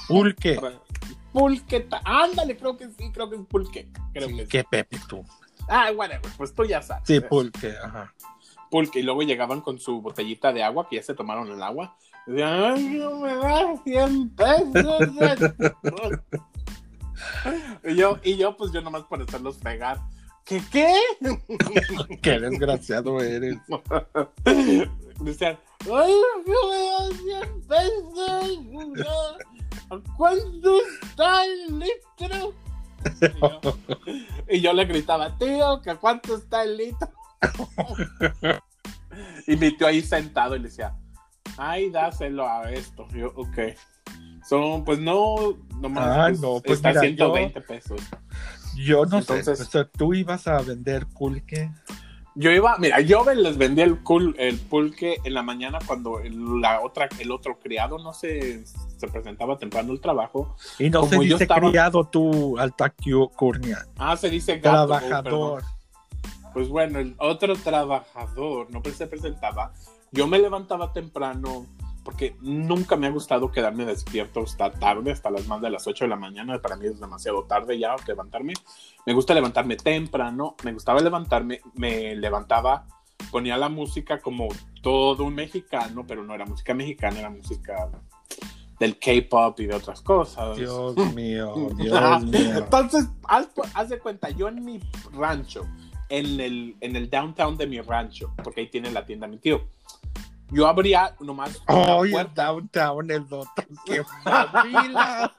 pulque. 0.09 0.59
pulque. 1.33 1.87
Ándale, 2.05 2.57
creo 2.57 2.77
que 2.77 2.89
sí, 2.91 3.09
creo 3.13 3.31
que 3.31 3.37
es 3.37 3.43
pulque. 3.47 3.89
Creo 4.13 4.27
Sí, 4.29 4.35
que 4.35 4.43
sí. 4.43 4.49
qué 4.49 4.65
Pepe 4.65 4.99
tú. 5.09 5.25
Ah, 5.69 5.91
whatever, 5.95 6.31
pues 6.37 6.55
tú 6.55 6.65
ya 6.65 6.83
sabes. 6.83 7.05
Sí, 7.07 7.21
pulque, 7.21 7.75
ajá. 7.83 8.15
Pulque. 8.71 9.01
Y 9.01 9.03
luego 9.03 9.23
llegaban 9.23 9.61
con 9.61 9.79
su 9.79 10.01
botellita 10.01 10.53
de 10.53 10.63
agua, 10.63 10.89
que 10.89 10.97
ya 10.97 11.03
se 11.03 11.15
tomaron 11.15 11.51
el 11.51 11.63
agua. 11.63 11.97
Y 12.27 12.33
decían, 12.33 12.53
ay, 12.53 12.85
no 12.99 13.19
me 13.19 13.35
da 13.35 13.77
100 13.85 14.31
pesos. 14.31 15.11
y, 17.85 17.95
yo, 17.95 18.19
y 18.23 18.37
yo, 18.37 18.57
pues 18.57 18.73
yo 18.73 18.81
nomás 18.81 19.05
por 19.05 19.21
hacerlos 19.23 19.59
fregar. 19.59 19.99
¿Qué 20.45 20.63
qué? 20.73 20.95
Qué 22.23 22.41
desgraciado 22.41 23.21
eres. 23.21 23.57
Decían, 25.21 25.59
¡ay, 25.93 26.15
me 26.47 26.53
da 26.89 27.39
100 27.39 27.67
pesos! 27.69 29.37
¿A 29.91 29.99
cuánto 30.17 30.79
está 31.03 31.45
el 31.45 31.79
litro? 31.79 32.55
Y 33.21 33.41
yo, 33.41 33.79
y 34.49 34.61
yo 34.61 34.73
le 34.73 34.85
gritaba, 34.85 35.37
tío, 35.39 35.81
¿que 35.83 35.95
cuánto 35.97 36.37
está 36.37 36.63
el 36.65 36.77
litro? 36.77 37.09
y 39.47 39.57
mi 39.57 39.77
tío 39.77 39.87
ahí 39.87 40.03
sentado 40.03 40.57
y 40.57 40.61
le 40.61 40.69
decía, 40.69 40.95
ay, 41.57 41.91
dáselo 41.91 42.49
a 42.49 42.71
esto. 42.71 43.07
Y 43.15 43.21
yo, 43.21 43.33
ok. 43.35 43.59
Son, 44.49 44.85
pues 44.85 44.99
no, 44.99 45.57
nomás 45.81 46.05
Ah, 46.09 46.27
pues, 46.29 46.41
no, 46.41 46.61
pues 46.61 46.79
está 46.79 46.89
mira, 46.91 47.01
120 47.01 47.61
pesos. 47.61 48.01
Yo 48.77 49.05
no 49.07 49.19
Entonces- 49.19 49.59
sé. 49.59 49.65
O 49.65 49.67
sea, 49.67 49.85
tú 49.85 50.15
ibas 50.15 50.49
a 50.49 50.61
vender 50.63 51.07
pulque. 51.07 51.71
Yo 52.35 52.51
iba, 52.51 52.79
mira, 52.79 53.01
yo 53.01 53.25
les 53.35 53.59
vendía 53.59 53.85
el, 53.85 53.99
el 54.39 54.59
pulque 54.59 55.19
en 55.25 55.35
la 55.35 55.43
mañana 55.43 55.79
cuando 55.87 56.21
el, 56.21 56.61
la 56.61 56.81
otra, 56.81 57.09
el 57.19 57.31
otro 57.31 57.59
criado 57.59 57.99
no 57.99 58.15
se, 58.15 58.65
se 58.65 59.09
presentaba 59.09 59.59
temprano 59.59 59.93
al 59.93 60.01
trabajo. 60.01 60.57
Y 60.79 60.89
no 60.89 61.01
Como 61.01 61.13
se 61.13 61.19
dice 61.29 61.43
estaba- 61.45 61.69
criado 61.69 62.05
tú, 62.05 62.59
Curnia. 63.29 63.87
Ah, 63.99 64.17
se 64.17 64.31
dice 64.31 64.59
gato. 64.59 64.87
Trabajador. 64.87 65.63
Pues 66.55 66.69
bueno, 66.69 66.99
el 67.01 67.15
otro 67.19 67.55
trabajador 67.57 68.71
no 68.71 68.83
se 68.93 69.07
presentaba. 69.07 69.73
Yo 70.11 70.27
me 70.27 70.39
levantaba 70.39 70.93
temprano 70.93 71.67
porque 72.05 72.37
nunca 72.41 72.97
me 72.97 73.07
ha 73.07 73.11
gustado 73.11 73.51
quedarme 73.51 73.85
despierto 73.85 74.41
hasta 74.41 74.73
tarde, 74.73 75.13
hasta 75.13 75.31
las 75.31 75.47
más 75.47 75.61
de 75.61 75.71
las 75.71 75.87
8 75.87 76.05
de 76.05 76.09
la 76.09 76.17
mañana. 76.17 76.61
Para 76.61 76.77
mí 76.77 76.87
es 76.87 76.99
demasiado 76.99 77.45
tarde 77.45 77.79
ya 77.79 77.95
levantarme. 78.07 78.55
Me 79.07 79.15
gusta 79.15 79.35
levantarme 79.35 79.77
temprano. 79.77 80.57
Me 80.65 80.73
gustaba 80.73 81.01
levantarme. 81.01 81.61
Me 81.75 82.17
levantaba, 82.17 82.87
ponía 83.31 83.57
la 83.57 83.69
música 83.69 84.19
como 84.21 84.49
todo 84.83 85.25
un 85.25 85.35
mexicano, 85.35 86.05
pero 86.07 86.25
no 86.25 86.35
era 86.35 86.45
música 86.45 86.75
mexicana, 86.75 87.21
era 87.21 87.31
música 87.31 87.91
del 88.81 88.99
K-pop 88.99 89.61
y 89.61 89.67
de 89.67 89.77
otras 89.77 90.01
cosas. 90.03 90.57
Dios 90.57 90.97
mío, 91.15 91.55
Dios 91.77 92.25
mío. 92.25 92.59
Entonces, 92.59 93.09
haz, 93.29 93.49
haz 93.75 93.89
de 93.89 93.99
cuenta, 93.99 94.31
yo 94.31 94.49
en 94.49 94.65
mi 94.65 94.81
rancho, 95.13 95.67
en 96.09 96.41
el, 96.41 96.77
en 96.81 96.97
el 96.97 97.09
downtown 97.09 97.57
de 97.57 97.67
mi 97.69 97.81
rancho, 97.81 98.35
porque 98.43 98.63
ahí 98.63 98.67
tiene 98.67 98.91
la 98.91 99.07
tienda 99.07 99.29
mi 99.29 99.39
tío, 99.39 99.69
yo 100.53 100.67
abría 100.67 101.15
nomás 101.21 101.63
una 101.69 101.85
Ay, 101.95 102.03
el 102.05 102.11
puerta 102.13 102.45
downtown, 102.47 103.11
el 103.11 103.23
otro. 103.23 103.45
¡Qué 103.87 104.03
familia! 104.23 105.33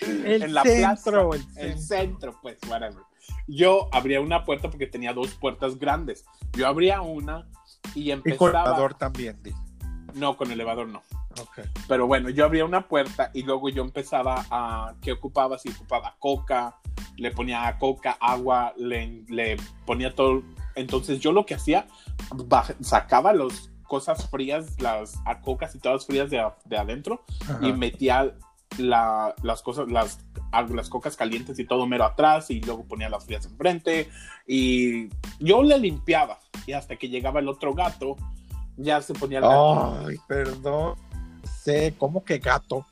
El 0.00 0.42
en 0.42 0.54
la 0.54 0.62
centro, 0.62 1.30
plaza, 1.30 1.44
el 1.60 1.66
el 1.70 1.78
centro. 1.78 1.86
centro, 1.86 2.38
pues, 2.42 2.58
whatever. 2.68 3.02
Yo 3.48 3.88
abría 3.92 4.20
una 4.20 4.44
puerta 4.44 4.68
porque 4.70 4.86
tenía 4.86 5.12
dos 5.12 5.34
puertas 5.34 5.78
grandes. 5.78 6.24
Yo 6.52 6.66
abría 6.66 7.00
una 7.00 7.48
y 7.94 8.02
Y 8.04 8.10
empezaba. 8.12 8.38
con 8.38 8.48
elevador 8.50 8.94
también. 8.94 9.40
No, 10.14 10.36
con 10.36 10.50
elevador 10.50 10.88
no. 10.88 11.02
Ok. 11.40 11.60
Pero 11.88 12.06
bueno, 12.06 12.30
yo 12.30 12.44
abría 12.44 12.64
una 12.64 12.88
puerta 12.88 13.30
y 13.34 13.42
luego 13.42 13.68
yo 13.68 13.82
empezaba 13.82 14.44
a. 14.50 14.94
¿Qué 15.02 15.12
ocupaba? 15.12 15.58
Si 15.58 15.68
ocupaba 15.70 16.14
coca, 16.18 16.76
le 17.16 17.30
ponía 17.30 17.76
coca, 17.78 18.16
agua, 18.20 18.72
le, 18.76 19.24
le 19.28 19.56
ponía 19.84 20.14
todo. 20.14 20.42
Entonces 20.74 21.20
yo 21.20 21.32
lo 21.32 21.44
que 21.46 21.54
hacía, 21.54 21.86
baj- 22.30 22.76
sacaba 22.80 23.32
las 23.32 23.70
cosas 23.86 24.28
frías, 24.30 24.80
las 24.80 25.14
a 25.24 25.40
cocas 25.40 25.74
y 25.74 25.78
todas 25.78 26.06
frías 26.06 26.30
de, 26.30 26.44
de 26.64 26.76
adentro 26.76 27.24
Ajá. 27.48 27.66
y 27.66 27.72
metía 27.72 28.34
la- 28.78 29.34
las 29.42 29.62
cosas, 29.62 29.88
las, 29.88 30.18
las 30.70 30.88
cocas 30.90 31.16
calientes 31.16 31.58
y 31.58 31.64
todo 31.64 31.86
mero 31.86 32.04
atrás 32.04 32.50
y 32.50 32.60
luego 32.60 32.84
ponía 32.84 33.08
las 33.08 33.24
frías 33.24 33.46
enfrente 33.46 34.08
y 34.46 35.08
yo 35.38 35.62
le 35.62 35.78
limpiaba 35.78 36.38
y 36.66 36.72
hasta 36.72 36.96
que 36.96 37.08
llegaba 37.08 37.40
el 37.40 37.48
otro 37.48 37.74
gato 37.74 38.16
ya 38.76 39.00
se 39.00 39.14
ponía 39.14 39.38
el 39.38 39.44
gato. 39.44 39.98
Ay, 40.06 40.16
perdón. 40.28 40.96
Sé, 41.62 41.94
¿cómo 41.96 42.22
que 42.24 42.38
gato? 42.38 42.84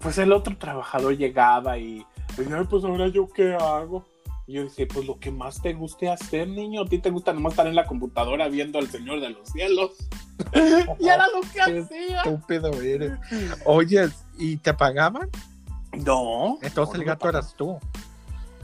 Pues 0.00 0.18
el 0.18 0.32
otro 0.32 0.56
trabajador 0.56 1.16
llegaba 1.16 1.78
y 1.78 2.04
decía, 2.36 2.58
"Ay, 2.58 2.66
pues 2.68 2.84
ahora 2.84 3.08
yo 3.08 3.28
qué 3.28 3.54
hago. 3.54 4.04
Y 4.46 4.54
yo 4.54 4.64
decía, 4.64 4.86
pues 4.92 5.06
lo 5.06 5.18
que 5.20 5.30
más 5.30 5.60
te 5.60 5.74
guste 5.74 6.08
hacer, 6.08 6.48
niño. 6.48 6.80
A 6.82 6.86
ti 6.86 6.98
te 6.98 7.10
gusta 7.10 7.34
nomás 7.34 7.52
estar 7.52 7.66
en 7.66 7.74
la 7.74 7.84
computadora 7.86 8.48
viendo 8.48 8.78
al 8.78 8.88
Señor 8.88 9.20
de 9.20 9.28
los 9.28 9.46
Cielos. 9.50 9.90
Y 10.98 11.08
era 11.08 11.26
lo 11.28 11.40
que 11.40 11.48
Qué 11.52 11.80
hacía. 11.80 12.22
Estúpido 12.22 12.72
eres. 12.80 13.12
Oye, 13.64 14.08
¿y 14.38 14.56
te 14.58 14.72
pagaban? 14.74 15.28
No. 15.92 16.58
Entonces 16.62 16.94
no, 16.96 17.00
el 17.00 17.06
gato 17.06 17.28
eras 17.28 17.54
tú. 17.56 17.78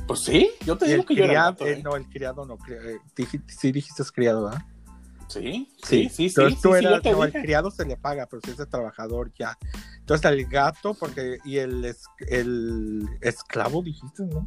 Pues 0.06 0.20
sí, 0.20 0.50
yo 0.66 0.76
te 0.76 0.86
Y 0.86 0.90
digo 0.90 1.04
que 1.06 1.14
yo 1.14 1.24
era 1.24 1.26
el 1.26 1.30
criado, 1.30 1.52
gato. 1.52 1.66
eh, 1.66 1.72
¿eh? 1.72 1.82
no, 1.82 1.96
el 1.96 2.08
criado 2.08 2.44
no. 2.44 2.54
eh, 2.68 2.98
dije- 3.16 3.40
sí 3.48 3.72
dijiste 3.72 4.02
criado, 4.12 4.48
¿ah? 4.48 4.64
Sí, 5.28 5.72
sí, 5.82 6.08
sí, 6.10 6.10
sí. 6.10 6.24
Entonces 6.26 6.54
sí, 6.54 6.62
tú 6.62 6.72
sí, 6.74 6.84
eras, 6.84 7.02
no, 7.04 7.24
el 7.24 7.32
criado 7.32 7.70
se 7.70 7.86
le 7.86 7.96
paga, 7.96 8.26
pero 8.26 8.42
si 8.44 8.50
es 8.50 8.58
el 8.60 8.68
trabajador 8.68 9.32
ya. 9.38 9.56
Entonces 10.00 10.30
el 10.30 10.44
gato, 10.46 10.92
porque, 10.94 11.38
y 11.44 11.56
el, 11.56 11.84
es- 11.86 12.04
el 12.28 13.08
esclavo 13.22 13.82
dijiste, 13.82 14.22
¿no? 14.24 14.46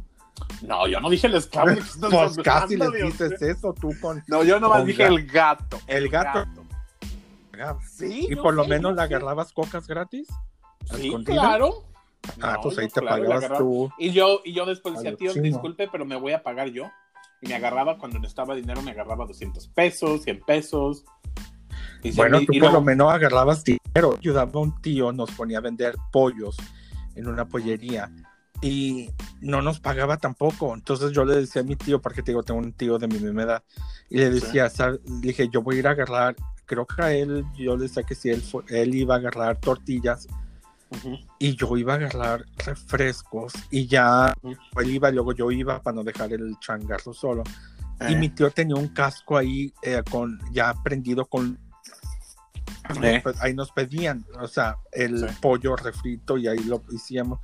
No, 0.62 0.86
yo 0.86 1.00
no 1.00 1.10
dije 1.10 1.26
el 1.26 1.34
esclavo. 1.34 1.70
¿de 1.70 1.74
qué 1.74 1.80
estás 1.80 2.10
Pues 2.10 2.36
casi 2.44 2.76
Dios 2.76 2.92
dices 2.92 3.42
eso 3.42 3.74
tú 3.74 3.90
con 4.00 4.22
No, 4.28 4.44
yo 4.44 4.60
nomás 4.60 4.78
con 4.78 4.86
dije 4.86 5.02
gato. 5.02 5.16
el 5.16 5.26
gato. 5.26 5.78
el 5.88 6.08
gato. 6.08 6.57
Sí. 7.88 8.26
Y 8.30 8.36
por 8.36 8.54
lo 8.54 8.62
sé, 8.64 8.68
menos 8.70 8.94
le 8.94 9.02
agarrabas 9.02 9.52
cocas 9.52 9.86
gratis. 9.86 10.28
¿A 10.90 10.96
Sí, 10.96 11.12
claro. 11.24 11.84
Ah, 12.40 12.54
No, 12.54 12.60
pues 12.62 12.78
ahí 12.78 12.88
te 12.88 13.00
claro, 13.00 13.22
pagabas 13.24 13.58
tú. 13.58 13.90
Y 13.98 14.10
yo, 14.10 14.40
y 14.44 14.52
yo 14.52 14.66
después 14.66 14.94
decía, 14.96 15.16
tío, 15.16 15.32
chino. 15.32 15.44
disculpe, 15.44 15.88
pero 15.90 16.04
me 16.04 16.16
voy 16.16 16.32
a 16.32 16.42
pagar 16.42 16.68
yo. 16.68 16.84
Y 17.40 17.48
me 17.48 17.54
agarraba 17.54 17.98
cuando 17.98 18.18
necesitaba 18.18 18.54
dinero, 18.54 18.82
me 18.82 18.90
agarraba 18.90 19.24
200 19.24 19.68
pesos, 19.68 20.22
100 20.24 20.40
pesos. 20.44 21.04
Y 22.02 22.12
Bueno, 22.12 22.38
tú 22.44 22.52
y 22.52 22.60
por 22.60 22.72
lo 22.72 22.80
menos 22.80 23.12
agarrabas 23.12 23.64
dinero. 23.64 24.16
Ayudaba 24.18 24.50
a 24.54 24.58
un 24.58 24.80
tío, 24.80 25.12
nos 25.12 25.30
ponía 25.32 25.58
a 25.58 25.60
vender 25.60 25.94
pollos 26.12 26.56
en 27.14 27.26
una 27.28 27.46
pollería 27.46 28.10
y 28.60 29.10
no 29.40 29.62
nos 29.62 29.78
pagaba 29.80 30.16
tampoco. 30.16 30.74
Entonces 30.74 31.12
yo 31.12 31.24
le 31.24 31.36
decía 31.36 31.62
a 31.62 31.64
mi 31.64 31.76
tío, 31.76 32.00
porque 32.00 32.22
te 32.22 32.32
digo, 32.32 32.42
tengo 32.42 32.60
un 32.60 32.72
tío 32.72 32.98
de 32.98 33.06
mi 33.08 33.18
misma 33.18 33.42
edad, 33.42 33.62
y 34.10 34.18
le 34.18 34.30
decía, 34.30 34.66
"Sab- 34.66 35.00
le 35.04 35.28
dije, 35.28 35.48
yo 35.48 35.62
voy 35.62 35.76
a 35.76 35.78
ir 35.80 35.86
a 35.88 35.92
agarrar, 35.92 36.34
creo 36.68 36.86
que 36.86 37.02
a 37.02 37.12
él, 37.12 37.44
yo 37.56 37.76
le 37.76 37.84
decía 37.84 38.04
que 38.04 38.14
si 38.14 38.28
él, 38.30 38.40
fue- 38.42 38.62
él 38.68 38.94
iba 38.94 39.14
a 39.14 39.18
agarrar 39.18 39.58
tortillas 39.58 40.28
Ujú. 40.90 41.18
y 41.40 41.56
yo 41.56 41.76
iba 41.76 41.94
a 41.94 41.96
agarrar 41.96 42.44
refrescos 42.64 43.52
y 43.70 43.86
ya 43.86 44.32
él 44.76 44.90
iba, 44.90 45.10
luego 45.10 45.32
yo 45.32 45.50
iba 45.50 45.82
para 45.82 45.96
no 45.96 46.04
dejar 46.04 46.32
el 46.32 46.56
changarro 46.60 47.12
solo. 47.12 47.42
Y 48.00 48.12
Eh, 48.12 48.16
mi 48.16 48.28
tío 48.28 48.50
tenía 48.50 48.76
un 48.76 48.88
casco 48.88 49.36
ahí 49.36 49.72
eh, 49.82 50.02
con 50.08 50.38
ya 50.52 50.72
prendido 50.84 51.24
con 51.26 51.58
Eh. 53.02 53.22
ahí 53.40 53.54
nos 53.54 53.70
pedían, 53.72 54.24
o 54.40 54.46
sea, 54.48 54.78
el 54.92 55.28
Sí. 55.28 55.36
pollo 55.40 55.76
refrito 55.76 56.36
y 56.38 56.48
ahí 56.48 56.58
lo 56.64 56.82
hicimos. 56.90 57.38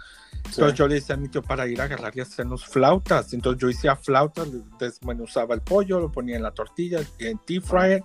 sí. 0.44 0.50
Entonces 0.50 0.78
yo 0.78 0.88
le 0.88 0.94
decía 0.96 1.14
a 1.14 1.18
mi 1.18 1.28
tío 1.28 1.42
para 1.42 1.66
ir 1.66 1.80
a 1.80 1.84
agarrar 1.84 2.16
y 2.16 2.20
hacernos 2.20 2.64
flautas. 2.66 3.32
Entonces 3.32 3.60
yo 3.60 3.68
hacía 3.68 3.96
flautas, 3.96 4.48
desmenuzaba 4.78 5.54
el 5.54 5.62
pollo, 5.62 6.00
lo 6.00 6.10
ponía 6.12 6.36
en 6.36 6.42
la 6.42 6.50
tortilla, 6.52 7.00
en 7.18 7.38
tea 7.38 7.60
fryer 7.60 8.02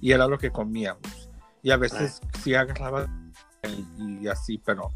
y 0.00 0.12
era 0.12 0.26
lo 0.26 0.38
que 0.38 0.50
comíamos. 0.50 1.28
Y 1.62 1.70
a 1.72 1.76
veces 1.76 2.20
sí 2.42 2.54
agarraba 2.54 3.08
y, 3.98 4.22
y 4.24 4.28
así, 4.28 4.58
pero 4.64 4.90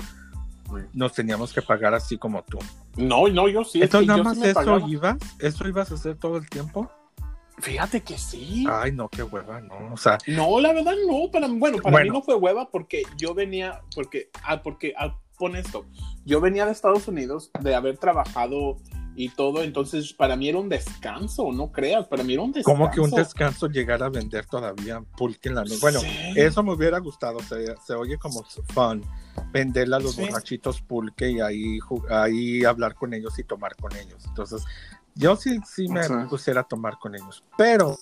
nos 0.93 1.13
teníamos 1.13 1.53
que 1.53 1.63
pagar 1.63 1.95
así 1.95 2.17
como 2.17 2.43
tú. 2.45 2.59
No, 2.97 3.29
no, 3.29 3.49
yo 3.49 3.65
sí. 3.65 3.79
es 3.79 3.85
Entonces 3.85 4.09
nada 4.09 4.23
más 4.23 4.37
sí 4.39 4.45
eso 4.45 4.55
pagaba. 4.55 4.89
ibas, 4.89 5.17
eso 5.39 5.69
ibas 5.69 5.91
a 5.91 5.95
hacer 5.95 6.17
todo 6.17 6.37
el 6.39 6.49
tiempo. 6.49 6.91
Fíjate 7.59 8.03
que 8.03 8.19
sí. 8.19 8.67
Ay, 8.69 8.93
no, 8.93 9.09
qué 9.09 9.23
hueva, 9.23 9.61
no. 9.61 9.93
O 9.93 9.97
sea, 9.97 10.19
No, 10.27 10.61
la 10.61 10.73
verdad 10.73 10.95
no, 11.07 11.31
para, 11.31 11.47
bueno, 11.49 11.79
para 11.79 11.93
Bueno. 11.93 12.13
mí 12.13 12.19
no 12.19 12.23
fue 12.23 12.35
hueva 12.35 12.69
porque 12.71 13.03
yo 13.17 13.35
venía, 13.35 13.81
porque, 13.95 14.31
ah, 14.43 14.63
porque, 14.63 14.93
ah, 14.99 15.17
pon 15.39 15.57
esto, 15.57 15.85
yo 16.25 16.41
venía 16.41 16.65
de 16.67 16.73
Estados 16.73 17.07
Unidos 17.09 17.51
de 17.61 17.75
haber 17.75 17.99
trabajado 17.99 18.77
y 19.17 19.29
todo, 19.29 19.63
entonces 19.63 20.13
para 20.13 20.35
mí 20.37 20.49
era 20.49 20.59
un 20.59 20.69
descanso, 20.69 21.53
no 21.53 21.71
creas, 21.71 22.07
para 22.09 22.25
mí 22.25 22.33
era 22.35 22.43
un 22.43 22.51
descanso. 22.53 22.79
como 22.81 22.91
que 22.91 23.01
un 23.01 23.11
descanso 23.11 23.69
llegar 23.69 24.03
a 24.03 24.09
vender 24.09 24.47
todavía 24.47 25.01
pulque 25.17 25.49
en 25.49 25.55
la 25.57 25.63
noche. 25.63 25.79
Bueno, 25.81 26.01
Sí. 26.01 26.09
eso 26.37 26.63
me 26.65 26.73
hubiera 26.73 26.99
gustado, 26.99 27.39
se, 27.41 27.75
se 27.87 27.95
oye 27.95 28.19
como 28.19 28.45
fun, 28.73 29.05
venderle 29.53 29.97
a 29.97 30.01
los 30.01 30.15
Sí. 30.17 30.23
borrachitos 30.23 30.81
pulque 30.83 31.31
y 31.31 31.41
ahí, 31.41 31.79
ahí 32.11 32.65
hablar 32.65 32.95
con 32.97 33.15
ellos 33.15 33.39
y 33.39 33.45
tomar 33.45 33.77
con 33.77 33.95
ellos. 33.97 34.25
Entonces, 34.27 34.65
yo 35.15 35.37
sí, 35.37 35.61
sí 35.67 35.89
me 35.89 36.05
Sí. 36.05 36.15
pusiera 36.29 36.63
a 36.63 36.65
tomar 36.65 36.99
con 36.99 37.15
ellos, 37.15 37.43
pero 37.57 37.97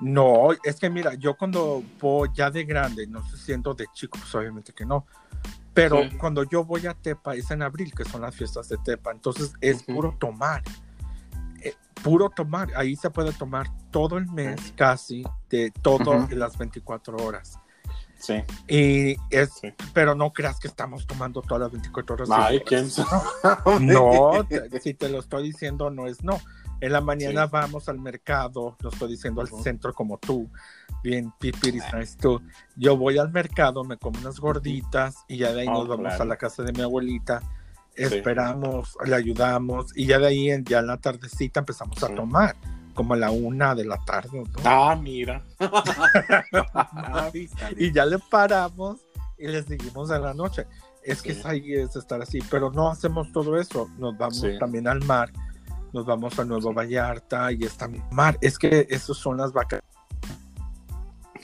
no, 0.00 0.48
es 0.62 0.76
que 0.80 0.90
mira, 0.90 1.14
yo 1.14 1.36
cuando 1.36 1.82
voy 2.00 2.30
ya 2.34 2.50
de 2.50 2.64
grande, 2.64 3.06
no 3.06 3.24
sé 3.28 3.36
siendo 3.36 3.74
de 3.74 3.86
chico, 3.92 4.18
pues 4.18 4.34
obviamente 4.34 4.72
que 4.72 4.84
no, 4.84 5.06
pero 5.72 6.02
Sí. 6.10 6.16
cuando 6.16 6.44
yo 6.44 6.64
voy 6.64 6.86
a 6.86 6.94
Tepa 6.94 7.34
es 7.34 7.50
en 7.50 7.62
abril, 7.62 7.92
que 7.94 8.04
son 8.04 8.20
las 8.22 8.34
fiestas 8.34 8.68
de 8.68 8.76
Tepa, 8.78 9.10
entonces 9.12 9.52
es 9.60 9.82
puro 9.82 10.16
tomar. 10.18 10.62
Eh, 11.62 11.74
puro 12.02 12.28
tomar, 12.30 12.70
ahí 12.76 12.94
se 12.96 13.10
puede 13.10 13.32
tomar 13.32 13.66
todo 13.90 14.18
el 14.18 14.26
mes 14.26 14.72
casi, 14.76 15.24
de 15.48 15.72
en 16.30 16.38
las 16.38 16.58
24 16.58 17.16
horas. 17.16 17.58
Sí. 18.18 18.42
Y 18.68 19.16
es, 19.30 19.50
Sí. 19.60 19.72
pero 19.92 20.14
no 20.14 20.32
creas 20.32 20.58
que 20.58 20.68
estamos 20.68 21.06
tomando 21.06 21.42
todas 21.42 21.60
las 21.62 21.72
24 21.72 22.14
horas. 22.14 22.28
Ay, 22.32 22.60
quién 22.66 22.88
sabe. 22.90 23.08
No, 23.80 24.44
te- 24.48 24.80
si 24.80 24.94
te 24.94 25.08
lo 25.08 25.18
estoy 25.20 25.42
diciendo, 25.44 25.90
no 25.90 26.06
es 26.06 26.22
no. 26.24 26.40
En 26.80 26.92
la 26.92 27.00
mañana 27.00 27.44
Sí. 27.44 27.50
vamos 27.52 27.88
al 27.88 27.98
mercado, 27.98 28.76
lo 28.80 28.88
estoy 28.90 29.10
diciendo 29.10 29.40
al 29.40 29.48
centro 29.48 29.94
como 29.94 30.18
tú, 30.18 30.50
bien 31.02 31.32
pipiris 31.38 31.84
nice 31.94 32.16
tú. 32.18 32.42
Yo 32.76 32.96
voy 32.96 33.16
al 33.18 33.30
mercado, 33.30 33.84
me 33.84 33.96
como 33.96 34.18
unas 34.20 34.38
gorditas 34.40 35.16
y 35.28 35.38
ya 35.38 35.52
de 35.52 35.62
ahí 35.62 35.68
Oh, 35.68 35.72
nos 35.78 35.88
vamos 35.88 36.06
claro. 36.08 36.22
a 36.24 36.26
la 36.26 36.36
casa 36.36 36.62
de 36.62 36.72
mi 36.72 36.82
abuelita, 36.82 37.42
esperamos, 37.94 38.96
le 39.04 39.14
ayudamos 39.14 39.96
y 39.96 40.06
ya 40.06 40.18
de 40.18 40.26
ahí 40.26 40.50
en, 40.50 40.64
ya 40.64 40.80
en 40.80 40.88
la 40.88 40.98
tardecita 40.98 41.60
empezamos 41.60 42.02
a 42.02 42.14
tomar, 42.14 42.56
como 42.94 43.14
a 43.14 43.16
la 43.16 43.30
una 43.30 43.74
de 43.74 43.84
la 43.84 43.98
tarde. 44.04 44.42
¿no? 44.42 44.44
Ah, 44.64 44.96
mira. 45.00 45.42
y 47.76 47.92
ya 47.92 48.04
le 48.06 48.18
paramos 48.18 49.00
y 49.38 49.46
le 49.48 49.62
seguimos 49.62 50.10
a 50.10 50.18
la 50.18 50.34
noche. 50.34 50.66
Es 51.02 51.20
que 51.20 51.34
Sí. 51.34 51.40
es 51.40 51.46
ahí 51.46 51.74
es 51.74 51.96
estar 51.96 52.22
así, 52.22 52.38
pero 52.50 52.70
no 52.70 52.88
hacemos 52.88 53.30
todo 53.32 53.58
eso. 53.58 53.88
Nos 53.98 54.16
vamos 54.16 54.40
Sí. 54.40 54.58
también 54.58 54.88
al 54.88 55.04
mar, 55.04 55.30
nos 55.92 56.06
vamos 56.06 56.38
a 56.38 56.44
Nuevo 56.44 56.72
Vallarta 56.72 57.52
y 57.52 57.64
está 57.64 57.88
mar. 58.10 58.38
Es 58.40 58.58
que 58.58 58.86
esos 58.88 59.18
son 59.18 59.36
las 59.36 59.52
vacaciones. 59.52 59.84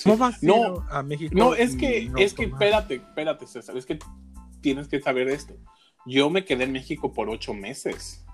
¿Cómo 0.03 0.17
vas 0.17 0.43
a 0.43 0.47
ir 0.47 0.51
No, 0.51 0.85
a 0.91 1.03
México? 1.03 1.35
No, 1.37 1.55
es 1.55 1.77
que, 1.77 2.09
no 2.09 2.19
es 2.19 2.33
que, 2.33 2.45
espérate, 2.45 2.95
espérate, 2.95 3.47
César, 3.47 3.77
es 3.77 3.85
que 3.85 3.99
tienes 4.63 4.89
que 4.89 4.99
saber 5.01 5.29
esto. 5.29 5.53
Yo 6.07 6.31
me 6.31 6.47
quedé 6.47 6.65
en 6.65 6.73
México 6.73 7.13
por 7.13 7.29
ocho 7.29 7.53
meses. 7.53 8.25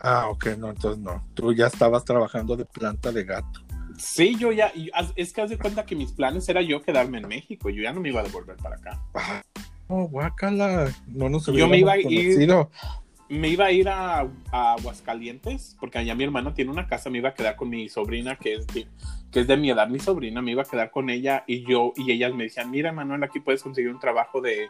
Ah, 0.00 0.28
ok, 0.28 0.46
no, 0.58 0.70
entonces 0.70 1.02
no. 1.02 1.24
Tú 1.34 1.52
ya 1.52 1.66
estabas 1.66 2.04
trabajando 2.04 2.56
de 2.56 2.64
planta 2.64 3.12
de 3.12 3.24
gato. 3.24 3.60
Sí, 3.98 4.34
yo 4.38 4.50
ya, 4.50 4.72
es 5.14 5.32
que 5.32 5.42
haz 5.42 5.50
de 5.50 5.58
cuenta 5.58 5.84
que 5.84 5.94
mis 5.94 6.12
planes 6.12 6.48
era 6.48 6.62
yo 6.62 6.80
quedarme 6.80 7.18
en 7.18 7.28
México, 7.28 7.68
yo 7.68 7.82
ya 7.82 7.92
no 7.92 8.00
me 8.00 8.08
iba 8.08 8.20
a 8.20 8.24
devolver 8.24 8.56
para 8.56 8.76
acá. 8.76 9.02
Oh, 9.88 10.08
guácala. 10.08 10.90
No 11.06 11.28
nos 11.28 11.46
Yo 11.46 11.68
me 11.68 11.78
iba 11.78 11.92
a 11.92 11.98
ir-. 11.98 12.68
Me 13.28 13.48
iba 13.48 13.66
a 13.66 13.72
ir 13.72 13.88
a, 13.88 14.26
a 14.50 14.72
Aguascalientes, 14.72 15.76
porque 15.78 15.98
allá 15.98 16.16
mi 16.16 16.24
hermana 16.24 16.52
tiene 16.52 16.70
una 16.70 16.88
casa, 16.88 17.10
me 17.10 17.18
iba 17.18 17.28
a 17.28 17.34
quedar 17.34 17.54
con 17.54 17.68
mi 17.68 17.88
sobrina, 17.88 18.34
que 18.34 18.54
es 18.54 18.66
de, 18.68 18.88
que 19.30 19.40
es 19.40 19.46
de 19.46 19.56
mi 19.56 19.70
edad, 19.70 19.86
mi 19.86 20.00
sobrina, 20.00 20.42
me 20.42 20.50
iba 20.50 20.62
a 20.62 20.64
quedar 20.64 20.90
con 20.90 21.10
ella 21.10 21.44
y 21.46 21.64
yo, 21.64 21.92
y 21.94 22.10
ellas 22.10 22.34
me 22.34 22.44
decían, 22.44 22.72
mira, 22.72 22.90
Manuel, 22.90 23.22
aquí 23.22 23.38
puedes 23.38 23.62
conseguir 23.62 23.92
un 23.92 24.00
trabajo 24.00 24.40
de, 24.40 24.68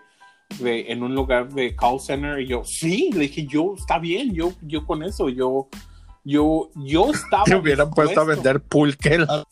de, 0.59 0.91
en 0.93 1.03
un 1.03 1.15
lugar 1.15 1.49
de 1.53 1.75
call 1.77 2.01
center 2.01 2.41
y 2.41 2.47
yo, 2.47 2.63
sí, 2.65 3.11
le 3.13 3.21
dije, 3.21 3.47
yo, 3.47 3.75
está 3.77 3.99
bien, 3.99 4.35
yo, 4.35 4.53
yo 4.63 4.85
con 4.87 5.03
eso, 5.03 5.29
yo, 5.29 5.69
yo, 6.25 6.71
yo 6.77 7.11
estaba. 7.13 7.45
Te 7.45 7.57
hubieran 7.57 7.91
puesto 7.91 8.21
a 8.21 8.25
vender 8.25 8.61
pulque. 8.61 9.19
la- 9.19 9.45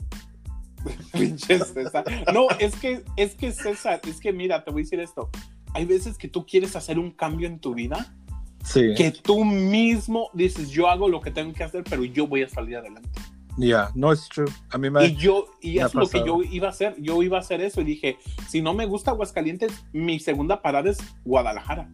Pinche 1.13 1.59
César. 1.59 2.05
No, 2.33 2.47
es 2.59 2.77
que, 2.77 3.03
es 3.17 3.35
que 3.35 3.53
César, 3.53 4.01
es 4.07 4.21
que 4.21 4.33
mira, 4.33 4.65
te 4.65 4.71
voy 4.71 4.83
a 4.83 4.85
decir 4.85 5.01
esto. 5.01 5.29
Hay 5.75 5.85
veces 5.85 6.17
que 6.17 6.29
tú 6.29 6.47
quieres 6.47 6.77
hacer 6.77 6.99
un 6.99 7.11
cambio 7.11 7.47
en 7.47 7.59
tu 7.59 7.75
vida, 7.75 8.15
Sí, 8.65 8.93
que 8.97 9.11
tú 9.13 9.45
mismo 9.45 10.29
dices, 10.35 10.69
yo 10.71 10.89
hago 10.89 11.09
lo 11.09 11.21
que 11.21 11.31
tengo 11.31 11.53
que 11.55 11.65
hacer, 11.65 11.85
pero 11.89 12.05
yo 12.05 12.27
voy 12.27 12.43
a 12.43 12.49
salir 12.49 12.77
adelante. 12.77 13.09
Ya, 13.59 13.91
no 13.95 14.13
es 14.13 14.29
true. 14.29 14.47
A 14.71 14.79
mí 14.79 14.89
me. 14.91 15.07
Y 15.07 15.17
yo, 15.17 15.47
y 15.61 15.79
es 15.79 15.95
lo 15.95 16.09
que 16.09 16.23
yo 16.25 16.43
iba 16.43 16.69
a 16.69 16.71
hacer. 16.71 16.95
Yo 16.99 17.23
iba 17.23 17.37
a 17.37 17.41
hacer 17.41 17.61
eso 17.61 17.81
y 17.81 17.85
dije, 17.85 18.17
si 18.49 18.63
no 18.63 18.73
me 18.75 18.87
gusta 18.87 19.11
Aguascalientes, 19.11 19.73
mi 19.93 20.19
segunda 20.21 20.63
parada 20.63 20.91
es 20.91 20.99
Guadalajara. 21.25 21.91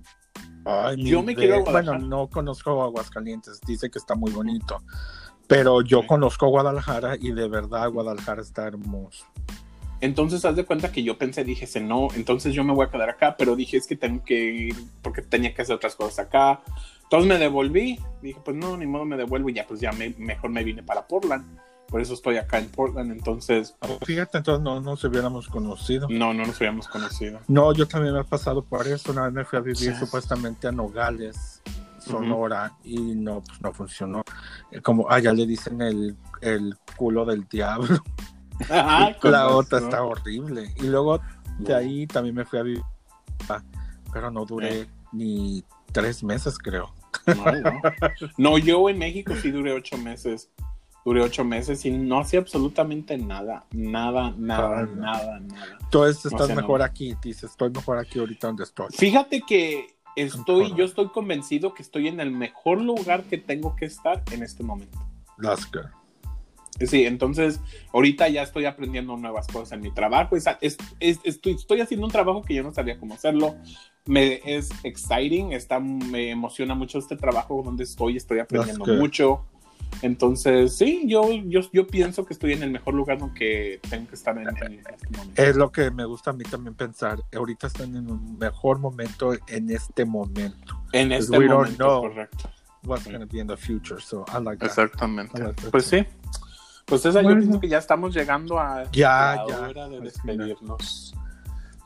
Ay, 0.66 1.02
yo 1.04 1.22
me 1.22 1.34
de- 1.34 1.36
quiero 1.36 1.60
Guadalajara. 1.62 1.98
Bueno, 1.98 2.16
no 2.22 2.28
conozco 2.28 2.82
Aguascalientes, 2.82 3.60
dice 3.66 3.90
que 3.90 3.98
está 3.98 4.14
muy 4.14 4.30
bonito. 4.30 4.82
Pero 5.46 5.82
yo 5.82 6.06
conozco 6.06 6.48
Guadalajara 6.48 7.16
y 7.20 7.32
de 7.32 7.48
verdad 7.48 7.90
Guadalajara 7.90 8.40
está 8.40 8.66
hermoso. 8.66 9.26
Entonces, 10.00 10.44
haz 10.44 10.56
de 10.56 10.64
cuenta 10.64 10.90
que 10.92 11.02
yo 11.02 11.16
pensé, 11.16 11.44
dije, 11.44 11.66
"Se 11.66 11.80
no, 11.80 12.08
entonces 12.14 12.52
yo 12.54 12.64
me 12.64 12.74
voy 12.74 12.86
a 12.86 12.90
quedar 12.90 13.08
acá, 13.10 13.36
pero 13.38 13.56
dije, 13.56 13.76
es 13.76 13.86
que 13.86 13.96
tengo 13.96 14.22
que 14.24 14.34
ir 14.34 14.74
porque 15.02 15.22
tenía 15.22 15.54
que 15.54 15.62
hacer 15.62 15.76
otras 15.76 15.94
cosas 15.96 16.26
acá. 16.26 16.60
Entonces 17.04 17.28
me 17.28 17.38
devolví, 17.38 17.98
dije, 18.22 18.40
pues 18.44 18.56
no, 18.56 18.76
ni 18.76 18.86
modo 18.86 19.04
me 19.04 19.16
devuelvo 19.16 19.48
y 19.48 19.54
ya, 19.54 19.66
pues 19.66 19.80
ya 19.80 19.92
me- 19.92 20.14
mejor 20.18 20.50
me 20.50 20.64
vine 20.64 20.82
para 20.82 21.06
Portland. 21.06 21.44
Por 21.88 22.00
eso 22.00 22.14
estoy 22.14 22.38
acá 22.38 22.58
en 22.58 22.68
Portland, 22.70 23.12
entonces, 23.12 23.76
Fíjate, 24.04 24.38
entonces 24.38 24.64
no 24.64 24.80
nos 24.80 25.04
hubiéramos 25.04 25.46
conocido. 25.48 26.08
no, 26.10 26.34
no 26.34 26.44
nos 26.44 26.56
habíamos 26.56 26.88
conocido. 26.88 27.38
No, 27.46 27.72
yo 27.72 27.86
también 27.86 28.14
me 28.14 28.20
he 28.20 28.24
pasado 28.24 28.64
por 28.64 28.88
eso. 28.88 29.12
Una 29.12 29.24
vez 29.24 29.32
me 29.32 29.44
fui 29.44 29.58
a 29.58 29.62
vivir 29.62 29.76
Sí. 29.76 29.94
supuestamente 29.94 30.66
a 30.66 30.72
Nogales, 30.72 31.62
Sonora, 32.00 32.72
y 32.82 32.96
no, 33.14 33.42
pues 33.42 33.60
no 33.62 33.72
funcionó. 33.72 34.24
Eh, 34.72 34.80
Como, 34.80 35.06
ah, 35.08 35.20
ya 35.20 35.32
le 35.32 35.46
dicen 35.46 35.80
el, 35.82 36.16
el 36.40 36.74
culo 36.96 37.24
del 37.24 37.46
diablo. 37.48 37.98
Ajá, 38.68 39.14
La 39.22 39.48
otra 39.48 39.78
está 39.78 40.02
horrible. 40.02 40.72
Y 40.76 40.84
luego 40.88 41.20
de 41.58 41.74
ahí 41.74 42.06
también 42.06 42.34
me 42.34 42.44
fui 42.44 42.58
a 42.58 42.62
vivir, 42.62 42.82
ah, 43.48 43.62
pero 44.12 44.30
no 44.30 44.44
duré 44.44 44.80
Eh. 44.80 44.86
Ni 45.14 45.64
tres 45.92 46.22
meses, 46.22 46.58
creo. 46.58 46.92
No, 47.26 47.44
no. 47.52 47.80
No, 48.36 48.58
yo 48.58 48.88
en 48.88 48.98
México 48.98 49.34
sí 49.40 49.50
duré 49.50 49.72
ocho 49.72 49.96
meses. 49.96 50.50
Duré 51.04 51.20
ocho 51.20 51.44
meses 51.44 51.84
y 51.84 51.90
no 51.90 52.20
hacía 52.20 52.40
absolutamente 52.40 53.16
nada. 53.18 53.64
Nada, 53.72 54.34
nada, 54.38 54.82
no. 54.82 54.96
nada, 54.96 55.40
nada. 55.40 55.78
Entonces 55.82 56.24
estás 56.24 56.54
mejor 56.54 56.80
aquí, 56.82 57.14
dices, 57.22 57.50
estoy 57.50 57.70
mejor 57.70 57.98
aquí 57.98 58.18
ahorita 58.18 58.46
donde 58.46 58.64
estoy. 58.64 58.88
Fíjate 58.90 59.42
que 59.42 59.94
estoy, 60.16 60.74
yo 60.74 60.84
estoy 60.84 61.08
convencido 61.08 61.74
que 61.74 61.82
estoy 61.82 62.08
en 62.08 62.20
el 62.20 62.30
mejor 62.30 62.80
lugar 62.80 63.24
que 63.24 63.36
tengo 63.36 63.76
que 63.76 63.84
estar 63.84 64.22
en 64.30 64.42
este 64.42 64.62
momento. 64.62 64.98
Good. 65.38 66.03
Sí, 66.86 67.04
entonces 67.06 67.60
ahorita 67.92 68.28
ya 68.28 68.42
estoy 68.42 68.64
aprendiendo 68.64 69.16
nuevas 69.16 69.46
cosas 69.46 69.72
en 69.72 69.80
mi 69.80 69.92
trabajo. 69.94 70.36
Es- 70.36 70.46
es- 70.60 70.76
es- 71.00 71.20
estoy, 71.24 71.52
estoy 71.54 71.80
haciendo 71.80 72.06
un 72.06 72.12
trabajo 72.12 72.42
que 72.42 72.54
yo 72.54 72.62
no 72.62 72.72
sabía 72.72 72.98
cómo 72.98 73.14
hacerlo. 73.14 73.54
Me 74.06 74.40
es 74.44 74.70
exciting, 74.82 75.52
está, 75.52 75.78
me 75.80 76.30
emociona 76.30 76.74
mucho 76.74 76.98
este 76.98 77.16
trabajo 77.16 77.62
donde 77.64 77.84
estoy, 77.84 78.16
estoy 78.16 78.40
aprendiendo 78.40 78.84
mucho. 78.96 79.46
Entonces, 80.02 80.76
sí, 80.76 81.04
yo, 81.06 81.30
yo, 81.32 81.60
yo 81.72 81.86
pienso 81.86 82.24
que 82.26 82.32
estoy 82.34 82.52
en 82.52 82.62
el 82.64 82.70
mejor 82.72 82.94
lugar 82.94 83.18
donde 83.18 83.80
tengo 83.88 84.08
que 84.08 84.14
estar 84.14 84.36
en, 84.36 84.48
en 84.48 84.80
este 84.80 85.08
momento. 85.16 85.42
Es 85.42 85.56
lo 85.56 85.70
que 85.70 85.90
me 85.90 86.04
gusta 86.04 86.30
a 86.30 86.32
mí 86.32 86.42
también 86.44 86.74
pensar. 86.74 87.20
Ahorita 87.34 87.68
están 87.68 87.94
en 87.96 88.10
un 88.10 88.36
mejor 88.36 88.78
momento 88.80 89.32
en 89.46 89.70
este 89.70 90.04
momento. 90.04 90.74
En 90.92 91.08
Pues 91.10 91.20
este 91.24 91.38
we 91.38 91.46
don't 91.46 91.60
momento, 91.60 91.84
know. 91.84 92.02
correcto. 92.02 92.50
What's 92.84 93.06
going 93.06 93.20
to 93.20 93.26
be 93.26 93.38
in 93.40 93.46
the 93.46 93.56
future. 93.56 93.98
So 94.00 94.24
I 94.28 94.42
like 94.42 94.58
that. 94.58 94.66
Exactamente. 94.68 95.38
I 95.40 95.44
like 95.46 95.62
that. 95.62 95.70
Pues 95.70 95.86
sí. 95.86 96.04
Pues 96.86 97.02
yo 97.02 97.12
Bueno. 97.12 97.40
pienso 97.40 97.60
que 97.60 97.68
ya 97.68 97.78
estamos 97.78 98.14
llegando 98.14 98.58
a 98.58 98.84
Ya, 98.92 99.36
la 99.36 99.46
ya. 99.48 99.60
hora 99.60 99.88
de 99.88 99.96
final. 99.96 100.02
despedirnos. 100.02 101.14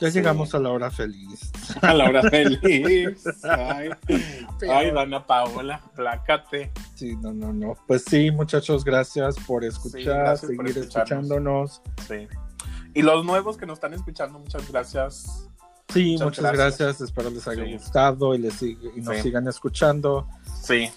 Ya 0.01 0.11
Sí. 0.11 0.19
llegamos 0.19 0.55
a 0.55 0.61
la 0.61 0.71
hora 0.71 0.91
feliz. 0.93 1.51
A 1.83 1.93
la 1.93 2.05
hora 2.09 2.23
feliz. 2.31 3.25
Ay, 3.45 3.91
ay, 4.71 4.91
Dana 4.93 5.27
Paola, 5.27 5.81
plácate. 5.97 6.71
Sí, 6.95 7.17
no, 7.17 7.33
no, 7.33 7.53
no. 7.53 7.75
Pues 7.89 8.05
sí, 8.09 8.31
muchachos, 8.31 8.85
gracias 8.85 9.37
por 9.47 9.65
escuchar, 9.65 10.03
gracias 10.19 10.51
seguir 10.53 10.79
escuchándonos. 10.79 11.83
Sí. 12.07 12.29
Y 12.95 13.03
los 13.03 13.25
nuevos 13.25 13.57
que 13.57 13.67
nos 13.67 13.79
están 13.79 13.93
escuchando, 13.95 14.39
muchas 14.39 14.71
gracias. 14.71 15.49
Sí, 15.93 16.13
Muchas 16.13 16.25
muchas 16.27 16.45
gracias. 16.53 16.79
gracias. 16.79 17.01
Espero 17.01 17.31
les 17.31 17.49
haya 17.49 17.65
gustado 17.65 18.35
y, 18.35 18.39
les 18.39 18.63
y 18.63 18.77
nos 18.99 19.17
sigan 19.19 19.49
escuchando. 19.49 20.29
Sí. 20.63 20.91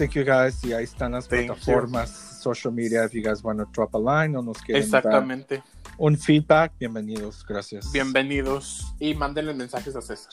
Thank 0.00 0.14
you 0.14 0.24
guys. 0.24 0.64
Y 0.64 0.72
ahí 0.72 0.84
están 0.84 1.12
las 1.12 1.28
Thank 1.28 1.42
you. 1.42 1.46
plataformas, 1.48 2.08
social 2.40 2.72
media. 2.72 3.04
If 3.04 3.12
you 3.12 3.22
guys 3.22 3.44
want 3.44 3.58
to 3.58 3.66
drop 3.70 3.94
a 3.94 3.98
line 3.98 4.34
o 4.34 4.40
nos 4.40 4.56
quieren 4.62 4.90
dar 4.90 5.00
Exactamente. 5.00 5.62
un 5.98 6.16
feedback, 6.16 6.72
bienvenidos. 6.78 7.44
Gracias. 7.46 7.92
Bienvenidos. 7.92 8.94
Y 8.98 9.14
mándenle 9.14 9.52
mensajes 9.52 9.94
a 9.94 10.00
César. 10.00 10.32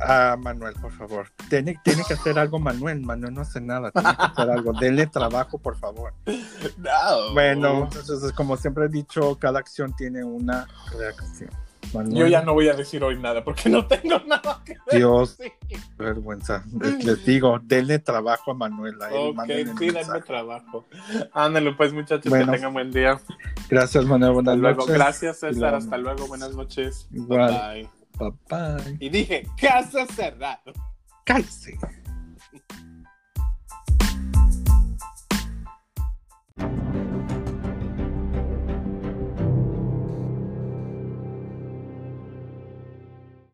Ah, 0.00 0.36
Manuel, 0.38 0.74
por 0.74 0.92
favor. 0.92 1.26
Tiene, 1.50 1.80
tiene 1.82 2.04
que 2.06 2.14
hacer 2.14 2.38
algo, 2.38 2.60
Manuel. 2.60 3.00
Manuel 3.00 3.34
no 3.34 3.40
hace 3.40 3.60
nada. 3.60 3.90
Tiene 3.90 4.16
que 4.16 4.22
hacer 4.22 4.50
algo. 4.50 4.72
Denle 4.72 5.08
trabajo, 5.08 5.58
por 5.58 5.76
favor. 5.76 6.14
No. 6.78 7.32
Bueno, 7.34 7.88
entonces, 7.92 8.32
como 8.32 8.56
siempre 8.56 8.84
he 8.84 8.88
dicho, 8.88 9.36
cada 9.36 9.58
acción 9.58 9.94
tiene 9.96 10.22
una 10.22 10.68
reacción. 10.96 11.50
Manuel, 11.94 12.16
Yo 12.16 12.26
ya 12.26 12.42
no 12.42 12.54
voy 12.54 12.68
a 12.68 12.74
decir 12.74 13.02
hoy 13.04 13.18
nada 13.18 13.44
porque 13.44 13.68
no 13.68 13.86
tengo 13.86 14.18
nada 14.26 14.62
que 14.64 14.72
decir. 14.86 14.98
Dios, 14.98 15.38
vergüenza. 15.98 16.64
Les, 16.80 17.04
les 17.04 17.26
digo, 17.26 17.58
denle 17.62 17.98
trabajo 17.98 18.50
a 18.52 18.54
Manuel. 18.54 19.00
A 19.02 19.10
él, 19.10 19.68
Ok, 19.70 19.78
sí, 19.78 19.90
mensaje. 19.90 20.20
trabajo. 20.22 20.86
Ándale, 21.32 21.72
pues, 21.74 21.92
muchachos, 21.92 22.30
Bueno. 22.30 22.46
que 22.52 22.58
tengan 22.58 22.72
buen 22.72 22.90
día. 22.90 23.20
Gracias, 23.68 24.04
Manuel. 24.04 24.32
Buenas 24.32 24.52
Hasta 24.54 24.60
luego. 24.62 24.80
noches. 24.80 24.94
Gracias, 24.94 25.36
Y 25.36 25.40
César. 25.54 25.74
Hasta 25.74 25.98
luego. 25.98 26.26
Buenas 26.26 26.54
noches. 26.54 27.08
Igual. 27.12 27.50
Bye. 27.74 27.88
Bye 28.18 28.32
bye. 28.48 28.96
Y 29.00 29.08
dije, 29.08 29.46
casa 29.60 30.06
cerrada. 30.06 30.60
Cállese. 31.24 31.78